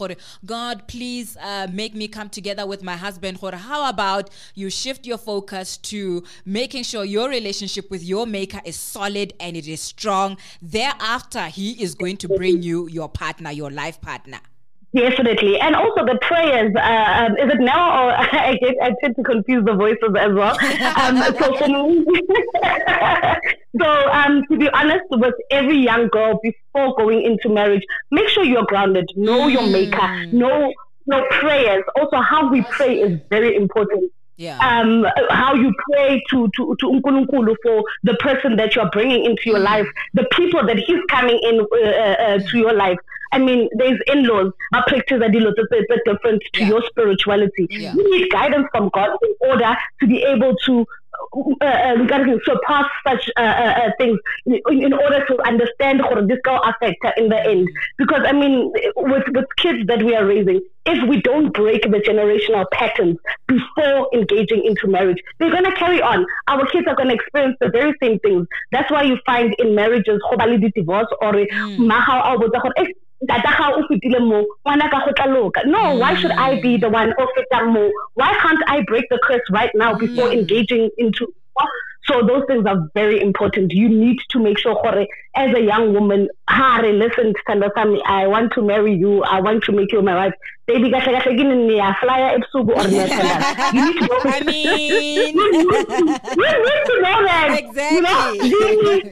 god 0.44 0.86
please 0.86 1.34
uh, 1.40 1.66
make 1.72 1.94
me 1.94 2.06
come 2.06 2.28
together 2.28 2.66
with 2.66 2.82
my 2.82 2.94
husband 2.94 3.38
how 3.40 3.88
about 3.88 4.28
you 4.54 4.68
shift 4.68 5.06
your 5.06 5.16
focus 5.16 5.78
to 5.78 6.22
making 6.44 6.82
sure 6.82 7.04
your 7.04 7.28
relationship 7.28 7.90
with 7.90 8.04
your 8.04 8.26
maker 8.26 8.60
is 8.66 8.76
solid 8.76 9.32
and 9.40 9.56
it 9.56 9.66
is 9.66 9.80
strong 9.80 10.36
thereafter 10.60 11.46
he 11.46 11.82
is 11.82 11.94
going 11.94 12.16
to 12.16 12.28
bring 12.28 12.62
you 12.62 12.86
your 12.88 13.08
partner 13.08 13.50
your 13.50 13.70
life 13.70 13.98
partner 14.02 14.40
Definitely, 14.94 15.60
and 15.60 15.76
also 15.76 16.06
the 16.06 16.18
prayers. 16.22 16.74
Uh, 16.74 16.80
um, 16.80 17.36
is 17.36 17.52
it 17.52 17.60
now, 17.60 18.06
or 18.06 18.10
I 18.16 18.56
get 18.60 18.74
I 18.82 18.94
tend 19.02 19.16
to 19.16 19.22
confuse 19.22 19.62
the 19.64 19.74
voices 19.74 20.14
as 20.18 20.32
well. 20.32 20.56
Um, 20.96 21.16
so 21.38 21.56
for 21.58 21.68
me, 21.68 22.06
so 23.78 23.86
um, 24.10 24.42
to 24.50 24.56
be 24.56 24.68
honest, 24.70 25.04
with 25.10 25.34
every 25.50 25.76
young 25.78 26.08
girl 26.08 26.40
before 26.42 26.94
going 26.96 27.22
into 27.22 27.50
marriage, 27.50 27.82
make 28.10 28.28
sure 28.28 28.44
you're 28.44 28.64
grounded. 28.64 29.10
Know 29.14 29.46
your 29.48 29.66
maker. 29.66 30.26
Know 30.32 30.72
your 31.04 31.28
prayers. 31.32 31.84
Also, 31.96 32.22
how 32.22 32.50
we 32.50 32.62
pray 32.62 33.00
is 33.00 33.20
very 33.28 33.56
important. 33.56 34.10
Yeah. 34.38 34.56
Um, 34.60 35.04
how 35.30 35.54
you 35.54 35.74
pray 35.90 36.22
to 36.30 36.48
to 36.56 36.76
to 36.80 36.86
Unkulunkulu 36.86 37.56
for 37.62 37.82
the 38.04 38.14
person 38.20 38.56
that 38.56 38.74
you 38.74 38.82
are 38.82 38.90
bringing 38.90 39.24
into 39.24 39.42
your 39.46 39.58
life, 39.58 39.86
the 40.14 40.26
people 40.32 40.64
that 40.64 40.78
he's 40.78 41.00
coming 41.10 41.38
in 41.42 41.60
uh, 41.60 41.88
uh, 41.88 42.38
to 42.38 42.58
your 42.58 42.72
life. 42.72 42.98
I 43.32 43.38
mean, 43.38 43.68
there's 43.76 44.00
in-laws, 44.06 44.52
but 44.70 44.86
practice 44.86 45.20
are 45.22 45.30
different 46.04 46.42
to 46.54 46.60
yeah. 46.60 46.68
your 46.68 46.82
spirituality. 46.86 47.66
Yeah. 47.70 47.94
You 47.94 48.10
need 48.10 48.30
guidance 48.30 48.66
from 48.72 48.90
God 48.92 49.10
in 49.22 49.50
order 49.50 49.76
to 50.00 50.06
be 50.06 50.22
able 50.22 50.54
to 50.66 50.86
uh, 51.60 51.64
uh, 51.64 52.38
surpass 52.44 52.86
such 53.06 53.30
uh, 53.36 53.40
uh, 53.42 53.74
uh, 53.84 53.90
things 53.98 54.18
in, 54.46 54.60
in, 54.70 54.92
order 54.92 55.24
to 55.26 55.40
understand 55.46 56.00
how 56.00 56.14
this 56.22 56.38
will 56.46 56.60
affect 56.62 57.04
in 57.16 57.28
the 57.28 57.40
end. 57.44 57.68
Because 57.98 58.22
I 58.24 58.32
mean, 58.32 58.72
with 58.96 59.24
with 59.34 59.44
kids 59.56 59.86
that 59.88 60.02
we 60.02 60.14
are 60.14 60.24
raising, 60.24 60.60
if 60.86 61.08
we 61.08 61.20
don't 61.20 61.52
break 61.52 61.82
the 61.82 61.98
generational 61.98 62.64
patterns 62.72 63.18
before 63.46 64.08
engaging 64.14 64.64
into 64.64 64.86
marriage, 64.86 65.18
they're 65.38 65.50
going 65.50 65.64
to 65.64 65.74
carry 65.74 66.00
on. 66.00 66.24
Our 66.46 66.66
kids 66.66 66.86
are 66.86 66.96
going 66.96 67.08
to 67.08 67.14
experience 67.14 67.56
the 67.60 67.68
very 67.68 67.94
same 68.02 68.18
things. 68.20 68.46
That's 68.72 68.90
why 68.90 69.02
you 69.02 69.18
find 69.26 69.54
in 69.58 69.74
marriages, 69.74 70.20
divorce 70.74 71.08
or 71.20 71.32
mm 71.32 72.98
no 75.66 75.96
why 75.96 76.14
should 76.14 76.30
i 76.30 76.60
be 76.60 76.76
the 76.76 76.88
one 76.88 77.12
o 77.18 77.90
why 78.14 78.32
can't 78.40 78.62
i 78.68 78.80
break 78.82 79.04
the 79.10 79.18
curse 79.24 79.42
right 79.50 79.70
now 79.74 79.92
before 79.94 80.28
mm. 80.28 80.38
engaging 80.38 80.88
into 80.98 81.26
so 82.10 82.26
those 82.26 82.44
things 82.46 82.64
are 82.66 82.88
very 82.94 83.20
important. 83.20 83.72
You 83.72 83.88
need 83.88 84.18
to 84.30 84.38
make 84.38 84.58
sure, 84.58 84.74
as 85.36 85.54
a 85.54 85.60
young 85.60 85.92
woman, 85.92 86.28
Hare, 86.48 86.90
listen, 86.90 87.34
Tandasami, 87.46 88.00
I 88.06 88.26
want 88.26 88.54
to 88.54 88.62
marry 88.62 88.94
you. 88.94 89.22
I 89.24 89.40
want 89.40 89.62
to 89.64 89.72
make 89.72 89.92
you 89.92 90.00
my 90.00 90.14
wife. 90.14 90.32
Baby, 90.66 90.90
flyer 92.00 92.34
or 92.74 92.88
You 93.74 93.84
need 93.84 94.00
to 94.00 94.06
know. 94.06 94.20
I 94.24 94.42
mean, 94.44 94.66
you 94.66 95.32
need 95.32 95.34
to 96.86 97.00
know 97.02 97.18
that. 97.24 97.56
Exactly. 97.58 97.96
You 97.96 98.02
know, 98.02 98.32
you 98.42 98.94
need 98.94 99.04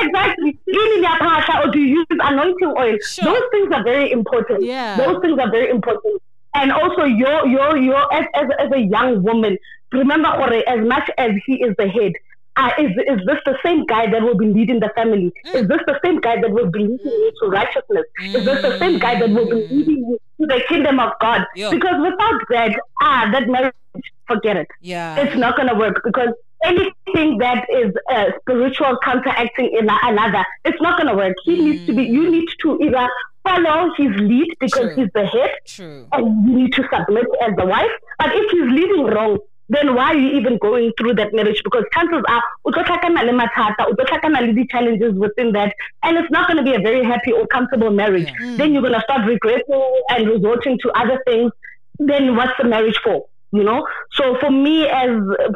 exactly. 0.00 0.58
You 0.66 0.96
need 0.96 1.02
your 1.02 1.64
or 1.64 1.70
do 1.72 1.78
you 1.78 2.06
use 2.10 2.17
anointing 2.30 2.74
oil? 2.78 2.96
Sure. 3.02 3.24
Those 3.24 3.42
things 3.50 3.72
are 3.72 3.84
very 3.84 4.10
important. 4.10 4.64
Yeah. 4.64 4.96
Those 4.96 5.20
things 5.22 5.38
are 5.38 5.50
very 5.50 5.70
important 5.70 6.22
and 6.54 6.72
also 6.72 7.04
your 7.04 7.46
your 7.46 7.76
your 7.76 8.12
as, 8.12 8.26
as, 8.34 8.46
as 8.58 8.70
a 8.72 8.80
young 8.80 9.22
woman 9.22 9.58
remember 9.92 10.28
as 10.28 10.86
much 10.86 11.08
as 11.18 11.30
he 11.46 11.54
is 11.62 11.74
the 11.78 11.88
head 11.88 12.12
uh, 12.56 12.70
is, 12.76 12.90
is 13.06 13.24
this 13.24 13.38
the 13.46 13.56
same 13.64 13.86
guy 13.86 14.10
that 14.10 14.20
will 14.20 14.36
be 14.36 14.46
leading 14.46 14.80
the 14.80 14.90
family? 14.96 15.32
Mm. 15.46 15.54
Is 15.54 15.68
this 15.68 15.78
the 15.86 15.96
same 16.04 16.20
guy 16.20 16.40
that 16.40 16.50
will 16.50 16.68
be 16.68 16.80
leading 16.80 16.98
you 17.06 17.32
to 17.40 17.46
righteousness? 17.50 18.04
Mm. 18.20 18.34
Is 18.34 18.44
this 18.44 18.62
the 18.62 18.78
same 18.80 18.98
guy 18.98 19.16
that 19.20 19.30
will 19.30 19.48
be 19.48 19.62
mm. 19.62 19.70
leading 19.70 19.98
you 19.98 20.18
to 20.40 20.46
the 20.48 20.60
kingdom 20.68 20.98
of 20.98 21.12
God? 21.20 21.46
Yo. 21.54 21.70
Because 21.70 21.94
without 22.02 22.40
that, 22.50 22.80
ah, 23.00 23.28
that 23.30 23.46
marriage, 23.46 23.74
forget 24.26 24.56
it. 24.56 24.66
Yeah. 24.80 25.20
It's 25.20 25.36
not 25.36 25.56
going 25.56 25.68
to 25.68 25.76
work 25.76 26.02
because 26.02 26.30
anything 26.64 27.38
that 27.38 27.66
is 27.70 27.92
uh, 28.10 28.26
spiritual 28.40 28.98
counteracting 29.02 29.70
in 29.78 29.88
another, 29.88 30.44
it's 30.64 30.80
not 30.80 30.98
going 30.98 31.08
to 31.08 31.16
work. 31.16 31.36
He 31.44 31.56
mm. 31.56 31.64
needs 31.64 31.86
to 31.86 31.94
be, 31.94 32.04
you 32.04 32.30
need 32.30 32.48
to 32.62 32.80
either 32.80 33.08
follow 33.44 33.90
his 33.96 34.10
lead 34.16 34.48
because 34.60 34.94
True. 34.94 34.96
he's 34.96 35.12
the 35.14 35.26
head 35.26 35.50
True. 35.66 36.06
and 36.12 36.48
you 36.48 36.56
need 36.56 36.72
to 36.74 36.84
submit 36.92 37.26
as 37.46 37.56
the 37.56 37.66
wife. 37.66 37.90
But 38.18 38.30
if 38.34 38.50
he's 38.50 38.70
leading 38.70 39.04
wrong, 39.04 39.38
then 39.70 39.94
why 39.94 40.12
are 40.12 40.16
you 40.16 40.38
even 40.38 40.56
going 40.58 40.92
through 40.98 41.14
that 41.14 41.34
marriage? 41.34 41.60
Because 41.62 41.84
chances 41.92 42.22
are, 42.26 42.42
the 44.54 44.66
challenges 44.70 45.14
within 45.14 45.52
that, 45.52 45.74
and 46.02 46.16
it's 46.16 46.30
not 46.30 46.48
going 46.48 46.56
to 46.56 46.62
be 46.62 46.74
a 46.74 46.80
very 46.80 47.04
happy 47.04 47.32
or 47.32 47.46
comfortable 47.46 47.90
marriage. 47.90 48.28
Yeah. 48.40 48.46
Mm. 48.46 48.56
Then 48.56 48.72
you're 48.72 48.82
going 48.82 48.94
to 48.94 49.02
start 49.02 49.26
regretting 49.26 50.02
and 50.10 50.28
resorting 50.28 50.78
to 50.82 50.90
other 50.92 51.20
things. 51.26 51.52
Then 51.98 52.34
what's 52.36 52.52
the 52.58 52.64
marriage 52.64 52.98
for? 53.04 53.26
You 53.50 53.64
know, 53.64 53.86
so 54.12 54.36
for 54.40 54.50
me, 54.50 54.86
as 54.86 55.08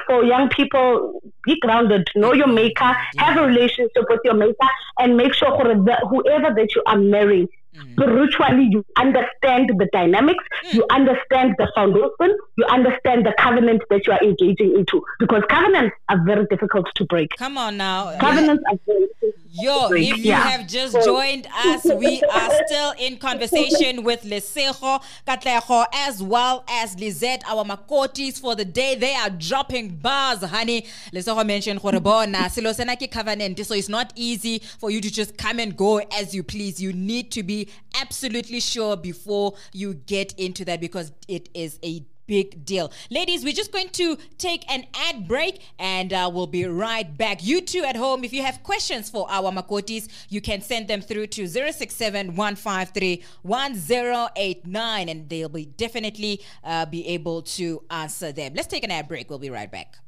for 0.07 0.25
young 0.25 0.49
people, 0.49 1.21
be 1.45 1.61
grounded, 1.61 2.09
know 2.17 2.33
your 2.33 2.47
maker, 2.47 2.97
have 3.19 3.37
a 3.37 3.47
relationship 3.47 4.05
with 4.09 4.21
your 4.25 4.35
maker, 4.35 4.69
and 4.99 5.17
make 5.17 5.35
sure 5.35 5.51
whoever 5.51 6.55
that 6.55 6.69
you 6.75 6.83
are 6.87 6.97
marrying 6.97 7.49
Mm. 7.75 7.93
Spiritually, 7.93 8.69
you 8.71 8.85
understand 8.99 9.71
the 9.79 9.89
dynamics, 9.93 10.45
mm. 10.67 10.75
you 10.75 10.87
understand 10.91 11.55
the 11.57 11.71
foundation, 11.75 12.37
you 12.57 12.67
understand 12.67 13.25
the 13.25 13.33
covenant 13.39 13.83
that 13.89 14.07
you 14.07 14.13
are 14.13 14.23
engaging 14.23 14.77
into. 14.77 15.03
Because 15.19 15.43
covenants 15.49 15.97
are 16.11 16.23
very 16.25 16.45
difficult 16.51 16.87
to 16.97 17.05
break. 17.07 17.31
Come 17.39 17.57
on 17.57 17.79
now. 17.79 18.17
Covenants 18.19 18.63
yeah. 18.67 18.75
are 18.75 18.81
very 18.87 19.09
Yo, 19.55 19.89
if 19.91 20.17
you 20.17 20.25
yeah. 20.25 20.41
have 20.41 20.67
just 20.67 20.97
joined 21.05 21.47
us, 21.55 21.85
we 21.85 22.23
are 22.23 22.51
still 22.67 22.95
in 22.99 23.19
conversation 23.19 24.03
with 24.03 24.23
Lesego 24.23 25.03
Katleho 25.27 25.85
as 25.93 26.23
well 26.23 26.65
as 26.71 26.99
Lizette, 26.99 27.45
our 27.47 27.63
Makotis 27.63 28.41
for 28.41 28.55
the 28.57 28.65
day. 28.65 28.95
They 28.95 29.15
are 29.15 29.29
dropping 29.29 29.97
bars, 29.97 30.43
honey. 30.43 30.87
Lesego 31.13 31.45
mentioned 31.47 31.81
Silosenaki 31.81 33.11
covenant. 33.11 33.65
So 33.67 33.75
it's 33.75 33.91
not 33.91 34.15
easy 34.17 34.61
for 34.79 34.91
you 34.91 35.03
to 35.03 35.13
just 35.13 35.37
come 35.37 35.59
and 35.59 35.77
go 35.77 35.99
as 35.99 36.35
you 36.35 36.43
please. 36.43 36.81
You 36.81 36.95
need 36.95 37.31
to 37.33 37.43
be 37.43 37.69
absolutely 38.01 38.61
sure 38.61 38.97
before 38.97 39.53
you 39.75 39.93
get 39.93 40.33
into 40.39 40.65
that 40.65 40.81
because 40.81 41.13
it 41.29 41.51
is 41.53 41.79
a 41.85 42.07
big 42.33 42.65
deal. 42.65 42.91
Ladies, 43.11 43.45
we're 43.45 43.61
just 43.63 43.73
going 43.73 43.91
to 43.91 44.17
take 44.39 44.63
an 44.73 44.87
ad 44.95 45.29
break 45.29 45.61
and 45.79 46.15
uh, 46.15 46.31
we'll 46.33 46.47
be 46.47 46.65
right 46.65 47.11
back. 47.19 47.45
You 47.45 47.61
two 47.61 47.85
at 47.85 47.95
home, 47.95 48.25
if 48.25 48.33
you 48.33 48.43
have 48.43 48.63
questions 48.63 49.11
for 49.11 49.31
our 49.31 49.53
Makotis, 49.53 50.09
you 50.31 50.41
can 50.41 50.63
send 50.63 50.89
them 50.89 51.03
through 51.03 51.27
to 51.37 51.47
067 51.47 52.35
153 52.35 53.23
1089 53.43 55.09
and 55.11 55.29
they'll 55.29 55.51
be 55.51 55.67
definitely 55.67 56.41
uh, 56.65 56.87
be 56.87 57.07
able 57.07 57.43
to 57.43 57.83
answer 57.91 58.33
them. 58.33 58.55
Let's 58.55 58.69
take 58.69 58.83
an 58.83 58.91
ad 58.91 59.09
break. 59.09 59.29
We'll 59.29 59.39
be 59.39 59.51
right 59.51 59.71
back. 59.71 59.99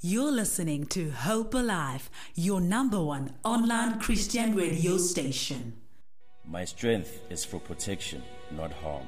You're 0.00 0.32
listening 0.32 0.86
to 0.96 1.10
Hope 1.10 1.52
Alive, 1.52 2.08
your 2.34 2.62
number 2.62 3.02
one 3.02 3.34
online 3.44 4.00
Christian 4.00 4.54
radio 4.54 4.96
station. 4.96 5.74
My 6.46 6.64
strength 6.64 7.20
is 7.28 7.44
for 7.44 7.60
protection, 7.60 8.22
not 8.52 8.72
harm. 8.72 9.06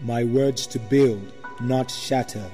My 0.00 0.22
words 0.24 0.66
to 0.68 0.78
build, 0.78 1.32
not 1.60 1.90
shatter. 1.90 2.44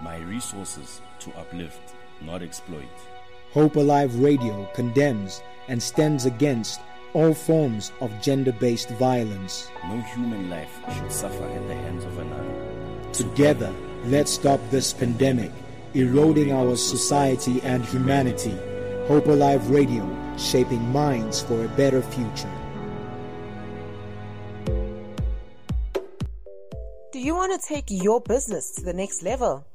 My 0.00 0.18
resources 0.18 1.00
to 1.20 1.30
uplift, 1.36 1.94
not 2.20 2.42
exploit. 2.42 2.88
Hope 3.52 3.76
Alive 3.76 4.18
Radio 4.20 4.68
condemns 4.74 5.42
and 5.68 5.82
stands 5.82 6.26
against 6.26 6.80
all 7.14 7.34
forms 7.34 7.92
of 8.00 8.10
gender 8.20 8.52
based 8.52 8.90
violence. 8.90 9.68
No 9.88 10.00
human 10.00 10.50
life 10.50 10.80
should 10.94 11.12
suffer 11.12 11.44
at 11.44 11.66
the 11.68 11.74
hands 11.74 12.04
of 12.04 12.18
another. 12.18 13.12
Together, 13.12 13.72
let's 14.04 14.30
stop 14.30 14.60
this 14.70 14.92
pandemic, 14.92 15.50
eroding 15.94 16.52
our 16.52 16.76
society 16.76 17.60
and 17.62 17.84
humanity. 17.84 18.56
Hope 19.06 19.26
Alive 19.26 19.70
Radio, 19.70 20.06
shaping 20.36 20.86
minds 20.92 21.40
for 21.40 21.64
a 21.64 21.68
better 21.68 22.02
future. 22.02 22.57
Do 27.18 27.24
you 27.24 27.34
want 27.34 27.50
to 27.60 27.66
take 27.66 27.86
your 27.88 28.20
business 28.20 28.70
to 28.76 28.84
the 28.84 28.92
next 28.92 29.24
level? 29.24 29.66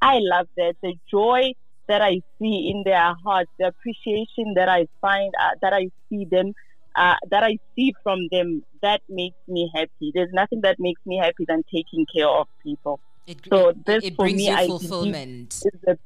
I 0.00 0.18
love 0.20 0.46
that 0.56 0.76
the 0.80 0.94
joy 1.10 1.52
that 1.88 2.02
I 2.02 2.20
see 2.38 2.72
in 2.72 2.82
their 2.84 3.14
hearts, 3.24 3.50
the 3.58 3.68
appreciation 3.68 4.54
that 4.54 4.68
I 4.68 4.86
find 5.00 5.32
uh, 5.40 5.56
that 5.62 5.72
I 5.72 5.88
see 6.08 6.24
them 6.24 6.54
uh, 6.96 7.14
that 7.30 7.42
I 7.42 7.58
see 7.74 7.94
from 8.02 8.28
them, 8.30 8.64
that 8.82 9.02
makes 9.08 9.36
me 9.46 9.70
happy. 9.74 10.12
There's 10.14 10.32
nothing 10.32 10.62
that 10.62 10.76
makes 10.78 11.00
me 11.04 11.18
happy 11.18 11.44
than 11.46 11.62
taking 11.72 12.06
care 12.12 12.28
of 12.28 12.48
people. 12.62 13.00
It, 13.26 13.38
so 13.48 13.72
this 13.86 14.04
it 14.04 14.16
for 14.16 14.26
me, 14.26 14.50
I 14.50 14.66
fulfillment. 14.66 15.62
A, 15.86 15.98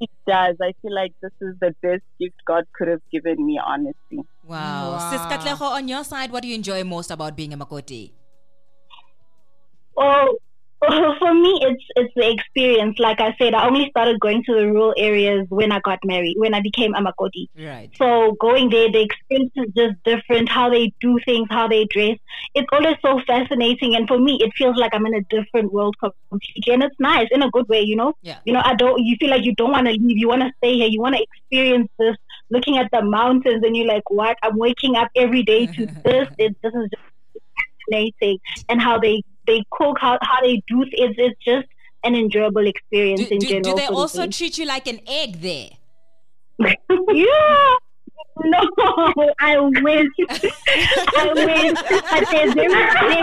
it 0.00 0.10
does. 0.26 0.56
I 0.60 0.74
feel 0.82 0.94
like 0.94 1.12
this 1.22 1.32
is 1.40 1.54
the 1.60 1.74
best 1.80 2.02
gift 2.20 2.36
God 2.46 2.64
could 2.74 2.88
have 2.88 3.00
given 3.10 3.44
me, 3.46 3.58
honestly. 3.64 4.26
Wow. 4.44 4.92
wow. 4.92 5.10
Sis 5.10 5.20
Katleho, 5.20 5.62
on 5.62 5.88
your 5.88 6.04
side, 6.04 6.32
what 6.32 6.42
do 6.42 6.48
you 6.48 6.54
enjoy 6.54 6.84
most 6.84 7.10
about 7.10 7.36
being 7.36 7.52
a 7.52 7.56
Makoti? 7.56 8.12
Oh, 9.96 10.36
for 11.18 11.34
me, 11.34 11.58
it's 11.62 11.84
it's 11.96 12.14
the 12.14 12.30
experience. 12.30 12.98
Like 12.98 13.20
I 13.20 13.34
said, 13.38 13.54
I 13.54 13.66
only 13.66 13.88
started 13.90 14.20
going 14.20 14.44
to 14.44 14.54
the 14.54 14.66
rural 14.66 14.94
areas 14.96 15.46
when 15.48 15.72
I 15.72 15.80
got 15.80 15.98
married, 16.04 16.36
when 16.38 16.54
I 16.54 16.60
became 16.60 16.94
a 16.94 17.00
Makoti. 17.00 17.48
Right. 17.58 17.90
So 17.96 18.36
going 18.40 18.70
there, 18.70 18.90
the 18.90 19.02
experience 19.02 19.52
is 19.56 19.72
just 19.76 20.02
different. 20.04 20.48
How 20.48 20.70
they 20.70 20.92
do 21.00 21.18
things, 21.24 21.48
how 21.50 21.66
they 21.68 21.86
dress. 21.86 22.18
It's 22.54 22.68
always 22.72 22.96
so 23.02 23.20
fascinating, 23.26 23.96
and 23.96 24.06
for 24.06 24.18
me, 24.18 24.38
it 24.40 24.52
feels 24.56 24.76
like 24.76 24.94
I'm 24.94 25.06
in 25.06 25.14
a 25.14 25.22
different 25.22 25.72
world 25.72 25.96
completely, 25.98 26.72
and 26.72 26.82
it's 26.82 26.96
nice 27.00 27.28
in 27.30 27.42
a 27.42 27.50
good 27.50 27.68
way. 27.68 27.80
You 27.80 27.96
know. 27.96 28.14
Yeah. 28.22 28.38
You 28.44 28.52
know, 28.52 28.62
I 28.64 28.74
don't. 28.74 29.02
You 29.02 29.16
feel 29.18 29.30
like 29.30 29.44
you 29.44 29.54
don't 29.54 29.72
want 29.72 29.86
to 29.86 29.92
leave. 29.92 30.18
You 30.18 30.28
want 30.28 30.42
to 30.42 30.52
stay 30.58 30.74
here. 30.74 30.88
You 30.88 31.00
want 31.00 31.16
to 31.16 31.22
experience 31.22 31.90
this. 31.98 32.16
Looking 32.48 32.78
at 32.78 32.90
the 32.92 33.02
mountains, 33.02 33.64
and 33.64 33.76
you're 33.76 33.88
like, 33.88 34.08
"What? 34.08 34.36
I'm 34.42 34.56
waking 34.56 34.94
up 34.96 35.08
every 35.16 35.42
day 35.42 35.66
to 35.66 35.86
this. 36.04 36.28
It, 36.38 36.56
this 36.62 36.74
is 36.74 36.90
just 36.90 37.02
fascinating." 37.88 38.38
And 38.68 38.80
how 38.80 38.98
they 39.00 39.22
they 39.46 39.62
cook, 39.70 39.96
how, 40.00 40.18
how 40.22 40.40
they 40.42 40.62
do 40.68 40.84
it's 40.90 41.14
it's 41.18 41.38
just 41.44 41.68
an 42.04 42.14
enjoyable 42.14 42.66
experience 42.66 43.28
do, 43.28 43.34
in 43.34 43.38
do, 43.38 43.46
general. 43.46 43.76
Do 43.76 43.80
they 43.80 43.86
also 43.86 44.26
treat 44.26 44.58
you 44.58 44.66
like 44.66 44.86
an 44.86 45.00
egg 45.06 45.40
there? 45.40 45.70
yeah. 47.12 47.74
No, 48.44 48.60
I 49.40 49.58
wish. 49.58 50.08
I 50.28 51.32
wish. 51.34 51.72
They're 52.30 52.54
they're 52.54 52.70
very 52.70 53.16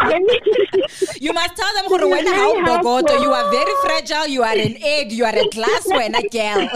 you 1.22 1.34
must 1.34 1.56
tell 1.56 1.74
them, 1.76 2.10
when 2.10 2.26
how 2.26 2.66
Bogoto, 2.66 3.22
you 3.22 3.32
are 3.32 3.52
very 3.52 3.72
fragile, 3.84 4.28
you 4.28 4.42
are 4.44 4.56
an 4.56 4.76
egg, 4.82 5.12
you 5.12 5.24
are 5.24 5.36
a 5.36 5.48
glass 5.50 5.88
when 5.88 6.16
a 6.16 6.28
girl. 6.30 6.68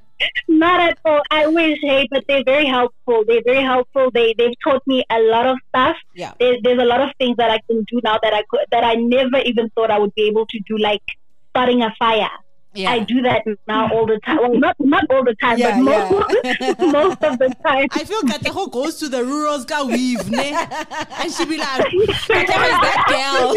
Not 0.48 0.80
at 0.80 0.98
all. 1.04 1.20
I 1.30 1.46
wish, 1.46 1.78
hey, 1.82 2.08
but 2.10 2.24
they're 2.26 2.44
very 2.44 2.66
helpful. 2.66 3.24
They're 3.26 3.42
very 3.44 3.62
helpful. 3.62 4.10
They 4.12 4.34
they've 4.36 4.54
taught 4.62 4.86
me 4.86 5.04
a 5.10 5.18
lot 5.20 5.46
of 5.46 5.58
stuff. 5.68 5.96
Yeah. 6.14 6.32
There, 6.40 6.56
there's 6.62 6.80
a 6.80 6.84
lot 6.84 7.00
of 7.00 7.10
things 7.18 7.36
that 7.36 7.50
I 7.50 7.60
can 7.68 7.84
do 7.84 8.00
now 8.02 8.18
that 8.22 8.32
I 8.32 8.42
could 8.48 8.60
that 8.70 8.84
I 8.84 8.94
never 8.94 9.38
even 9.44 9.70
thought 9.70 9.90
I 9.90 9.98
would 9.98 10.14
be 10.14 10.22
able 10.28 10.46
to 10.46 10.58
do, 10.66 10.78
like 10.78 11.02
starting 11.50 11.82
a 11.82 11.94
fire. 11.98 12.30
Yeah. 12.76 12.90
I 12.90 12.98
do 13.00 13.22
that 13.22 13.42
now 13.66 13.90
all 13.90 14.06
the 14.06 14.18
time. 14.20 14.36
Well, 14.36 14.54
not 14.54 14.76
not 14.78 15.04
all 15.10 15.24
the 15.24 15.34
time, 15.36 15.58
yeah, 15.58 15.78
but 15.78 15.84
most, 15.84 16.36
yeah. 16.44 16.74
most 16.92 17.22
of 17.22 17.38
the 17.38 17.48
time. 17.64 17.88
I 17.92 18.04
feel 18.04 18.20
Kateho 18.22 18.70
goes 18.70 18.96
to 18.98 19.08
the 19.08 19.24
rural 19.24 19.60
ska 19.60 19.86
weave, 19.86 20.30
ne? 20.30 20.52
and 20.52 21.32
she 21.32 21.46
be 21.46 21.56
like, 21.56 21.86
Kateho 21.86 22.64
is 22.68 22.78
that 22.84 23.04
girl. 23.08 23.54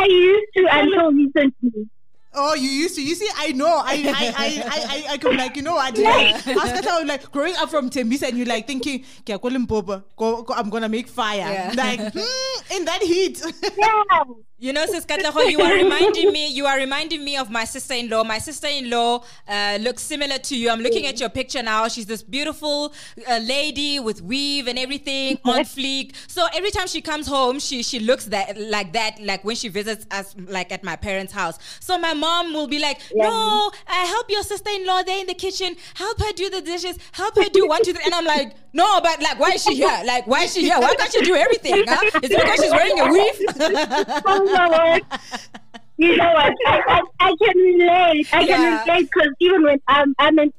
she 0.05 0.11
is. 0.11 0.67
I 0.71 0.83
used 0.83 0.93
to 0.95 1.03
until 1.03 1.13
recently. 1.13 1.89
Oh, 2.37 2.55
you 2.55 2.69
used 2.69 2.97
to. 2.97 3.03
You 3.03 3.15
see, 3.15 3.29
I 3.37 3.53
know. 3.53 3.69
I 3.69 3.95
I 3.95 4.35
I 4.37 4.63
I, 4.67 5.07
I, 5.09 5.13
I 5.13 5.19
come 5.19 5.37
like 5.37 5.57
you 5.57 5.63
know. 5.63 5.77
I 5.77 5.91
did. 5.91 6.05
Ask 6.07 6.85
her 6.85 7.05
like 7.05 7.31
growing 7.31 7.55
up 7.57 7.71
from 7.71 7.91
Tembisa, 7.91 8.29
and 8.29 8.37
you're 8.37 8.47
like 8.47 8.67
thinking, 8.67 9.05
"Okay, 9.21 9.35
I'm 9.35 10.71
gonna 10.71 10.89
make 10.89 11.09
fire." 11.09 11.39
Yeah. 11.39 11.73
Like 11.77 12.01
hmm, 12.13 12.75
in 12.77 12.85
that 12.87 13.03
heat. 13.03 13.41
yeah. 13.79 14.25
You 14.57 14.73
know, 14.73 14.87
Sis 14.87 15.05
Katleho, 15.05 15.51
you 15.51 15.61
are 15.61 15.75
reminding 15.75 16.31
me. 16.33 16.47
You 16.47 16.65
are 16.67 16.77
reminding 16.77 17.25
me 17.25 17.37
of 17.37 17.51
my 17.51 17.65
sister-in-law. 17.65 18.23
My 18.23 18.39
sister-in-law 18.39 19.25
uh, 19.49 19.79
looks 19.81 20.01
similar 20.03 20.39
to 20.39 20.57
you. 20.57 20.71
I'm 20.71 20.79
looking 20.79 21.07
at 21.07 21.19
your 21.19 21.29
picture 21.29 21.61
now. 21.61 21.89
She's 21.89 22.07
this 22.07 22.23
beautiful 22.23 22.95
uh, 23.29 23.39
lady 23.39 23.99
with 23.99 24.23
weave 24.23 24.69
and 24.69 24.79
everything 24.79 25.39
on 25.45 25.63
fleek. 25.65 26.15
So 26.29 26.47
every 26.55 26.71
time 26.71 26.87
she 26.87 27.01
comes 27.03 27.27
home, 27.27 27.59
she 27.59 27.83
she 27.83 27.99
looks 27.99 28.27
that 28.27 28.57
like 28.57 28.93
that. 28.93 29.21
Like 29.21 29.45
when 29.45 29.57
she 29.57 29.69
visits 29.69 30.07
us, 30.13 30.37
like 30.39 30.71
at 30.71 30.85
my 30.85 30.95
parents' 30.95 31.33
house. 31.33 31.59
So 31.81 31.99
my 31.99 32.15
mom 32.15 32.55
will 32.55 32.69
be 32.69 32.79
like, 32.79 33.01
yeah. 33.13 33.25
"No, 33.29 33.73
I 33.89 34.05
help 34.07 34.31
your 34.31 34.45
sister-in-law 34.45 35.03
there 35.03 35.19
in 35.21 35.27
the 35.27 35.35
kitchen. 35.35 35.75
Help 35.95 36.21
her 36.21 36.33
do 36.33 36.49
the 36.49 36.63
dishes. 36.63 36.97
Help 37.11 37.35
her 37.37 37.49
do 37.53 37.67
one, 37.67 37.83
two, 37.83 37.93
three. 37.93 38.05
And 38.05 38.15
I'm 38.15 38.25
like, 38.25 38.55
"No, 38.73 39.01
but 39.03 39.21
like, 39.21 39.41
why 39.41 39.51
is 39.51 39.65
she 39.65 39.75
here? 39.75 40.01
Like, 40.07 40.29
why 40.29 40.45
is 40.45 40.55
she 40.55 40.61
here? 40.63 40.79
Why 40.79 40.95
can't 40.95 41.13
she 41.13 41.23
do 41.23 41.35
everything? 41.35 41.85
Huh? 41.89 42.21
Is 42.23 42.31
it 42.31 42.39
because 42.41 42.61
she's 42.63 42.71
wearing 42.71 43.01
a 43.01 43.09
weave?" 43.13 44.44
you 45.97 46.17
know 46.17 46.33
what? 46.33 46.53
I, 46.67 46.83
I, 46.89 47.03
I, 47.21 47.35
can 47.37 47.57
relate. 47.57 48.29
I 48.33 48.47
can 48.47 48.61
yeah. 48.61 48.85
relate 48.85 49.11
because 49.13 49.33
even 49.41 49.63
when 49.63 49.81
I'm, 49.89 50.15
I'm 50.19 50.39
in, 50.39 50.53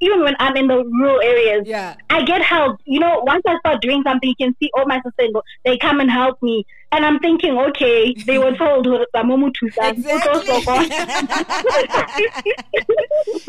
even 0.00 0.20
when 0.20 0.36
I'm 0.38 0.56
in 0.56 0.68
the 0.68 0.84
rural 0.84 1.20
areas, 1.20 1.66
yeah. 1.66 1.96
I 2.10 2.24
get 2.24 2.42
help. 2.42 2.80
You 2.84 3.00
know, 3.00 3.22
once 3.24 3.42
I 3.46 3.58
start 3.58 3.82
doing 3.82 4.02
something, 4.02 4.28
you 4.28 4.36
can 4.36 4.54
see 4.60 4.70
all 4.74 4.86
my 4.86 5.00
sisters, 5.04 5.30
they 5.64 5.78
come 5.78 6.00
and 6.00 6.10
help 6.10 6.42
me. 6.42 6.66
And 6.94 7.06
I'm 7.06 7.18
thinking, 7.20 7.56
okay, 7.56 8.14
they 8.26 8.36
were 8.38 8.54
told 8.54 8.86
exactly. 8.86 10.60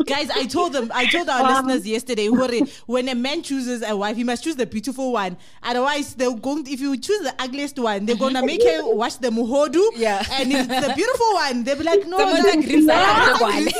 Guys, 0.06 0.30
I 0.30 0.46
told 0.48 0.72
them, 0.72 0.90
I 0.94 1.04
told 1.06 1.28
our 1.28 1.42
um, 1.42 1.66
listeners 1.66 1.86
yesterday, 1.86 2.28
when 2.28 3.08
a 3.08 3.14
man 3.14 3.42
chooses 3.42 3.82
a 3.82 3.94
wife, 3.94 4.16
he 4.16 4.24
must 4.24 4.44
choose 4.44 4.56
the 4.56 4.64
beautiful 4.64 5.12
one. 5.12 5.36
Otherwise, 5.62 6.14
they're 6.14 6.34
going. 6.34 6.66
If 6.66 6.80
you 6.80 6.96
choose 6.96 7.20
the 7.20 7.34
ugliest 7.38 7.78
one, 7.78 8.06
they're 8.06 8.16
gonna 8.16 8.44
make 8.44 8.62
her 8.62 8.94
watch 8.94 9.18
the 9.18 9.28
mogodu. 9.28 9.90
Yeah. 9.94 10.24
And 10.32 10.50
if 10.50 10.70
it's 10.70 10.86
the 10.86 10.94
beautiful 10.94 11.34
one, 11.34 11.64
they'll 11.64 11.76
be 11.76 11.84
like, 11.84 12.06
no, 12.06 12.16
no, 12.16 12.24
like 12.24 12.64
green 12.64 12.88
salad. 12.88 13.74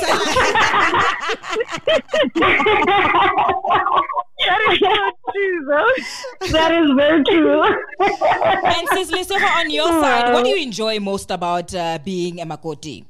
that 6.51 6.71
is 6.71 6.91
very 6.95 7.23
true. 7.23 7.63
and 7.99 8.87
Sis 8.89 9.11
Lisa, 9.11 9.35
on 9.35 9.69
your 9.69 9.87
side, 9.87 10.33
what 10.33 10.43
do 10.43 10.49
you 10.49 10.61
enjoy 10.61 10.99
most 10.99 11.31
about 11.31 11.73
uh, 11.73 11.97
being 12.03 12.39
a 12.41 12.45
Makoti? 12.45 13.05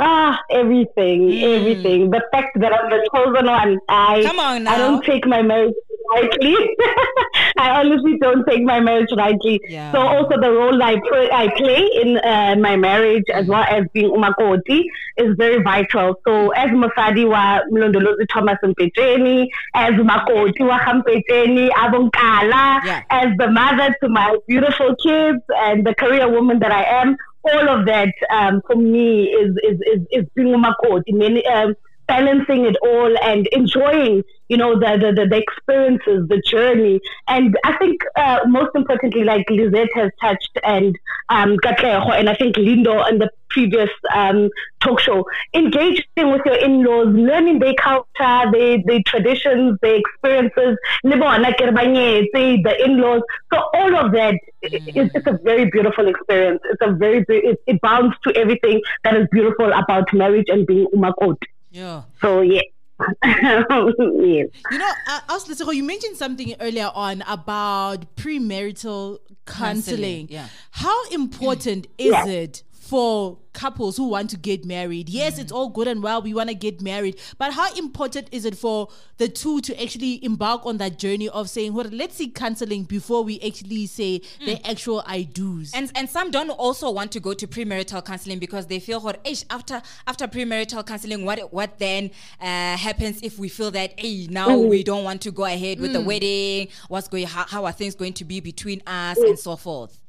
Ah, 0.00 0.40
everything, 0.50 1.28
mm. 1.28 1.58
everything. 1.58 2.10
The 2.10 2.22
fact 2.32 2.58
that 2.60 2.72
I'm 2.72 2.88
the 2.88 3.08
chosen 3.14 3.46
one. 3.46 3.78
I 3.88 4.22
come 4.22 4.38
on 4.38 4.64
now. 4.64 4.74
I 4.74 4.78
don't 4.78 5.04
take 5.04 5.26
my 5.26 5.42
marriage 5.42 5.74
lightly. 6.14 6.54
I 7.58 7.70
honestly 7.80 8.18
don't 8.18 8.44
take 8.46 8.62
my 8.62 8.80
marriage 8.80 9.10
lightly. 9.10 9.60
Yeah. 9.68 9.92
So 9.92 10.00
also 10.00 10.40
the 10.40 10.50
role 10.50 10.82
I 10.82 10.96
play, 11.08 11.30
I 11.30 11.48
play 11.56 11.88
in 12.02 12.18
uh, 12.18 12.56
my 12.58 12.76
marriage 12.76 13.24
as 13.32 13.46
well 13.46 13.64
as 13.68 13.84
being 13.92 14.10
umakoti 14.10 14.82
is 15.16 15.34
very 15.36 15.62
vital. 15.62 16.14
So 16.26 16.50
as 16.50 16.70
Mosadi 16.70 17.28
wa 17.28 17.60
Mlondolozi 17.72 18.26
Thomas 18.32 18.58
Mpeteni, 18.64 19.48
as 19.74 19.92
umakoti 19.94 20.60
wa 20.60 20.78
Hampeteni, 20.78 21.68
Abonkala, 21.70 22.80
as 23.10 23.28
the 23.38 23.50
mother 23.50 23.94
to 24.02 24.08
my 24.08 24.36
beautiful 24.46 24.94
kids 24.96 25.42
and 25.56 25.86
the 25.86 25.94
career 25.94 26.30
woman 26.30 26.58
that 26.60 26.72
I 26.72 26.84
am, 26.84 27.16
all 27.44 27.68
of 27.68 27.86
that 27.86 28.12
um, 28.30 28.60
for 28.66 28.76
me 28.76 29.24
is 29.24 29.56
is 29.62 29.80
is, 29.92 30.00
is 30.10 30.24
being 30.34 30.48
umakoti. 30.48 31.12
Many 31.12 31.44
um, 31.46 31.74
balancing 32.08 32.64
it 32.64 32.76
all 32.82 33.14
and 33.22 33.46
enjoying, 33.48 34.24
you 34.48 34.56
know, 34.56 34.78
the, 34.78 34.98
the, 34.98 35.12
the, 35.12 35.28
the 35.28 35.36
experiences, 35.36 36.26
the 36.28 36.42
journey. 36.44 37.00
And 37.28 37.56
I 37.64 37.76
think 37.76 38.00
uh, 38.16 38.40
most 38.46 38.70
importantly, 38.74 39.22
like 39.22 39.46
Lizette 39.50 39.92
has 39.94 40.10
touched 40.20 40.58
and 40.64 40.98
um, 41.28 41.58
and 41.62 42.28
I 42.28 42.34
think 42.34 42.56
Lindo 42.56 43.08
in 43.10 43.18
the 43.18 43.30
previous 43.50 43.90
um, 44.14 44.48
talk 44.80 45.00
show, 45.00 45.24
engaging 45.54 46.04
with 46.16 46.42
your 46.44 46.56
in-laws, 46.56 47.08
learning 47.14 47.58
their 47.58 47.74
culture, 47.74 48.50
their, 48.52 48.78
their 48.84 49.02
traditions, 49.06 49.78
their 49.82 49.96
experiences, 49.96 50.76
the 51.02 52.84
in-laws. 52.84 53.22
So 53.52 53.62
all 53.74 53.96
of 53.96 54.12
that, 54.12 54.34
mm. 54.64 54.96
is, 54.96 55.10
a 55.26 55.38
very 55.42 55.70
beautiful 55.70 56.08
experience. 56.08 56.60
It's 56.70 56.82
a 56.82 56.92
very, 56.92 57.24
it, 57.28 57.60
it 57.66 57.80
bounds 57.80 58.16
to 58.26 58.34
everything 58.36 58.80
that 59.04 59.16
is 59.16 59.26
beautiful 59.30 59.72
about 59.72 60.12
marriage 60.12 60.46
and 60.48 60.66
being 60.66 60.86
umakot. 60.94 61.36
Yeah. 61.70 62.02
So 62.20 62.40
yeah. 62.40 62.62
yes. 63.24 64.48
You 64.72 64.78
know, 64.78 64.92
uh, 65.06 65.70
you 65.70 65.84
mentioned 65.84 66.16
something 66.16 66.54
earlier 66.60 66.90
on 66.92 67.22
about 67.28 68.16
premarital 68.16 69.18
counseling. 69.46 70.26
counseling. 70.26 70.26
Yeah. 70.30 70.48
How 70.72 71.08
important 71.10 71.86
is 71.96 72.10
yeah. 72.10 72.26
it 72.26 72.64
for 72.88 73.38
couples 73.52 73.96
who 73.96 74.08
want 74.08 74.30
to 74.30 74.36
get 74.36 74.64
married. 74.64 75.08
Yes, 75.08 75.36
mm. 75.36 75.42
it's 75.42 75.52
all 75.52 75.68
good 75.68 75.88
and 75.88 76.02
well. 76.02 76.22
We 76.22 76.32
want 76.32 76.48
to 76.48 76.54
get 76.54 76.80
married. 76.80 77.20
But 77.36 77.52
how 77.52 77.74
important 77.74 78.28
is 78.32 78.44
it 78.44 78.56
for 78.56 78.88
the 79.18 79.28
two 79.28 79.60
to 79.62 79.82
actually 79.82 80.24
embark 80.24 80.64
on 80.64 80.78
that 80.78 80.98
journey 80.98 81.28
of 81.28 81.50
saying, 81.50 81.74
well, 81.74 81.86
let's 81.90 82.16
see 82.16 82.28
counseling 82.28 82.84
before 82.84 83.22
we 83.24 83.40
actually 83.40 83.86
say 83.86 84.20
mm. 84.40 84.46
the 84.46 84.66
actual 84.66 85.02
I 85.06 85.22
do's? 85.22 85.72
And 85.74 85.92
and 85.94 86.08
some 86.08 86.30
don't 86.30 86.48
also 86.50 86.90
want 86.90 87.12
to 87.12 87.20
go 87.20 87.34
to 87.34 87.46
premarital 87.46 88.04
counseling 88.04 88.38
because 88.38 88.66
they 88.68 88.80
feel, 88.80 89.06
after 89.50 89.82
after 90.06 90.26
premarital 90.26 90.86
counseling, 90.86 91.26
what 91.26 91.52
what 91.52 91.78
then 91.78 92.10
uh, 92.40 92.76
happens 92.76 93.20
if 93.22 93.38
we 93.38 93.48
feel 93.48 93.70
that, 93.72 93.98
hey, 94.00 94.28
now 94.30 94.48
mm. 94.48 94.68
we 94.68 94.82
don't 94.82 95.04
want 95.04 95.20
to 95.22 95.30
go 95.30 95.44
ahead 95.44 95.78
with 95.78 95.92
the 95.92 95.98
mm. 95.98 96.06
wedding? 96.06 96.68
What's 96.88 97.08
going, 97.08 97.26
how, 97.26 97.44
how 97.44 97.66
are 97.66 97.72
things 97.72 97.94
going 97.94 98.14
to 98.14 98.24
be 98.24 98.40
between 98.40 98.82
us 98.86 99.18
and 99.18 99.38
so 99.38 99.56
forth? 99.56 100.07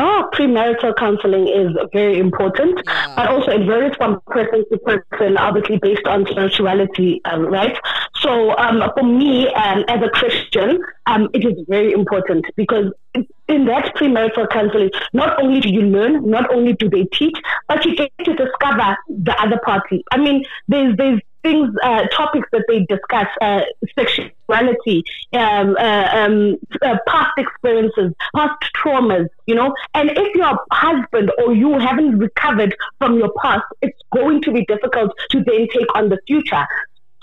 Oh, 0.00 0.28
premarital 0.32 0.96
counseling 0.96 1.46
is 1.46 1.68
very 1.92 2.18
important, 2.18 2.80
yeah. 2.84 3.14
but 3.14 3.28
also 3.28 3.52
it 3.52 3.64
varies 3.64 3.94
from 3.96 4.20
person 4.26 4.64
to 4.72 4.78
person, 4.78 5.36
obviously 5.36 5.78
based 5.80 6.06
on 6.06 6.26
spirituality, 6.26 7.20
um, 7.24 7.46
right? 7.46 7.78
So 8.16 8.56
um, 8.56 8.82
for 8.98 9.04
me, 9.04 9.46
um, 9.54 9.84
as 9.86 10.02
a 10.02 10.08
Christian, 10.08 10.80
um, 11.06 11.28
it 11.32 11.44
is 11.44 11.64
very 11.68 11.92
important 11.92 12.44
because 12.56 12.92
in 13.46 13.66
that 13.66 13.94
premarital 13.94 14.50
counseling, 14.50 14.90
not 15.12 15.40
only 15.40 15.60
do 15.60 15.68
you 15.68 15.82
learn, 15.82 16.28
not 16.28 16.52
only 16.52 16.72
do 16.72 16.90
they 16.90 17.04
teach, 17.04 17.36
but 17.68 17.84
you 17.84 17.94
get 17.94 18.10
to 18.24 18.34
discover 18.34 18.96
the 19.08 19.34
other 19.40 19.60
party. 19.64 20.02
I 20.10 20.16
mean, 20.16 20.44
there's 20.66 20.96
there's 20.96 21.20
things, 21.44 21.68
uh, 21.84 22.06
topics 22.08 22.48
that 22.52 22.64
they 22.66 22.80
discuss, 22.86 23.28
uh, 23.40 23.60
sexuality, 23.96 25.04
um, 25.34 25.76
uh, 25.78 26.08
um, 26.12 26.56
uh, 26.82 26.96
past 27.06 27.32
experiences, 27.38 28.12
past 28.34 28.56
traumas, 28.74 29.28
you 29.46 29.54
know. 29.54 29.72
And 29.94 30.10
if 30.10 30.34
your 30.34 30.58
husband 30.72 31.30
or 31.38 31.54
you 31.54 31.78
haven't 31.78 32.18
recovered 32.18 32.74
from 32.98 33.18
your 33.18 33.32
past, 33.40 33.64
it's 33.82 34.00
going 34.12 34.42
to 34.42 34.52
be 34.52 34.64
difficult 34.64 35.12
to 35.30 35.44
then 35.44 35.68
take 35.72 35.94
on 35.94 36.08
the 36.08 36.18
future. 36.26 36.66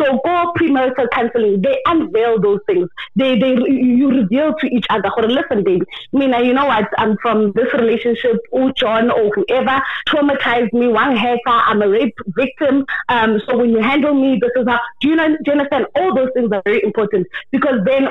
So 0.01 0.19
go 0.23 0.53
premarital 0.57 1.09
counseling. 1.11 1.61
They 1.61 1.77
unveil 1.85 2.41
those 2.41 2.59
things. 2.65 2.89
They 3.15 3.37
they 3.37 3.55
you 3.55 4.09
reveal 4.09 4.53
to 4.59 4.67
each 4.67 4.85
other. 4.89 5.09
Listen, 5.27 5.63
baby. 5.63 5.85
Mean, 6.11 6.33
you 6.43 6.53
know 6.53 6.65
what? 6.65 6.87
I'm 6.97 7.17
from 7.21 7.51
this 7.53 7.71
relationship. 7.73 8.37
Oh, 8.51 8.71
John 8.71 9.11
or 9.11 9.29
whoever 9.35 9.81
traumatized 10.07 10.73
me. 10.73 10.87
One 10.87 11.15
hacker. 11.15 11.39
I'm 11.45 11.81
a 11.81 11.89
rape 11.89 12.15
victim. 12.27 12.85
Um, 13.09 13.41
so 13.47 13.57
when 13.57 13.71
you 13.71 13.81
handle 13.81 14.13
me, 14.13 14.39
this 14.41 14.51
is 14.55 14.67
how. 14.67 14.79
Do 15.01 15.09
you 15.09 15.15
know? 15.15 15.27
Do 15.27 15.37
you 15.45 15.51
understand? 15.53 15.85
All 15.95 16.15
those 16.15 16.29
things 16.33 16.51
are 16.51 16.61
very 16.65 16.81
important 16.83 17.27
because 17.51 17.81
then 17.85 18.07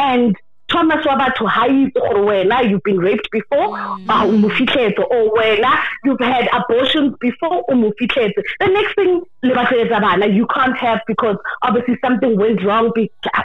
and 0.00 0.36
Thomas 0.70 1.04
wa 1.04 1.16
batho 1.18 1.46
ha 1.48 1.66
itse 1.66 2.00
gore 2.00 2.22
wena 2.28 2.68
you've 2.68 2.82
been 2.82 2.98
raped 2.98 3.28
before 3.30 3.68
mm. 3.68 4.06
ba 4.06 4.22
o 4.24 4.32
mo 4.32 4.48
fitlhetse 4.48 5.02
or 5.10 5.34
wena 5.36 5.72
you've 6.04 6.20
had 6.20 6.48
abortions 6.52 7.14
before 7.20 7.64
o 7.68 7.74
mo 7.74 7.92
fitlhetse. 8.00 8.40
The 8.60 8.68
next 8.68 8.94
thing 8.94 9.22
le 9.42 9.54
batletsa 9.54 10.00
bana 10.00 10.26
you 10.26 10.46
can't 10.46 10.76
have 10.76 11.00
because 11.06 11.36
obviously 11.62 11.96
something 12.04 12.36
went 12.36 12.62
wrong 12.64 12.92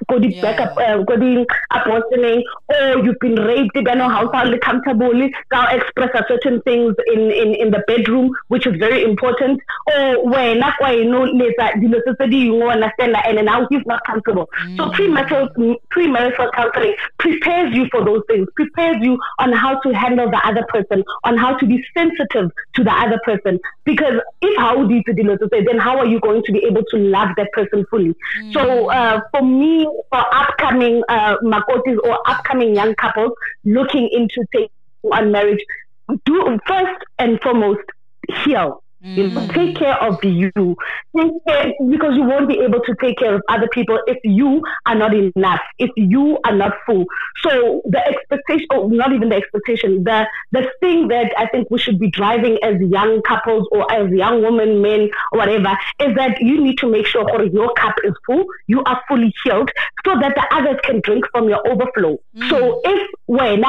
go 0.09 0.19
di 0.19 0.39
backup 0.41 0.77
eh, 0.79 0.97
go 1.07 1.15
di 1.15 1.45
abortioning 1.73 2.43
or 2.69 3.03
you've 3.03 3.19
been 3.19 3.35
raped 3.35 3.77
then 3.85 3.99
how 3.99 4.29
far 4.31 4.45
le 4.45 4.59
comfortable 4.59 5.29
ka 5.51 5.67
express 5.71 6.11
certain 6.27 6.61
things 6.61 6.93
in 7.13 7.31
in 7.31 7.55
in 7.55 7.71
the 7.71 7.83
bedroom 7.88 8.29
which 8.47 8.67
is 8.67 8.75
very 8.77 9.03
important. 9.03 9.59
Or 9.88 10.31
wena 10.31 10.73
kwa 10.77 10.93
eno 10.93 11.25
letsa 11.25 11.73
dilo 11.81 11.99
tse 12.05 12.27
di 12.29 12.51
understand 12.51 13.15
and 13.25 13.45
now 13.45 13.67
he's 13.69 13.85
not 13.85 14.01
comfortable. 14.05 14.49
So 14.77 14.85
mm. 14.85 14.93
premarital 14.93 15.75
premarital 15.91 16.51
counseling 16.53 16.95
prepares 17.17 17.73
you 17.73 17.88
for 17.91 18.04
those 18.04 18.21
things, 18.28 18.47
prepares 18.56 18.97
you 19.01 19.17
on 19.39 19.54
how 19.54 19.80
to 19.82 19.93
handle 19.93 20.30
the 20.30 20.41
other 20.45 20.65
person, 20.69 21.04
on 21.23 21.38
how 21.38 21.56
to 21.58 21.65
be 21.65 21.84
sensitive 21.95 22.51
to 22.75 22.84
the 22.84 22.91
other 22.91 23.19
person. 23.23 23.60
Because 23.84 24.19
if 24.41 24.58
how 24.58 24.86
do 24.86 24.93
you 24.93 25.04
deal 25.04 25.38
to 25.38 25.49
say, 25.51 25.63
then 25.63 25.78
how 25.78 25.97
are 25.97 26.06
you 26.06 26.19
going 26.19 26.43
to 26.43 26.51
be 26.51 26.60
able 26.65 26.84
to 26.91 26.97
love 26.97 27.30
that 27.38 27.51
person 27.54 27.86
fully? 27.89 28.15
Mm. 28.41 28.54
So 28.54 28.89
uh, 28.89 29.21
for 29.32 29.43
me, 29.43 29.88
for 30.10 30.36
upcoming 30.36 31.04
uh, 31.10 31.38
makotis 31.43 31.97
or 32.04 32.19
upcoming 32.30 32.75
young 32.75 32.95
couples 32.95 33.32
looking 33.63 34.10
into 34.12 34.43
taking 34.54 34.69
on 35.12 35.32
marriage, 35.32 35.63
do 36.25 36.58
first 36.67 37.04
and 37.19 37.39
foremost 37.41 37.82
heal 38.43 38.84
you 39.13 39.29
know, 39.29 39.47
take 39.47 39.75
care 39.75 40.01
of 40.01 40.23
you. 40.23 40.51
Take 41.15 41.31
care, 41.47 41.73
because 41.89 42.15
you 42.15 42.23
won't 42.23 42.47
be 42.47 42.59
able 42.59 42.81
to 42.81 42.95
take 42.99 43.17
care 43.19 43.35
of 43.35 43.41
other 43.47 43.67
people 43.67 43.99
if 44.07 44.17
you 44.23 44.63
are 44.85 44.95
not 44.95 45.13
enough, 45.13 45.61
if 45.77 45.91
you 45.95 46.39
are 46.43 46.55
not 46.55 46.73
full. 46.85 47.05
So 47.41 47.81
the 47.85 48.05
expectation, 48.07 48.67
oh, 48.71 48.87
not 48.87 49.13
even 49.13 49.29
the 49.29 49.35
expectation, 49.35 50.03
the 50.03 50.27
the 50.51 50.71
thing 50.79 51.07
that 51.09 51.33
I 51.37 51.47
think 51.47 51.69
we 51.69 51.79
should 51.79 51.99
be 51.99 52.09
driving 52.09 52.57
as 52.63 52.81
young 52.81 53.21
couples 53.21 53.67
or 53.71 53.91
as 53.91 54.09
young 54.11 54.41
women, 54.41 54.81
men, 54.81 55.09
or 55.31 55.39
whatever, 55.39 55.77
is 55.99 56.15
that 56.15 56.41
you 56.41 56.61
need 56.61 56.77
to 56.79 56.89
make 56.89 57.05
sure 57.05 57.25
your 57.45 57.73
cup 57.73 57.95
is 58.03 58.13
full, 58.25 58.45
you 58.67 58.83
are 58.83 59.01
fully 59.07 59.33
healed, 59.43 59.69
so 60.05 60.15
that 60.19 60.33
the 60.35 60.47
others 60.55 60.79
can 60.83 61.01
drink 61.01 61.25
from 61.31 61.47
your 61.47 61.65
overflow. 61.67 62.19
Mm. 62.35 62.49
So 62.49 62.81
if 62.83 63.09
when 63.27 63.61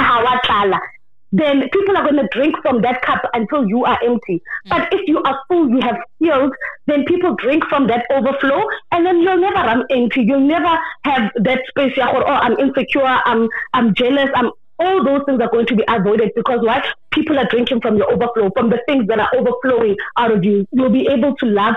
then 1.36 1.68
people 1.70 1.96
are 1.96 2.04
going 2.04 2.16
to 2.16 2.28
drink 2.32 2.56
from 2.62 2.80
that 2.82 3.02
cup 3.02 3.22
until 3.34 3.68
you 3.68 3.84
are 3.84 3.98
empty. 4.02 4.42
Mm. 4.66 4.70
But 4.70 4.92
if 4.92 5.06
you 5.06 5.22
are 5.22 5.38
full, 5.48 5.68
you 5.68 5.80
have 5.80 5.96
filled, 6.18 6.54
then 6.86 7.04
people 7.04 7.34
drink 7.34 7.64
from 7.68 7.86
that 7.88 8.06
overflow, 8.10 8.62
and 8.92 9.04
then 9.04 9.20
you'll 9.20 9.40
never 9.40 9.56
run 9.56 9.84
empty. 9.90 10.22
You'll 10.22 10.40
never 10.40 10.78
have 11.02 11.30
that 11.36 11.60
space. 11.68 11.98
Oh, 11.98 12.22
I'm 12.24 12.58
insecure. 12.58 13.04
I'm 13.04 13.48
I'm 13.74 13.94
jealous. 13.94 14.30
I'm 14.34 14.50
all 14.78 15.04
those 15.04 15.22
things 15.24 15.40
are 15.40 15.50
going 15.50 15.66
to 15.66 15.76
be 15.76 15.84
avoided 15.88 16.32
because 16.34 16.60
why? 16.62 16.84
People 17.10 17.38
are 17.38 17.46
drinking 17.46 17.80
from 17.80 17.96
your 17.96 18.12
overflow, 18.12 18.50
from 18.54 18.70
the 18.70 18.80
things 18.86 19.06
that 19.08 19.18
are 19.18 19.30
overflowing 19.34 19.96
out 20.18 20.32
of 20.32 20.44
you. 20.44 20.66
You'll 20.72 20.90
be 20.90 21.06
able 21.08 21.34
to 21.36 21.46
love 21.46 21.74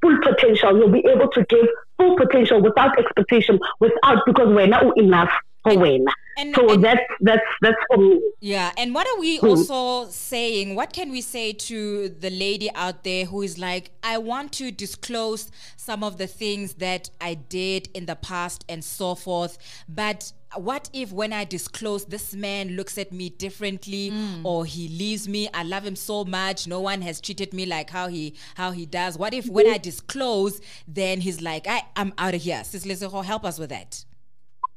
full 0.00 0.16
potential. 0.22 0.76
You'll 0.78 0.90
be 0.90 1.04
able 1.08 1.28
to 1.28 1.44
give 1.44 1.66
full 1.96 2.16
potential 2.16 2.62
without 2.62 2.98
expectation, 2.98 3.58
without 3.80 4.24
because 4.26 4.48
we're 4.48 4.68
not 4.68 4.96
enough 4.96 5.32
for 5.64 5.78
when. 5.78 6.06
And, 6.38 6.54
so 6.54 6.68
and, 6.70 6.84
that's 6.84 7.00
that's 7.20 7.42
that's 7.62 7.76
for 7.88 7.96
me. 7.96 8.20
Yeah, 8.40 8.70
and 8.76 8.94
what 8.94 9.06
are 9.08 9.18
we 9.18 9.38
mm. 9.38 9.48
also 9.48 10.10
saying? 10.10 10.74
What 10.74 10.92
can 10.92 11.10
we 11.10 11.22
say 11.22 11.52
to 11.52 12.10
the 12.10 12.30
lady 12.30 12.70
out 12.74 13.04
there 13.04 13.24
who 13.24 13.42
is 13.42 13.58
like, 13.58 13.90
I 14.02 14.18
want 14.18 14.52
to 14.52 14.70
disclose 14.70 15.50
some 15.76 16.04
of 16.04 16.18
the 16.18 16.26
things 16.26 16.74
that 16.74 17.08
I 17.20 17.34
did 17.34 17.88
in 17.94 18.06
the 18.06 18.16
past 18.16 18.64
and 18.68 18.84
so 18.84 19.14
forth, 19.14 19.56
but 19.88 20.32
what 20.54 20.88
if 20.92 21.12
when 21.12 21.32
I 21.32 21.44
disclose 21.44 22.04
this 22.06 22.34
man 22.34 22.76
looks 22.76 22.98
at 22.98 23.12
me 23.12 23.30
differently 23.30 24.10
mm. 24.10 24.44
or 24.44 24.64
he 24.64 24.88
leaves 24.88 25.28
me? 25.28 25.48
I 25.52 25.62
love 25.62 25.84
him 25.84 25.96
so 25.96 26.24
much. 26.24 26.66
No 26.66 26.80
one 26.80 27.02
has 27.02 27.20
treated 27.20 27.52
me 27.52 27.66
like 27.66 27.90
how 27.90 28.08
he 28.08 28.34
how 28.54 28.70
he 28.70 28.86
does. 28.86 29.18
What 29.18 29.34
if 29.34 29.46
when 29.48 29.68
I 29.68 29.78
disclose, 29.78 30.60
then 30.86 31.20
he's 31.20 31.40
like, 31.40 31.66
I, 31.66 31.82
I'm 31.96 32.12
out 32.18 32.34
of 32.34 32.42
here. 32.42 32.62
Sis 32.64 32.84
help 33.00 33.44
us 33.44 33.58
with 33.58 33.70
that. 33.70 34.04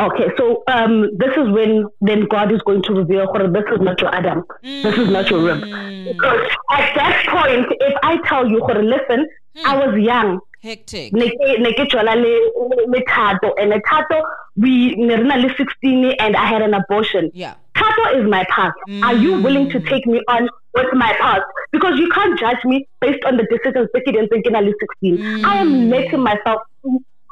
Okay, 0.01 0.27
so 0.38 0.63
um, 0.67 1.09
this 1.17 1.31
is 1.35 1.49
when 1.51 1.85
then 1.99 2.25
God 2.29 2.53
is 2.53 2.62
going 2.62 2.81
to 2.83 2.93
reveal, 2.93 3.31
this 3.33 3.63
is 3.73 3.81
not 3.81 3.99
your 3.99 4.15
Adam, 4.15 4.45
mm. 4.63 4.83
this 4.83 4.97
is 4.97 5.09
not 5.09 5.29
your 5.29 5.41
rib. 5.41 5.62
Mm. 5.62 6.13
Because 6.13 6.49
at 6.71 6.95
that 6.95 7.25
point, 7.27 7.67
if 7.81 7.97
I 8.01 8.17
tell 8.25 8.47
you, 8.47 8.59
listen, 8.65 9.27
mm. 9.57 9.65
I 9.65 9.85
was 9.85 9.99
young. 9.99 10.39
Hectic. 10.62 11.13
Ne 11.13 11.29
ke 11.29 11.88
tswala 11.89 12.15
le 12.15 13.01
Thato 13.09 13.53
and 13.57 13.73
Thato 13.83 14.21
we 14.57 14.95
ne 14.95 15.49
16 15.57 16.12
and 16.19 16.35
I 16.35 16.45
had 16.45 16.62
an 16.62 16.73
abortion. 16.73 17.31
Yeah. 17.33 17.55
Thato 17.75 18.19
is 18.19 18.29
my 18.29 18.45
past. 18.50 18.75
Mm. 18.89 19.04
Are 19.04 19.15
you 19.15 19.41
willing 19.41 19.69
to 19.69 19.79
take 19.79 20.06
me 20.06 20.21
on 20.27 20.50
with 20.75 20.93
my 20.93 21.13
past? 21.19 21.43
Because 21.71 21.97
you 21.97 22.10
can't 22.10 22.37
judge 22.39 22.63
me 22.65 22.87
based 23.00 23.23
on 23.25 23.37
the 23.37 23.43
decisions 23.43 23.87
that 23.93 24.04
you 24.06 24.12
didn't 24.12 24.29
think 24.29 24.45
in 24.45 24.54
16. 24.54 25.17
Mm. 25.17 25.45
I 25.45 25.58
am 25.58 25.89
letting 25.89 26.19
myself 26.21 26.62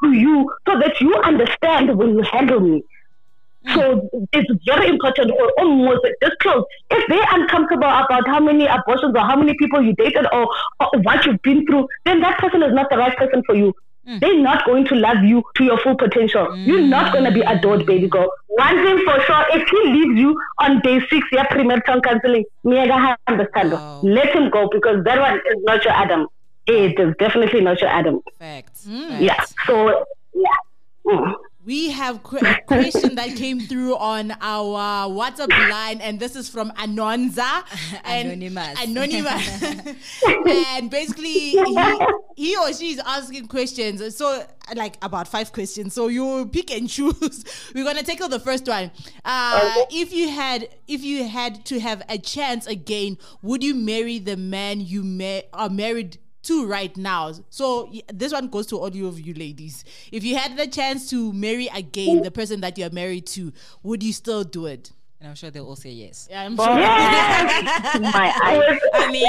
to 0.02 0.12
you 0.12 0.52
so 0.66 0.78
that 0.78 1.00
you 1.00 1.14
understand 1.16 1.96
when 1.96 2.10
you 2.10 2.22
handle 2.22 2.60
me. 2.60 2.82
So 3.74 4.08
it's 4.32 4.64
very 4.64 4.88
important 4.88 5.30
or 5.30 5.52
almost 5.58 6.00
this 6.20 6.30
close. 6.40 6.64
If 6.90 7.06
they're 7.08 7.26
uncomfortable 7.30 7.88
about 7.88 8.26
how 8.26 8.40
many 8.40 8.66
abortions 8.66 9.14
or 9.14 9.20
how 9.20 9.36
many 9.36 9.54
people 9.58 9.82
you 9.82 9.94
dated 9.94 10.26
or, 10.32 10.48
or 10.80 11.00
what 11.02 11.26
you've 11.26 11.42
been 11.42 11.66
through, 11.66 11.88
then 12.04 12.20
that 12.20 12.38
person 12.38 12.62
is 12.62 12.72
not 12.72 12.88
the 12.88 12.96
right 12.96 13.16
person 13.16 13.42
for 13.44 13.54
you. 13.54 13.74
Mm. 14.08 14.20
They're 14.20 14.40
not 14.40 14.64
going 14.64 14.86
to 14.86 14.94
love 14.94 15.22
you 15.22 15.42
to 15.56 15.64
your 15.64 15.78
full 15.80 15.96
potential. 15.96 16.46
Mm. 16.46 16.66
You're 16.66 16.80
not 16.80 17.12
going 17.12 17.24
to 17.24 17.30
be 17.32 17.42
adored, 17.42 17.84
baby 17.84 18.08
girl. 18.08 18.30
One 18.46 18.76
thing 18.82 19.04
for 19.04 19.20
sure, 19.20 19.44
if 19.52 19.68
he 19.68 19.90
leaves 19.90 20.18
you 20.18 20.40
on 20.60 20.80
day 20.80 21.00
six, 21.10 21.26
yeah, 21.30 21.46
premarital 21.48 22.02
counseling, 22.02 22.44
understand. 23.26 23.72
Wow. 23.72 24.00
Let 24.02 24.34
him 24.34 24.48
go 24.50 24.68
because 24.72 25.04
that 25.04 25.20
one 25.20 25.34
is 25.36 25.62
not 25.64 25.84
your 25.84 25.92
Adam. 25.92 26.26
It 26.68 27.00
is 27.00 27.14
definitely 27.18 27.60
not 27.62 27.80
your 27.80 27.90
Adam. 27.90 28.20
Facts. 28.38 28.86
Mm. 28.86 29.20
Yeah. 29.20 29.42
So, 29.66 30.04
yeah. 30.34 30.44
Mm 31.06 31.34
we 31.68 31.90
have 31.90 32.16
a 32.24 32.62
question 32.66 33.16
that 33.16 33.36
came 33.36 33.60
through 33.60 33.94
on 33.98 34.32
our 34.40 35.06
WhatsApp 35.10 35.50
line, 35.68 36.00
and 36.00 36.18
this 36.18 36.34
is 36.34 36.48
from 36.48 36.70
Anonza. 36.70 37.62
Anonymous. 38.06 38.82
Anonymous. 38.82 40.22
and 40.48 40.90
basically, 40.90 41.28
he, 41.28 41.98
he 42.36 42.56
or 42.56 42.72
she 42.72 42.92
is 42.92 43.02
asking 43.04 43.48
questions. 43.48 44.16
So, 44.16 44.46
like 44.76 44.96
about 45.02 45.28
five 45.28 45.52
questions. 45.52 45.92
So 45.92 46.08
you 46.08 46.48
pick 46.50 46.70
and 46.70 46.88
choose. 46.88 47.44
We're 47.74 47.84
gonna 47.84 48.02
tackle 48.02 48.30
the 48.30 48.40
first 48.40 48.66
one. 48.66 48.90
Uh, 49.22 49.74
if 49.90 50.10
you 50.10 50.30
had, 50.30 50.70
if 50.86 51.04
you 51.04 51.28
had 51.28 51.66
to 51.66 51.80
have 51.80 52.02
a 52.08 52.16
chance 52.16 52.66
again, 52.66 53.18
would 53.42 53.62
you 53.62 53.74
marry 53.74 54.18
the 54.18 54.38
man 54.38 54.80
you 54.80 55.02
ma- 55.04 55.40
are 55.52 55.68
married? 55.68 56.16
Two 56.42 56.66
right 56.66 56.96
now. 56.96 57.32
So 57.50 57.90
this 58.12 58.32
one 58.32 58.48
goes 58.48 58.66
to 58.68 58.78
all 58.78 58.86
of 58.86 59.20
you 59.20 59.34
ladies. 59.34 59.84
If 60.12 60.24
you 60.24 60.36
had 60.36 60.56
the 60.56 60.66
chance 60.66 61.08
to 61.10 61.32
marry 61.32 61.68
again 61.74 62.22
the 62.22 62.30
person 62.30 62.60
that 62.60 62.78
you're 62.78 62.90
married 62.90 63.26
to, 63.28 63.52
would 63.82 64.02
you 64.02 64.12
still 64.12 64.44
do 64.44 64.66
it? 64.66 64.92
And 65.20 65.28
I'm 65.28 65.34
sure 65.34 65.50
they'll 65.50 65.66
all 65.66 65.74
say 65.74 65.90
yes. 65.90 66.28
Yeah, 66.30 66.42
I'm 66.42 66.56
sure. 66.56 66.78
Yes. 66.78 67.98
My 68.00 68.32
eyes. 68.44 68.78
I 68.94 69.10
mean, 69.10 69.26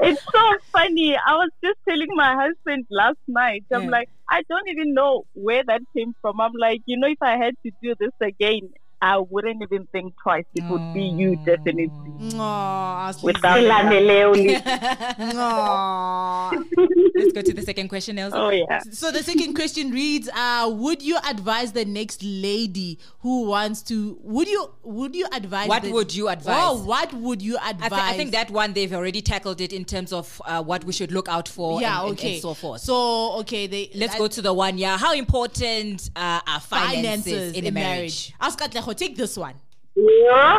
it's 0.10 0.22
so 0.32 0.58
funny. 0.72 1.16
I 1.16 1.34
was 1.34 1.50
just 1.62 1.78
telling 1.86 2.08
my 2.14 2.34
husband 2.34 2.86
last 2.90 3.18
night. 3.28 3.64
I'm 3.70 3.84
yeah. 3.84 3.90
like, 3.90 4.08
I 4.30 4.40
don't 4.48 4.66
even 4.68 4.94
know 4.94 5.26
where 5.34 5.62
that 5.66 5.82
came 5.94 6.14
from. 6.22 6.40
I'm 6.40 6.54
like, 6.58 6.80
you 6.86 6.96
know, 6.98 7.08
if 7.08 7.18
I 7.20 7.36
had 7.36 7.56
to 7.66 7.72
do 7.82 7.94
this 8.00 8.12
again, 8.22 8.72
I 9.02 9.18
wouldn't 9.18 9.62
even 9.62 9.86
think 9.86 10.14
twice. 10.22 10.44
It 10.54 10.64
would 10.64 10.92
be 10.92 11.02
you, 11.02 11.36
definitely. 11.36 11.88
Aww, 11.88 13.22
Without 13.22 13.60
Let's 17.14 17.32
go 17.32 17.42
to 17.42 17.54
the 17.54 17.62
second 17.62 17.88
question, 17.88 18.18
Elsa. 18.18 18.36
Oh, 18.36 18.50
yeah. 18.50 18.80
So 18.90 19.10
the 19.10 19.22
second 19.22 19.54
question 19.54 19.90
reads 19.90 20.28
uh, 20.34 20.70
Would 20.72 21.02
you 21.02 21.18
advise 21.26 21.72
the 21.72 21.84
next 21.84 22.22
lady 22.22 22.98
who 23.20 23.44
wants 23.44 23.82
to, 23.82 24.18
would 24.22 24.48
you 24.48 24.70
would 24.82 25.14
you 25.14 25.26
advise? 25.32 25.68
What 25.68 25.82
the, 25.82 25.92
would 25.92 26.14
you 26.14 26.28
advise? 26.28 26.56
Oh, 26.58 26.82
what 26.84 27.12
would 27.14 27.40
you 27.40 27.56
advise? 27.56 27.74
I, 27.80 27.88
th- 27.88 28.02
I 28.02 28.16
think 28.16 28.32
that 28.32 28.50
one, 28.50 28.72
they've 28.72 28.92
already 28.92 29.22
tackled 29.22 29.60
it 29.60 29.72
in 29.72 29.84
terms 29.84 30.12
of 30.12 30.42
uh, 30.44 30.62
what 30.62 30.84
we 30.84 30.92
should 30.92 31.12
look 31.12 31.28
out 31.28 31.48
for 31.48 31.80
yeah, 31.80 32.02
and, 32.02 32.12
okay. 32.12 32.26
and, 32.26 32.32
and 32.34 32.42
so 32.42 32.54
forth. 32.54 32.80
So, 32.80 33.34
okay. 33.40 33.66
they. 33.66 33.90
Let's 33.94 34.14
I, 34.14 34.18
go 34.18 34.28
to 34.28 34.42
the 34.42 34.52
one, 34.52 34.78
yeah. 34.78 34.98
How 34.98 35.12
important 35.12 36.10
uh, 36.16 36.40
are 36.46 36.60
finances, 36.60 37.24
finances 37.24 37.52
in, 37.54 37.66
in 37.66 37.74
marriage? 37.74 37.96
marriage? 37.96 38.34
Ask 38.40 38.60
Katleho, 38.90 38.96
take 38.96 39.16
this 39.16 39.36
one. 39.36 39.54
Yeah. 39.96 40.58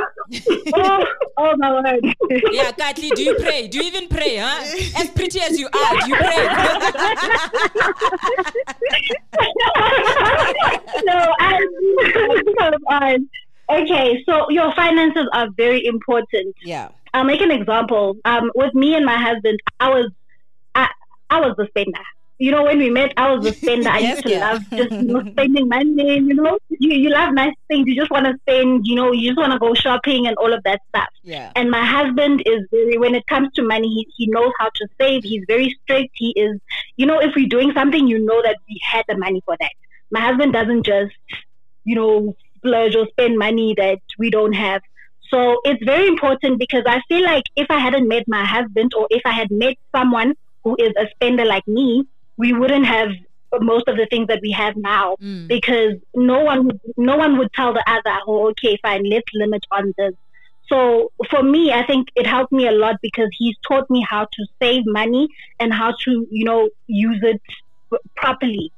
oh, 0.75 1.05
oh, 1.37 1.55
my 1.57 1.71
word. 1.71 2.15
Yeah, 2.51 2.71
Katli, 2.73 3.09
do 3.15 3.23
you 3.23 3.35
pray? 3.35 3.67
Do 3.67 3.77
you 3.79 3.85
even 3.85 4.07
pray, 4.07 4.37
huh? 4.37 4.61
As 4.97 5.09
pretty 5.09 5.39
as 5.41 5.59
you 5.59 5.67
are, 5.67 6.01
do 6.01 6.09
you 6.09 6.15
pray? 6.15 6.47
no, 11.05 11.33
I'm 12.89 13.29
Okay, 13.69 14.21
so 14.25 14.49
your 14.49 14.73
finances 14.73 15.27
are 15.31 15.47
very 15.55 15.85
important. 15.85 16.55
Yeah. 16.61 16.89
I'll 17.13 17.23
make 17.23 17.41
an 17.41 17.51
example. 17.51 18.17
Um, 18.25 18.51
with 18.53 18.73
me 18.73 18.95
and 18.95 19.05
my 19.05 19.17
husband, 19.17 19.59
I 19.79 19.89
was 19.89 20.11
I, 20.75 20.89
I 21.29 21.39
was 21.39 21.55
the 21.57 21.67
spender 21.67 22.03
you 22.41 22.49
know, 22.49 22.63
when 22.63 22.79
we 22.79 22.89
met, 22.89 23.13
I 23.17 23.31
was 23.31 23.45
a 23.45 23.53
spender. 23.53 23.87
I 23.87 23.99
yes, 23.99 24.15
used 24.15 24.23
to 24.23 24.31
yeah. 24.31 24.51
love 24.51 24.69
just 24.71 24.91
you 24.91 25.01
know, 25.03 25.21
spending 25.31 25.67
money. 25.67 26.15
You 26.15 26.33
know, 26.33 26.57
you 26.69 26.93
you 26.93 27.09
love 27.09 27.35
nice 27.35 27.53
things. 27.67 27.87
You 27.87 27.95
just 27.95 28.09
want 28.09 28.25
to 28.25 28.33
spend. 28.41 28.87
You 28.87 28.95
know, 28.95 29.11
you 29.11 29.29
just 29.29 29.37
want 29.37 29.53
to 29.53 29.59
go 29.59 29.75
shopping 29.75 30.25
and 30.25 30.35
all 30.37 30.51
of 30.51 30.63
that 30.63 30.81
stuff. 30.89 31.09
Yeah. 31.21 31.51
And 31.55 31.69
my 31.69 31.85
husband 31.85 32.41
is 32.47 32.65
very. 32.71 32.97
When 32.97 33.13
it 33.13 33.27
comes 33.27 33.49
to 33.57 33.61
money, 33.61 33.87
he 33.87 34.07
he 34.17 34.25
knows 34.31 34.51
how 34.57 34.69
to 34.73 34.87
save. 34.99 35.23
He's 35.23 35.43
very 35.47 35.77
strict. 35.83 36.13
He 36.15 36.33
is. 36.35 36.59
You 36.95 37.05
know, 37.05 37.19
if 37.19 37.35
we're 37.35 37.47
doing 37.47 37.73
something, 37.75 38.07
you 38.07 38.17
know 38.17 38.41
that 38.41 38.57
we 38.67 38.81
had 38.91 39.05
the 39.07 39.17
money 39.17 39.43
for 39.45 39.55
that. 39.59 39.73
My 40.09 40.21
husband 40.21 40.51
doesn't 40.53 40.83
just, 40.83 41.13
you 41.83 41.95
know, 41.95 42.35
splurge 42.57 42.95
or 42.95 43.05
spend 43.09 43.37
money 43.37 43.75
that 43.77 43.99
we 44.17 44.31
don't 44.31 44.53
have. 44.53 44.81
So 45.29 45.61
it's 45.63 45.83
very 45.85 46.07
important 46.07 46.57
because 46.57 46.83
I 46.87 47.01
feel 47.07 47.23
like 47.23 47.43
if 47.55 47.67
I 47.69 47.77
hadn't 47.77 48.07
met 48.07 48.23
my 48.27 48.43
husband 48.43 48.93
or 48.97 49.05
if 49.11 49.21
I 49.25 49.31
had 49.31 49.51
met 49.51 49.75
someone 49.95 50.33
who 50.63 50.75
is 50.79 50.91
a 50.97 51.07
spender 51.15 51.45
like 51.45 51.67
me, 51.67 52.07
we 52.41 52.53
wouldn't 52.53 52.87
have 52.87 53.09
most 53.59 53.87
of 53.87 53.97
the 53.97 54.07
things 54.09 54.27
that 54.27 54.39
we 54.41 54.51
have 54.51 54.75
now 54.75 55.15
mm. 55.21 55.47
because 55.47 55.93
no 56.15 56.39
one 56.39 56.65
would, 56.65 56.79
no 56.97 57.15
one 57.17 57.37
would 57.37 57.53
tell 57.53 57.71
the 57.71 57.83
other, 57.87 58.17
oh, 58.25 58.49
okay, 58.49 58.79
fine, 58.81 59.03
let's 59.03 59.29
limit 59.35 59.63
on 59.71 59.93
this. 59.97 60.13
So 60.67 61.11
for 61.29 61.43
me, 61.43 61.71
I 61.71 61.85
think 61.85 62.07
it 62.15 62.25
helped 62.25 62.51
me 62.51 62.65
a 62.67 62.71
lot 62.71 62.95
because 63.01 63.29
he's 63.37 63.55
taught 63.67 63.87
me 63.89 64.03
how 64.09 64.23
to 64.23 64.45
save 64.59 64.83
money 64.87 65.27
and 65.59 65.71
how 65.71 65.91
to, 66.05 66.27
you 66.31 66.45
know, 66.45 66.69
use 66.87 67.19
it 67.21 67.41
properly. 68.15 68.71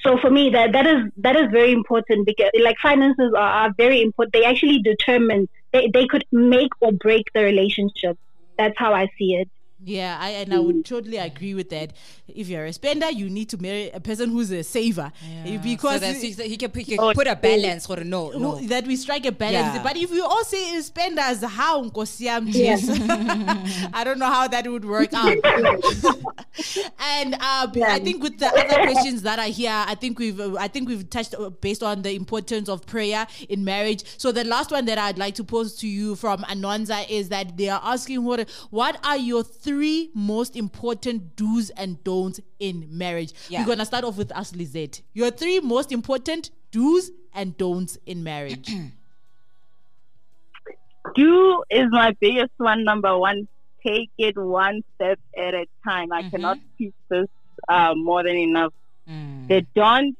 So 0.00 0.16
for 0.18 0.30
me, 0.30 0.50
that 0.50 0.72
that 0.72 0.86
is 0.86 1.00
that 1.18 1.36
is 1.36 1.48
very 1.50 1.72
important 1.72 2.26
because 2.26 2.50
like 2.62 2.76
finances 2.80 3.32
are, 3.36 3.52
are 3.62 3.74
very 3.76 4.00
important. 4.02 4.34
They 4.34 4.44
actually 4.44 4.80
determine 4.82 5.48
they, 5.72 5.90
they 5.92 6.06
could 6.06 6.24
make 6.30 6.70
or 6.80 6.92
break 6.92 7.24
the 7.34 7.42
relationship. 7.42 8.16
That's 8.56 8.78
how 8.78 8.94
I 8.94 9.08
see 9.18 9.34
it. 9.34 9.48
Yeah, 9.84 10.16
I, 10.18 10.30
and 10.30 10.54
I 10.54 10.58
would 10.58 10.86
totally 10.86 11.18
agree 11.18 11.52
with 11.52 11.68
that. 11.68 11.92
If 12.26 12.48
you're 12.48 12.64
a 12.64 12.72
spender, 12.72 13.10
you 13.10 13.28
need 13.28 13.50
to 13.50 13.58
marry 13.58 13.90
a 13.90 14.00
person 14.00 14.30
who's 14.30 14.50
a 14.50 14.64
saver 14.64 15.12
yeah. 15.44 15.58
because 15.58 16.00
so 16.00 16.12
he, 16.14 16.32
he, 16.32 16.56
can, 16.56 16.70
he 16.72 16.84
can 16.84 16.98
oh, 16.98 17.12
put 17.12 17.26
a 17.26 17.36
balance 17.36 17.88
or 17.88 17.98
no, 17.98 18.30
no, 18.30 18.56
that 18.68 18.86
we 18.86 18.96
strike 18.96 19.26
a 19.26 19.32
balance. 19.32 19.76
Yeah. 19.76 19.82
But 19.82 19.98
if 19.98 20.10
you 20.10 20.24
all 20.24 20.44
say 20.44 20.80
spenders, 20.80 21.44
how 21.44 21.84
yeah. 21.84 22.76
I 23.92 24.02
don't 24.02 24.18
know 24.18 24.26
how 24.26 24.48
that 24.48 24.66
would 24.66 24.86
work 24.86 25.12
out. 25.12 25.36
and 26.98 27.34
uh, 27.34 27.68
yeah. 27.74 27.92
I 27.92 27.98
think 27.98 28.22
with 28.22 28.38
the 28.38 28.46
other 28.46 28.82
questions 28.90 29.22
that 29.22 29.38
are 29.38 29.44
here, 29.44 29.70
I 29.72 29.94
think 29.94 30.18
we've 30.18 30.40
uh, 30.40 30.56
I 30.58 30.68
think 30.68 30.88
we've 30.88 31.08
touched 31.10 31.34
uh, 31.38 31.50
based 31.50 31.82
on 31.82 32.00
the 32.00 32.12
importance 32.12 32.70
of 32.70 32.86
prayer 32.86 33.26
in 33.50 33.64
marriage. 33.64 34.04
So 34.16 34.32
the 34.32 34.44
last 34.44 34.70
one 34.70 34.86
that 34.86 34.96
I'd 34.96 35.18
like 35.18 35.34
to 35.34 35.44
pose 35.44 35.74
to 35.76 35.86
you 35.86 36.16
from 36.16 36.42
Anonza 36.44 37.08
is 37.10 37.28
that 37.28 37.58
they 37.58 37.68
are 37.68 37.80
asking 37.84 38.24
what 38.24 38.48
what 38.70 38.98
are 39.04 39.18
your 39.18 39.44
three 39.66 40.10
most 40.14 40.56
important 40.56 41.34
do's 41.34 41.70
and 41.70 42.02
don'ts 42.04 42.40
in 42.60 42.86
marriage. 42.88 43.34
Yeah. 43.48 43.60
We're 43.60 43.66
gonna 43.66 43.84
start 43.84 44.04
off 44.04 44.16
with 44.16 44.30
Aus, 44.32 44.54
Lizette. 44.54 45.02
Your 45.12 45.32
three 45.32 45.58
most 45.58 45.90
important 45.90 46.50
do's 46.70 47.10
and 47.34 47.58
don'ts 47.58 47.98
in 48.06 48.22
marriage. 48.22 48.72
Do 51.14 51.62
is 51.68 51.86
my 51.90 52.16
biggest 52.20 52.52
one. 52.58 52.84
Number 52.84 53.18
one, 53.18 53.48
take 53.84 54.10
it 54.18 54.36
one 54.36 54.82
step 54.94 55.18
at 55.36 55.54
a 55.54 55.66
time. 55.84 56.12
I 56.12 56.20
mm-hmm. 56.22 56.30
cannot 56.30 56.58
teach 56.78 56.94
this 57.08 57.26
uh, 57.68 57.94
more 57.96 58.22
than 58.22 58.36
enough. 58.36 58.72
Mm. 59.08 59.48
The 59.48 59.66
don't 59.74 60.16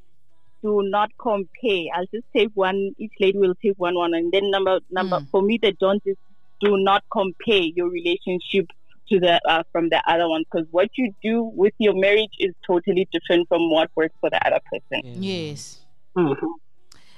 do 0.62 0.82
not 0.84 1.10
compare. 1.18 1.86
I'll 1.94 2.06
just 2.12 2.26
take 2.34 2.50
one. 2.54 2.94
Each 2.98 3.12
lady 3.20 3.38
will 3.38 3.54
take 3.56 3.78
one 3.78 3.94
one, 3.94 4.14
and 4.14 4.32
then 4.32 4.50
number 4.50 4.80
number 4.90 5.20
mm. 5.20 5.30
for 5.30 5.42
me, 5.42 5.58
the 5.60 5.72
don't 5.72 6.02
is 6.04 6.16
do 6.60 6.76
not 6.78 7.04
compare 7.10 7.62
your 7.74 7.88
relationship 7.88 8.66
to 9.08 9.20
the 9.20 9.40
uh, 9.48 9.62
from 9.72 9.88
the 9.88 10.02
other 10.06 10.28
one 10.28 10.44
because 10.50 10.66
what 10.70 10.88
you 10.96 11.14
do 11.22 11.42
with 11.42 11.74
your 11.78 11.94
marriage 11.94 12.32
is 12.38 12.54
totally 12.66 13.08
different 13.12 13.48
from 13.48 13.70
what 13.70 13.90
works 13.94 14.14
for 14.20 14.30
the 14.30 14.46
other 14.46 14.60
person. 14.70 15.22
Yes. 15.22 15.80
Mm-hmm. 16.16 16.46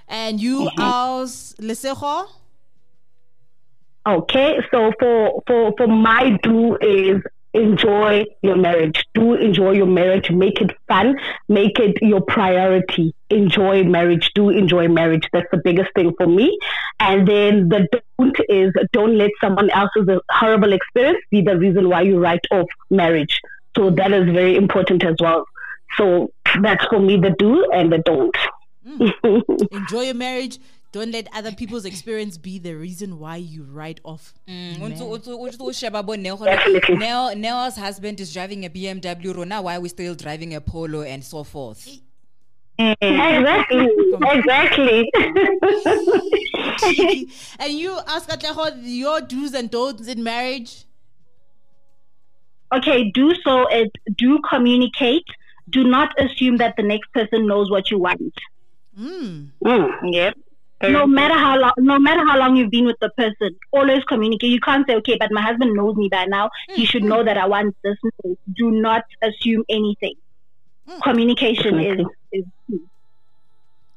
And 0.08 0.40
you, 0.40 0.60
mm-hmm. 0.60 0.80
Aus 0.80 1.54
Lesego? 1.60 2.28
Okay, 4.06 4.58
so 4.70 4.90
for 4.98 5.42
for 5.46 5.74
for 5.76 5.86
my 5.86 6.38
do 6.42 6.76
is 6.80 7.22
enjoy 7.52 8.24
your 8.42 8.56
marriage. 8.56 9.04
Do 9.14 9.34
enjoy 9.34 9.72
your 9.72 9.86
marriage. 9.86 10.30
Make 10.30 10.60
it 10.60 10.70
fun. 10.86 11.16
Make 11.48 11.78
it 11.78 12.00
your 12.02 12.20
priority. 12.22 13.14
Enjoy 13.30 13.84
marriage. 13.84 14.30
Do 14.34 14.50
enjoy 14.50 14.88
marriage. 14.88 15.28
That's 15.32 15.48
the 15.50 15.60
biggest 15.62 15.90
thing 15.94 16.14
for 16.16 16.26
me. 16.26 16.58
And 17.00 17.28
then 17.28 17.68
the 17.68 17.86
don't 18.18 18.36
is 18.48 18.72
don't 18.92 19.16
let 19.16 19.30
someone 19.40 19.70
else's 19.70 20.08
horrible 20.30 20.72
experience 20.72 21.18
be 21.30 21.42
the 21.42 21.56
reason 21.56 21.88
why 21.88 22.02
you 22.02 22.18
write 22.18 22.44
off 22.50 22.66
marriage. 22.90 23.40
So 23.76 23.90
that 23.90 24.12
is 24.12 24.24
very 24.32 24.56
important 24.56 25.04
as 25.04 25.14
well. 25.20 25.44
So 25.96 26.32
that's 26.60 26.84
for 26.86 27.00
me 27.00 27.16
the 27.16 27.34
do 27.38 27.70
and 27.72 27.92
the 27.92 27.98
don't. 27.98 28.36
Mm. 28.86 29.72
enjoy 29.72 30.02
your 30.02 30.14
marriage 30.14 30.58
don't 30.90 31.12
let 31.12 31.28
other 31.34 31.52
people's 31.52 31.84
experience 31.84 32.38
be 32.38 32.58
the 32.58 32.74
reason 32.74 33.18
why 33.18 33.36
you 33.36 33.62
write 33.62 34.00
off. 34.04 34.32
Mm. 34.48 34.78
Neo's 37.36 37.76
husband 37.76 38.18
is 38.20 38.32
driving 38.32 38.64
a 38.64 38.70
BMW. 38.70 39.36
Rona, 39.36 39.60
why 39.60 39.76
are 39.76 39.80
we 39.80 39.90
still 39.90 40.14
driving 40.14 40.54
a 40.54 40.60
Polo 40.60 41.02
and 41.02 41.22
so 41.22 41.44
forth? 41.44 42.00
Exactly. 42.78 43.88
exactly. 44.22 45.10
and 47.58 47.72
you 47.72 47.90
Aus 47.90 48.26
Katleho 48.26 48.70
your 48.82 49.20
do's 49.20 49.54
and 49.54 49.70
don'ts 49.70 50.06
in 50.06 50.22
marriage? 50.22 50.84
Okay, 52.72 53.10
do 53.10 53.34
so 53.42 53.66
is 53.68 53.88
do 54.16 54.38
communicate. 54.48 55.24
Do 55.70 55.84
not 55.84 56.18
assume 56.20 56.58
that 56.58 56.76
the 56.76 56.82
next 56.82 57.12
person 57.12 57.46
knows 57.46 57.70
what 57.70 57.90
you 57.90 57.98
want. 57.98 58.34
Mm. 58.98 59.50
Mm, 59.64 59.90
yep. 60.12 60.34
No 60.82 61.06
matter 61.06 61.34
how 61.34 61.58
long, 61.58 61.72
no 61.78 61.98
matter 61.98 62.24
how 62.24 62.38
long 62.38 62.56
you've 62.56 62.70
been 62.70 62.86
with 62.86 62.98
the 63.00 63.10
person, 63.16 63.56
always 63.72 64.04
communicate. 64.04 64.50
You 64.50 64.60
can't 64.60 64.86
say, 64.86 64.94
"Okay, 64.96 65.16
but 65.18 65.32
my 65.32 65.42
husband 65.42 65.74
knows 65.74 65.96
me 65.96 66.08
by 66.08 66.26
now. 66.26 66.50
He 66.74 66.84
should 66.84 67.02
know 67.02 67.24
that 67.24 67.36
I 67.36 67.46
want 67.46 67.76
this." 67.82 67.96
Do 68.54 68.70
not 68.70 69.02
assume 69.22 69.64
anything. 69.68 70.14
Mm. 70.88 71.02
Communication 71.02 71.80
is, 71.80 72.06
is 72.32 72.44
key. 72.66 72.80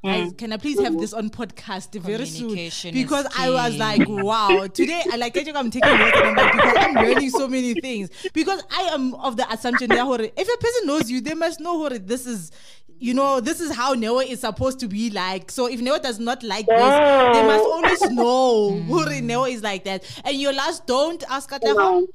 Guys, 0.04 0.34
can 0.36 0.52
I 0.52 0.58
please 0.58 0.80
have 0.80 0.98
this 0.98 1.14
on 1.14 1.30
podcast 1.30 1.94
very 2.02 2.26
soon? 2.26 2.56
Because 2.92 3.28
I 3.38 3.52
was 3.52 3.78
like, 3.78 4.02
wow, 4.08 4.66
today 4.66 5.00
I 5.12 5.16
like 5.16 5.38
I'm 5.38 5.70
taking 5.70 5.96
notes 5.96 6.18
and 6.18 6.28
I'm 6.28 6.36
like, 6.36 6.52
because 6.54 6.76
I'm 6.80 6.96
learning 6.96 7.30
so 7.30 7.48
many 7.48 7.76
things. 7.76 8.10
Because 8.34 8.64
I 8.72 8.90
am 8.94 9.14
of 9.14 9.38
the 9.38 9.50
assumption 9.52 9.90
that 9.90 10.32
if 10.36 10.48
a 10.54 10.58
person 10.58 10.88
knows 10.88 11.12
you, 11.12 11.22
they 11.22 11.36
must 11.36 11.60
know 11.60 11.76
what 11.76 12.08
this 12.08 12.26
is. 12.26 12.52
You 12.98 13.16
know, 13.16 13.40
this 13.40 13.60
is 13.60 13.74
how 13.76 13.94
Neo 13.94 14.20
is 14.20 14.42
supposed 14.42 14.80
to 14.82 14.88
be 14.88 15.10
like. 15.10 15.50
So 15.50 15.68
if 15.68 15.80
Neo 15.82 15.98
does 15.98 16.20
not 16.20 16.44
like 16.44 16.68
this, 16.68 16.80
oh. 16.80 17.34
they 17.34 17.44
must 17.44 17.64
always 17.64 18.12
know 18.12 18.80
who 18.88 19.22
Neo 19.22 19.46
is 19.46 19.64
like 19.64 19.86
that. 19.86 20.04
And 20.24 20.36
your 20.36 20.54
last 20.54 20.86
don't 20.88 21.24
Aus 21.32 21.48
Katleho. 21.48 22.08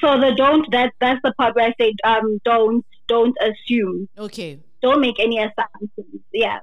So 0.00 0.20
the 0.20 0.34
don't 0.36 0.70
that 0.72 0.92
that's 1.00 1.20
the 1.22 1.32
part 1.34 1.54
where 1.54 1.68
I 1.68 1.74
say 1.78 1.94
um 2.04 2.40
don't 2.44 2.84
don't 3.08 3.36
assume. 3.40 4.08
Okay. 4.18 4.60
Don't 4.82 5.00
make 5.00 5.18
any 5.18 5.38
assumptions. 5.38 6.22
Yeah. 6.32 6.60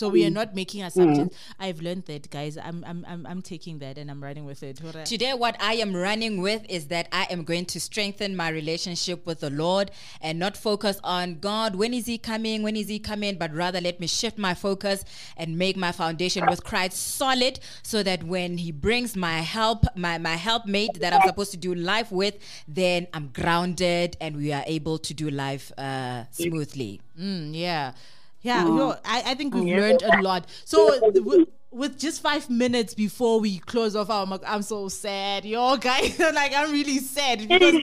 So 0.00 0.08
we 0.08 0.24
are 0.24 0.30
mm. 0.30 0.40
not 0.40 0.54
making 0.54 0.82
assumptions. 0.82 1.28
Mm. 1.28 1.36
I've 1.58 1.82
learned 1.82 2.06
that, 2.06 2.30
guys. 2.30 2.56
I'm, 2.56 2.82
I'm, 2.88 3.04
I'm, 3.06 3.26
I'm 3.26 3.42
taking 3.42 3.80
that 3.80 3.98
and 3.98 4.10
I'm 4.10 4.22
running 4.22 4.46
with 4.46 4.62
it. 4.62 4.80
Today, 5.04 5.34
what 5.34 5.56
I 5.60 5.74
am 5.74 5.94
running 5.94 6.40
with 6.40 6.64
is 6.70 6.86
that 6.86 7.06
I 7.12 7.26
am 7.28 7.44
going 7.44 7.66
to 7.66 7.78
strengthen 7.78 8.34
my 8.34 8.48
relationship 8.48 9.26
with 9.26 9.40
the 9.40 9.50
Lord 9.50 9.90
and 10.22 10.38
not 10.38 10.56
focus 10.56 10.98
on 11.04 11.38
God. 11.40 11.76
When 11.76 11.92
is 11.92 12.06
He 12.06 12.16
coming? 12.16 12.62
When 12.62 12.76
is 12.76 12.88
He 12.88 12.98
coming? 12.98 13.36
But 13.36 13.52
rather, 13.52 13.78
let 13.78 14.00
me 14.00 14.06
shift 14.06 14.38
my 14.38 14.54
focus 14.54 15.04
and 15.36 15.58
make 15.58 15.76
my 15.76 15.92
foundation 15.92 16.46
with 16.46 16.64
Christ 16.64 16.96
solid, 16.96 17.60
so 17.82 18.02
that 18.02 18.24
when 18.24 18.56
He 18.56 18.72
brings 18.72 19.14
my 19.14 19.40
help, 19.40 19.84
my 19.94 20.16
my 20.16 20.36
helpmate 20.36 20.94
that 21.00 21.12
I'm 21.12 21.28
supposed 21.28 21.50
to 21.50 21.58
do 21.58 21.74
life 21.74 22.10
with, 22.10 22.38
then 22.66 23.06
I'm 23.12 23.28
grounded 23.34 24.16
and 24.18 24.38
we 24.38 24.50
are 24.54 24.64
able 24.66 24.96
to 24.96 25.12
do 25.12 25.28
life 25.28 25.70
uh, 25.76 26.24
smoothly. 26.30 27.02
Mm, 27.20 27.50
yeah. 27.52 27.92
Yeah, 28.42 28.64
mm. 28.64 28.98
I, 29.04 29.22
I 29.26 29.34
think 29.34 29.54
we've 29.54 29.68
yeah. 29.68 29.80
learned 29.80 30.02
a 30.02 30.22
lot. 30.22 30.46
So 30.64 30.98
w- 31.10 31.46
with 31.72 31.98
just 31.98 32.20
five 32.20 32.50
minutes 32.50 32.94
before 32.94 33.38
we 33.38 33.58
close 33.60 33.94
off 33.94 34.10
I'm, 34.10 34.32
I'm 34.46 34.62
so 34.62 34.88
sad, 34.88 35.44
yo 35.44 35.76
guys. 35.76 36.18
like 36.34 36.52
I'm 36.54 36.72
really 36.72 36.98
sad 36.98 37.40
because 37.40 37.74
like 37.74 37.82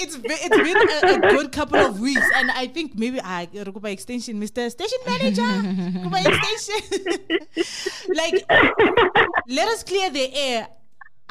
it's 0.00 0.16
been, 0.16 0.38
it's 0.40 0.56
been 0.56 0.76
a, 0.76 1.28
a, 1.28 1.30
good 1.32 1.52
couple 1.52 1.78
of 1.78 2.00
weeks, 2.00 2.26
and 2.36 2.50
I 2.52 2.66
think 2.66 2.98
maybe 2.98 3.20
I 3.20 3.46
go 3.46 3.64
by 3.72 3.90
extension, 3.90 4.40
Mr. 4.40 4.70
Station 4.70 4.98
Manager, 5.06 6.02
go 6.02 6.08
by 6.10 6.20
extension. 6.20 7.38
like 8.14 8.44
let 9.48 9.68
us 9.68 9.82
clear 9.82 10.08
the 10.10 10.34
air 10.34 10.68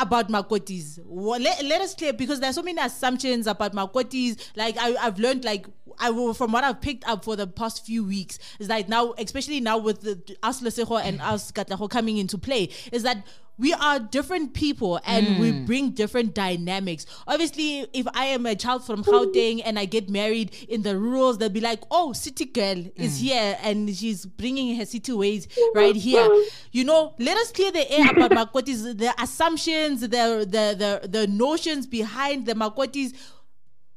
about 0.02 0.30
Makotis. 0.30 1.00
Let, 1.06 1.64
let 1.64 1.82
us 1.82 1.96
clear 1.96 2.14
because 2.14 2.40
there's 2.40 2.56
so 2.56 2.64
many 2.64 2.82
assumptions 2.82 3.48
about 3.48 3.74
Makotis. 3.74 4.38
Like 4.56 4.78
I, 4.78 4.96
I've 4.96 5.20
learned 5.20 5.46
like 5.46 5.68
I 6.00 6.12
from 6.34 6.52
what 6.52 6.64
I've 6.64 6.82
picked 6.82 7.08
up 7.08 7.24
for 7.24 7.36
the 7.36 7.48
past 7.48 7.86
few 7.86 8.04
weeks 8.04 8.40
is 8.60 8.70
like 8.70 8.90
now, 8.90 9.14
especially 9.18 9.60
now 9.60 9.78
with 9.78 10.02
the 10.02 10.38
Aus 10.44 10.62
Lesego 10.62 11.02
and 11.02 11.22
Aus 11.22 11.52
Katleho 11.52 11.90
coming 11.90 12.18
into 12.18 12.38
play, 12.38 12.70
is 12.92 13.04
that 13.04 13.26
we 13.62 13.74
are 13.74 14.00
different 14.00 14.56
people 14.56 15.00
and 15.06 15.28
mm. 15.28 15.40
we 15.40 15.52
bring 15.52 15.92
different 15.92 16.34
dynamics. 16.34 17.06
Obviously, 17.28 17.86
if 17.94 18.08
I 18.16 18.26
am 18.26 18.48
a 18.48 18.56
child 18.56 18.84
from 18.84 19.04
Gauteng 19.04 19.62
and 19.64 19.78
I 19.78 19.86
get 19.86 20.10
married 20.10 20.56
in 20.68 20.82
the 20.82 20.98
rurals, 20.98 21.38
they'll 21.38 21.50
be 21.50 21.62
like, 21.62 21.84
"Oh, 21.92 22.12
city 22.12 22.46
girl 22.46 22.84
is 22.96 23.20
mm. 23.20 23.22
here 23.22 23.58
and 23.62 23.96
she's 23.96 24.26
bringing 24.26 24.76
her 24.78 24.86
city 24.86 25.14
ways 25.14 25.48
right 25.76 25.96
here." 25.96 26.28
You 26.72 26.84
know, 26.86 27.14
let 27.20 27.38
us 27.38 27.52
clear 27.52 27.72
the 27.72 27.90
air 27.92 28.10
about 28.10 28.32
Makotis, 28.32 28.98
the 28.98 29.14
assumptions, 29.22 30.02
the 30.02 30.08
the 30.08 31.00
the 31.04 31.08
the 31.08 31.28
notions 31.28 31.86
behind 31.86 32.48
the 32.48 32.56
Makotis. 32.56 33.14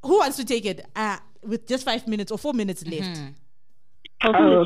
Who 0.02 0.18
wants 0.18 0.36
to 0.36 0.44
take 0.44 0.66
it? 0.66 0.84
Uh, 0.94 1.16
with 1.42 1.66
just 1.66 1.86
five 1.86 2.06
minutes 2.06 2.30
or 2.30 2.36
four 2.36 2.52
minutes 2.52 2.86
left. 2.86 3.18
Mm-hmm. 3.18 3.32
Oh, 4.26 4.64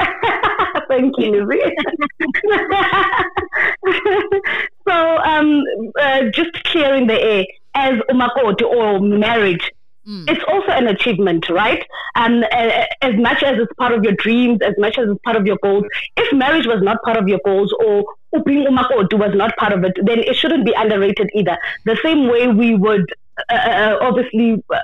Thank 0.92 1.14
you, 1.16 1.46
Lizzie. 1.46 1.62
so, 4.86 5.16
um, 5.24 5.62
uh, 5.98 6.24
just 6.34 6.52
clearing 6.64 7.06
the 7.06 7.18
air 7.18 7.46
as 7.74 7.94
umakoti 8.10 8.62
or 8.62 9.00
marriage. 9.00 9.72
Mm. 10.06 10.28
It's 10.28 10.44
also 10.46 10.68
an 10.68 10.88
achievement, 10.88 11.48
right? 11.48 11.82
And 12.14 12.44
uh, 12.44 12.84
as 13.00 13.14
much 13.16 13.42
as 13.42 13.58
it's 13.58 13.72
part 13.78 13.92
of 13.92 14.04
your 14.04 14.12
dreams, 14.16 14.58
as 14.60 14.74
much 14.76 14.98
as 14.98 15.08
it's 15.08 15.20
part 15.24 15.36
of 15.36 15.46
your 15.46 15.56
goals, 15.62 15.84
if 16.18 16.30
marriage 16.34 16.66
was 16.66 16.82
not 16.82 17.02
part 17.02 17.16
of 17.16 17.26
your 17.26 17.40
goals 17.42 17.74
or 17.82 18.04
being 18.44 18.66
umakoti 18.66 19.18
was 19.18 19.34
not 19.34 19.56
part 19.56 19.72
of 19.72 19.84
it, 19.84 19.96
then 20.04 20.18
it 20.18 20.36
shouldn't 20.36 20.66
be 20.66 20.74
underrated 20.76 21.30
either. 21.34 21.56
The 21.86 21.96
same 22.02 22.28
way 22.28 22.48
we 22.48 22.74
would 22.74 23.06
uh, 23.50 23.54
uh 23.54 23.98
obviously 24.02 24.62
uh, 24.70 24.78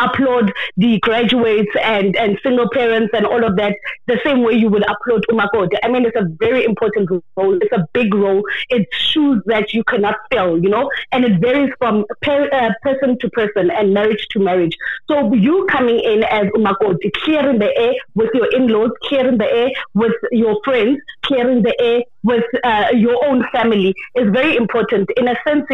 upload 0.00 0.52
the 0.76 0.98
graduates 1.00 1.70
and, 1.82 2.16
and 2.16 2.38
single 2.42 2.68
parents 2.72 3.10
and 3.12 3.26
all 3.26 3.44
of 3.44 3.56
that 3.56 3.74
the 4.06 4.18
same 4.24 4.42
way 4.42 4.54
you 4.54 4.68
would 4.68 4.84
upload 4.84 5.22
umakoti. 5.30 5.76
I 5.82 5.88
mean, 5.88 6.04
it's 6.04 6.16
a 6.16 6.26
very 6.38 6.64
important 6.64 7.10
role. 7.36 7.58
It's 7.60 7.72
a 7.72 7.86
big 7.92 8.14
role. 8.14 8.42
It's 8.68 8.94
shoes 8.96 9.42
that 9.46 9.72
you 9.74 9.84
cannot 9.84 10.16
fill, 10.30 10.58
you 10.62 10.68
know, 10.68 10.90
and 11.12 11.24
it 11.24 11.40
varies 11.40 11.72
from 11.78 12.04
per, 12.22 12.48
uh, 12.52 12.70
person 12.82 13.18
to 13.20 13.30
person 13.30 13.70
and 13.70 13.94
marriage 13.94 14.26
to 14.32 14.40
marriage. 14.40 14.76
So 15.08 15.32
you 15.34 15.66
coming 15.70 16.00
in 16.00 16.24
as 16.24 16.46
umakoti, 16.56 17.12
clearing 17.24 17.58
the 17.58 17.76
air 17.76 17.94
with 18.14 18.30
your 18.34 18.52
in-laws, 18.54 18.90
clearing 19.04 19.38
the 19.38 19.50
air 19.50 19.70
with 19.94 20.12
your 20.32 20.60
friends, 20.64 20.98
clearing 21.22 21.62
the 21.62 21.74
air 21.80 22.02
with 22.22 22.44
uh, 22.64 22.88
your 22.94 23.24
own 23.26 23.44
family 23.52 23.94
is 24.14 24.30
very 24.30 24.56
important. 24.56 25.08
In 25.16 25.28
a 25.28 25.36
sense, 25.46 25.64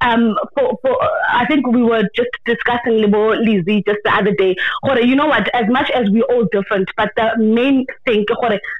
um, 0.00 0.36
for, 0.54 0.78
for, 0.82 0.98
I 1.28 1.46
think 1.46 1.66
we 1.66 1.82
were 1.82 2.08
just 2.14 2.30
discussing 2.44 2.98
Lizzie 3.10 3.82
just 3.86 3.98
the 4.04 4.14
other 4.14 4.32
day. 4.32 4.56
You 5.02 5.16
know 5.16 5.26
what? 5.26 5.48
As 5.54 5.66
much 5.68 5.90
as 5.90 6.10
we're 6.10 6.24
all 6.24 6.46
different, 6.52 6.90
but 6.96 7.10
the 7.16 7.32
main 7.38 7.86
thing, 8.06 8.24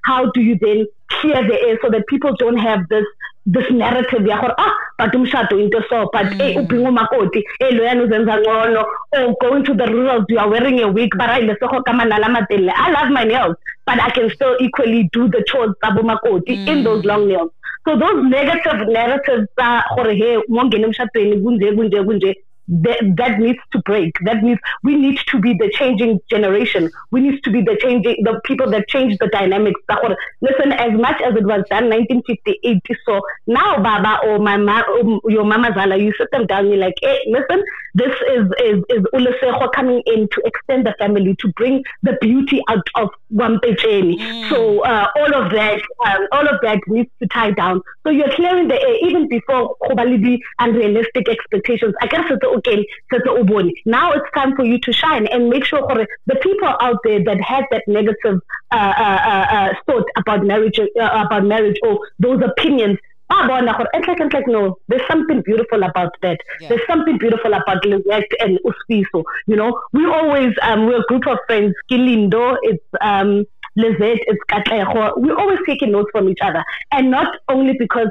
how 0.04 0.30
do 0.32 0.40
you 0.40 0.58
then 0.60 0.86
clear 1.08 1.46
the 1.46 1.60
air 1.60 1.78
so 1.82 1.90
that 1.90 2.06
people 2.08 2.34
don't 2.38 2.58
have 2.58 2.88
this 2.88 3.04
this 3.46 3.70
narrative 3.70 4.26
ya 4.26 4.40
gore 4.40 4.54
ah 4.58 4.72
but 4.98 5.14
umshado 5.14 5.60
into 5.60 5.80
so 5.88 6.08
but 6.12 6.26
mm. 6.26 6.40
eh 6.40 6.56
ubhinga 6.60 6.88
umakoti 6.88 7.44
eh 7.60 7.70
loyana 7.72 8.02
uzenza 8.02 8.38
ngcono 8.40 8.86
oh 9.16 9.34
going 9.40 9.62
to 9.62 9.74
the 9.74 9.86
rurals 9.86 10.24
you 10.28 10.38
are 10.38 10.50
wearing 10.50 10.80
a 10.80 10.88
wig 10.88 11.10
but 11.16 11.30
ayile 11.30 11.56
soko 11.60 11.82
kama 11.82 12.04
nalamatele 12.04 12.72
I 12.74 12.90
love 12.90 13.10
my 13.10 13.24
nails 13.24 13.56
but 13.86 14.00
I 14.02 14.10
can 14.10 14.30
still 14.30 14.56
equally 14.60 15.08
do 15.12 15.28
the 15.28 15.42
chores 15.46 15.74
tabo 15.82 16.02
makoti 16.02 16.56
mm. 16.56 16.68
in 16.68 16.84
those 16.84 17.04
long 17.04 17.28
nails 17.28 17.50
so 17.84 17.96
those 17.96 18.18
negative 18.24 18.88
narratives 18.88 19.48
are 19.58 19.84
gore 19.96 20.14
hey 20.14 20.38
mongene 20.48 20.84
emshadweni 20.84 21.36
kunje 21.42 21.72
kunje 21.72 22.02
kunje 22.04 22.36
that, 22.68 23.00
that 23.16 23.38
needs 23.38 23.58
to 23.72 23.78
break. 23.80 24.14
That 24.24 24.42
means 24.42 24.58
we 24.82 24.96
need 24.96 25.18
to 25.28 25.40
be 25.40 25.54
the 25.54 25.70
changing 25.74 26.20
generation. 26.28 26.90
We 27.10 27.20
need 27.20 27.42
to 27.44 27.50
be 27.50 27.62
the 27.62 27.76
changing, 27.80 28.22
the 28.24 28.40
people 28.44 28.70
that 28.70 28.88
change 28.88 29.18
the 29.18 29.28
dynamics. 29.28 29.80
That 29.88 30.16
Listen, 30.40 30.72
as 30.72 30.92
much 30.92 31.20
as 31.22 31.34
it 31.36 31.44
was 31.44 31.64
done 31.70 31.88
1958, 31.90 32.82
so 33.04 33.20
now 33.46 33.78
Baba 33.82 34.20
or 34.26 34.38
my 34.38 34.56
ma, 34.56 34.82
or 34.82 35.20
your 35.30 35.44
mama 35.44 35.70
Zala, 35.74 35.96
you 35.96 36.12
sit 36.18 36.30
them 36.30 36.46
down, 36.46 36.68
you're 36.68 36.78
like, 36.78 36.94
hey, 37.00 37.18
listen, 37.26 37.62
this 37.96 38.14
is 38.34 38.44
is 38.68 38.78
is 38.90 39.02
Uluseho 39.14 39.72
coming 39.72 40.02
in 40.06 40.28
to 40.28 40.42
extend 40.44 40.86
the 40.86 40.94
family, 40.98 41.34
to 41.40 41.48
bring 41.52 41.82
the 42.02 42.16
beauty 42.20 42.62
out 42.68 42.86
of 42.94 43.08
Wampecheni. 43.32 44.18
Mm. 44.18 44.50
So 44.50 44.84
uh, 44.84 45.06
all 45.16 45.34
of 45.34 45.50
that, 45.52 45.80
um, 46.04 46.26
all 46.30 46.46
of 46.46 46.60
that 46.62 46.80
needs 46.88 47.10
to 47.20 47.28
tie 47.28 47.52
down. 47.52 47.80
So 48.04 48.10
you're 48.10 48.34
clearing 48.34 48.68
the 48.68 48.78
air 48.80 48.96
even 49.06 49.28
before 49.28 49.76
Kobalidi 49.82 50.38
unrealistic 50.58 51.28
expectations. 51.28 51.94
I 52.02 52.06
guess 52.06 52.26
it's 52.30 52.44
okay, 52.44 52.86
it's 53.12 53.80
now 53.86 54.12
it's 54.12 54.30
time 54.34 54.54
for 54.56 54.64
you 54.64 54.78
to 54.80 54.92
shine 54.92 55.26
and 55.28 55.48
make 55.48 55.64
sure 55.64 55.80
the 56.26 56.36
people 56.36 56.68
out 56.68 56.98
there 57.02 57.24
that 57.24 57.40
had 57.40 57.64
that 57.70 57.84
negative 57.86 58.40
uh, 58.72 58.76
uh, 58.76 59.20
uh, 59.32 59.46
uh 59.56 59.74
thought 59.86 60.06
about 60.16 60.44
marriage, 60.44 60.78
uh, 60.78 61.24
about 61.24 61.44
marriage 61.44 61.78
or 61.82 62.00
those 62.18 62.42
opinions, 62.42 62.98
it's 63.30 64.34
like, 64.34 64.46
no, 64.46 64.78
there's 64.88 65.06
something 65.08 65.42
beautiful 65.42 65.82
about 65.82 66.12
that. 66.22 66.38
Yeah. 66.60 66.68
There's 66.68 66.86
something 66.86 67.18
beautiful 67.18 67.52
about 67.52 67.84
Lizette 67.84 68.30
and 68.40 68.58
Uspiso. 68.64 69.24
You 69.46 69.56
know, 69.56 69.80
we 69.92 70.06
always, 70.06 70.54
um, 70.62 70.86
we're 70.86 71.00
a 71.00 71.06
group 71.06 71.26
of 71.26 71.38
friends. 71.46 71.74
Kilindo, 71.90 72.56
it's, 72.62 72.84
um, 73.00 73.44
Lizette, 73.76 74.20
it's 74.26 74.42
Katleho. 74.50 75.12
We're 75.16 75.36
always 75.36 75.58
taking 75.66 75.92
notes 75.92 76.10
from 76.12 76.28
each 76.28 76.40
other. 76.42 76.64
And 76.92 77.10
not 77.10 77.36
only 77.48 77.74
because 77.78 78.08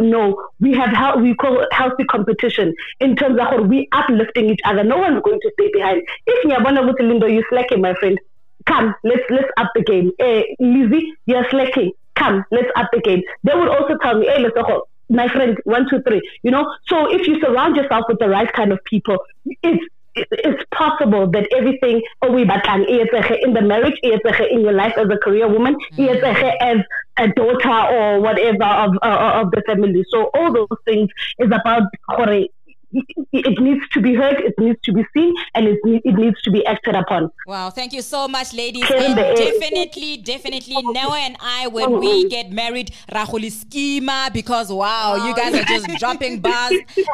no 0.00 0.36
we 0.60 0.72
have 0.74 1.20
we 1.20 1.34
call 1.34 1.64
healthy 1.70 2.04
competition 2.04 2.74
in 3.00 3.14
terms 3.16 3.38
of 3.38 3.46
how 3.46 3.62
we 3.62 3.88
uplifting 3.92 4.50
each 4.50 4.60
other 4.64 4.82
no 4.82 4.98
one's 4.98 5.22
going 5.22 5.38
to 5.40 5.50
stay 5.52 5.70
behind 5.72 6.02
if 6.26 6.44
ngiyabona 6.44 6.82
ukuthi 6.82 7.02
lindo 7.02 7.28
you 7.28 7.44
slacking 7.48 7.80
my 7.80 7.94
friend 7.94 8.18
come 8.66 8.94
let's 9.04 9.30
let's 9.30 9.50
up 9.56 9.68
the 9.74 9.82
game 9.82 10.10
eh 10.18 10.42
Lizzie 10.58 11.14
you're 11.26 11.48
slacking 11.50 11.92
come 12.16 12.44
let's 12.50 12.68
up 12.76 12.88
the 12.92 13.00
game. 13.00 13.22
They 13.42 13.54
would 13.54 13.68
also 13.68 13.96
tell 14.02 14.18
me 14.18 14.26
hey 14.26 14.40
let's 14.40 14.54
go 14.54 14.86
my 15.08 15.28
friend 15.28 15.58
one 15.64 15.86
two 15.88 16.02
three 16.02 16.22
you 16.42 16.50
know? 16.50 16.66
So 16.88 17.12
if 17.12 17.26
you 17.26 17.40
surround 17.40 17.76
yourself 17.76 18.04
with 18.08 18.18
the 18.18 18.28
right 18.28 18.52
kind 18.52 18.72
of 18.72 18.78
people 18.84 19.18
it's 19.62 19.84
it's 20.16 20.62
possible 20.72 21.28
that 21.32 21.48
everything 21.56 22.00
oh, 22.22 22.32
in 22.36 23.52
the 23.52 23.62
marriage 23.62 23.98
in 24.02 24.60
your 24.60 24.72
life 24.72 24.94
as 24.96 25.08
a 25.10 25.16
career 25.16 25.48
woman 25.48 25.74
mm. 25.74 25.96
as 26.60 26.78
a 27.16 27.28
daughter 27.28 27.94
or 27.94 28.20
whatever 28.20 28.64
of 28.64 28.96
uh, 29.02 29.40
of 29.42 29.50
the 29.50 29.62
family. 29.66 30.04
So 30.10 30.30
all 30.34 30.52
those 30.52 30.68
things 30.84 31.10
is 31.38 31.48
about 31.48 31.82
it 33.32 33.60
needs 33.60 33.88
to 33.90 34.00
be 34.00 34.14
heard, 34.14 34.40
it 34.40 34.54
needs 34.58 34.80
to 34.84 34.92
be 34.92 35.04
seen, 35.14 35.34
and 35.54 35.66
it, 35.66 35.78
it 35.84 36.14
needs 36.14 36.40
to 36.42 36.50
be 36.50 36.64
acted 36.66 36.94
upon. 36.94 37.30
Wow, 37.46 37.70
thank 37.70 37.92
you 37.92 38.02
so 38.02 38.28
much, 38.28 38.52
ladies. 38.54 38.84
And 38.90 39.16
definitely, 39.16 40.18
definitely, 40.18 40.76
Noah 40.82 41.18
and 41.18 41.36
I, 41.40 41.66
when 41.68 41.98
we 41.98 42.28
get 42.28 42.50
married, 42.52 42.92
Rahuli 43.10 43.50
schema 43.50 44.30
because 44.32 44.72
wow, 44.72 45.26
you 45.26 45.34
guys 45.34 45.54
are 45.54 45.64
just 45.64 45.86
dropping 45.98 46.40
bars 46.40 46.72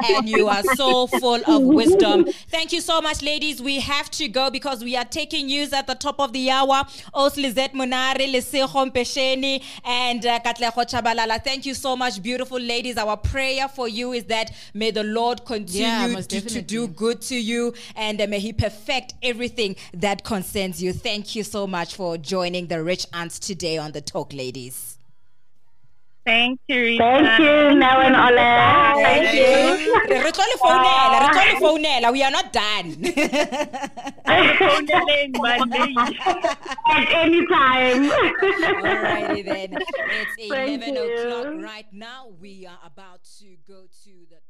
and 0.09 0.28
you 0.28 0.49
are 0.49 0.62
so 0.74 1.07
full 1.07 1.41
of 1.47 1.62
wisdom. 1.62 2.26
Thank 2.49 2.72
you 2.72 2.81
so 2.81 3.01
much, 3.01 3.22
ladies. 3.22 3.62
We 3.62 3.81
have 3.81 4.11
to 4.12 4.28
go 4.28 4.51
because 4.51 4.85
we 4.85 4.97
are 4.97 5.05
taking 5.05 5.47
news 5.47 5.72
at 5.72 5.87
the 5.87 5.95
top 5.95 6.20
of 6.20 6.33
the 6.33 6.51
hour. 6.51 6.85
Aus 7.14 7.37
Lizette 7.37 7.72
Munari, 7.74 8.33
Lesehom 8.33 8.93
Pesheni, 8.93 9.62
and 9.85 10.24
uh, 10.26 10.39
Katleho 10.41 10.72
Shabalala. 10.74 11.43
Thank 11.43 11.66
you 11.66 11.74
so 11.74 11.97
much, 11.97 12.22
beautiful 12.22 12.61
ladies. 12.61 12.97
Our 12.97 13.16
prayer 13.16 13.68
for 13.68 13.89
you 13.89 14.12
is 14.12 14.24
that 14.24 14.53
may 14.74 14.91
the 14.91 15.05
Lord 15.05 15.45
continue 15.45 15.69
continue 15.70 16.16
yeah, 16.16 16.20
to, 16.20 16.40
to, 16.40 16.62
do 16.62 16.88
good 16.88 17.20
to 17.22 17.34
you 17.34 17.74
and 17.96 18.20
uh, 18.20 18.26
may 18.26 18.38
He 18.38 18.52
perfect 18.52 19.14
everything 19.22 19.76
that 19.94 20.24
concerns 20.24 20.82
you. 20.82 20.92
Thank 20.92 21.34
you 21.34 21.44
so 21.44 21.66
much 21.66 21.94
for 21.94 22.16
joining 22.18 22.66
the 22.66 22.82
Rich 22.82 23.06
Aunts 23.12 23.38
today 23.38 23.78
on 23.78 23.92
the 23.92 24.00
Talk 24.00 24.32
Ladies. 24.32 24.98
Thank 26.26 26.60
you. 26.68 26.98
Thank 26.98 27.38
you, 27.40 27.78
Now 27.78 28.00
and 28.02 28.14
Ola. 28.14 29.02
Thank 29.02 29.34
you. 29.34 29.80
We 32.12 32.22
are 32.22 32.30
not 32.30 32.52
done. 32.52 33.04
At 34.26 34.52
any 37.12 37.46
time. 37.46 38.10
Alrighty 38.10 39.44
then. 39.44 39.78
It's 39.78 40.50
11 40.50 40.96
o'clock 40.96 41.46
right 41.64 41.86
now. 41.92 42.28
We 42.40 42.66
are 42.66 42.78
about 42.84 43.24
to 43.38 43.56
go 43.66 43.84
to 44.04 44.10
the 44.28 44.36
top 44.36 44.40
of 44.40 44.49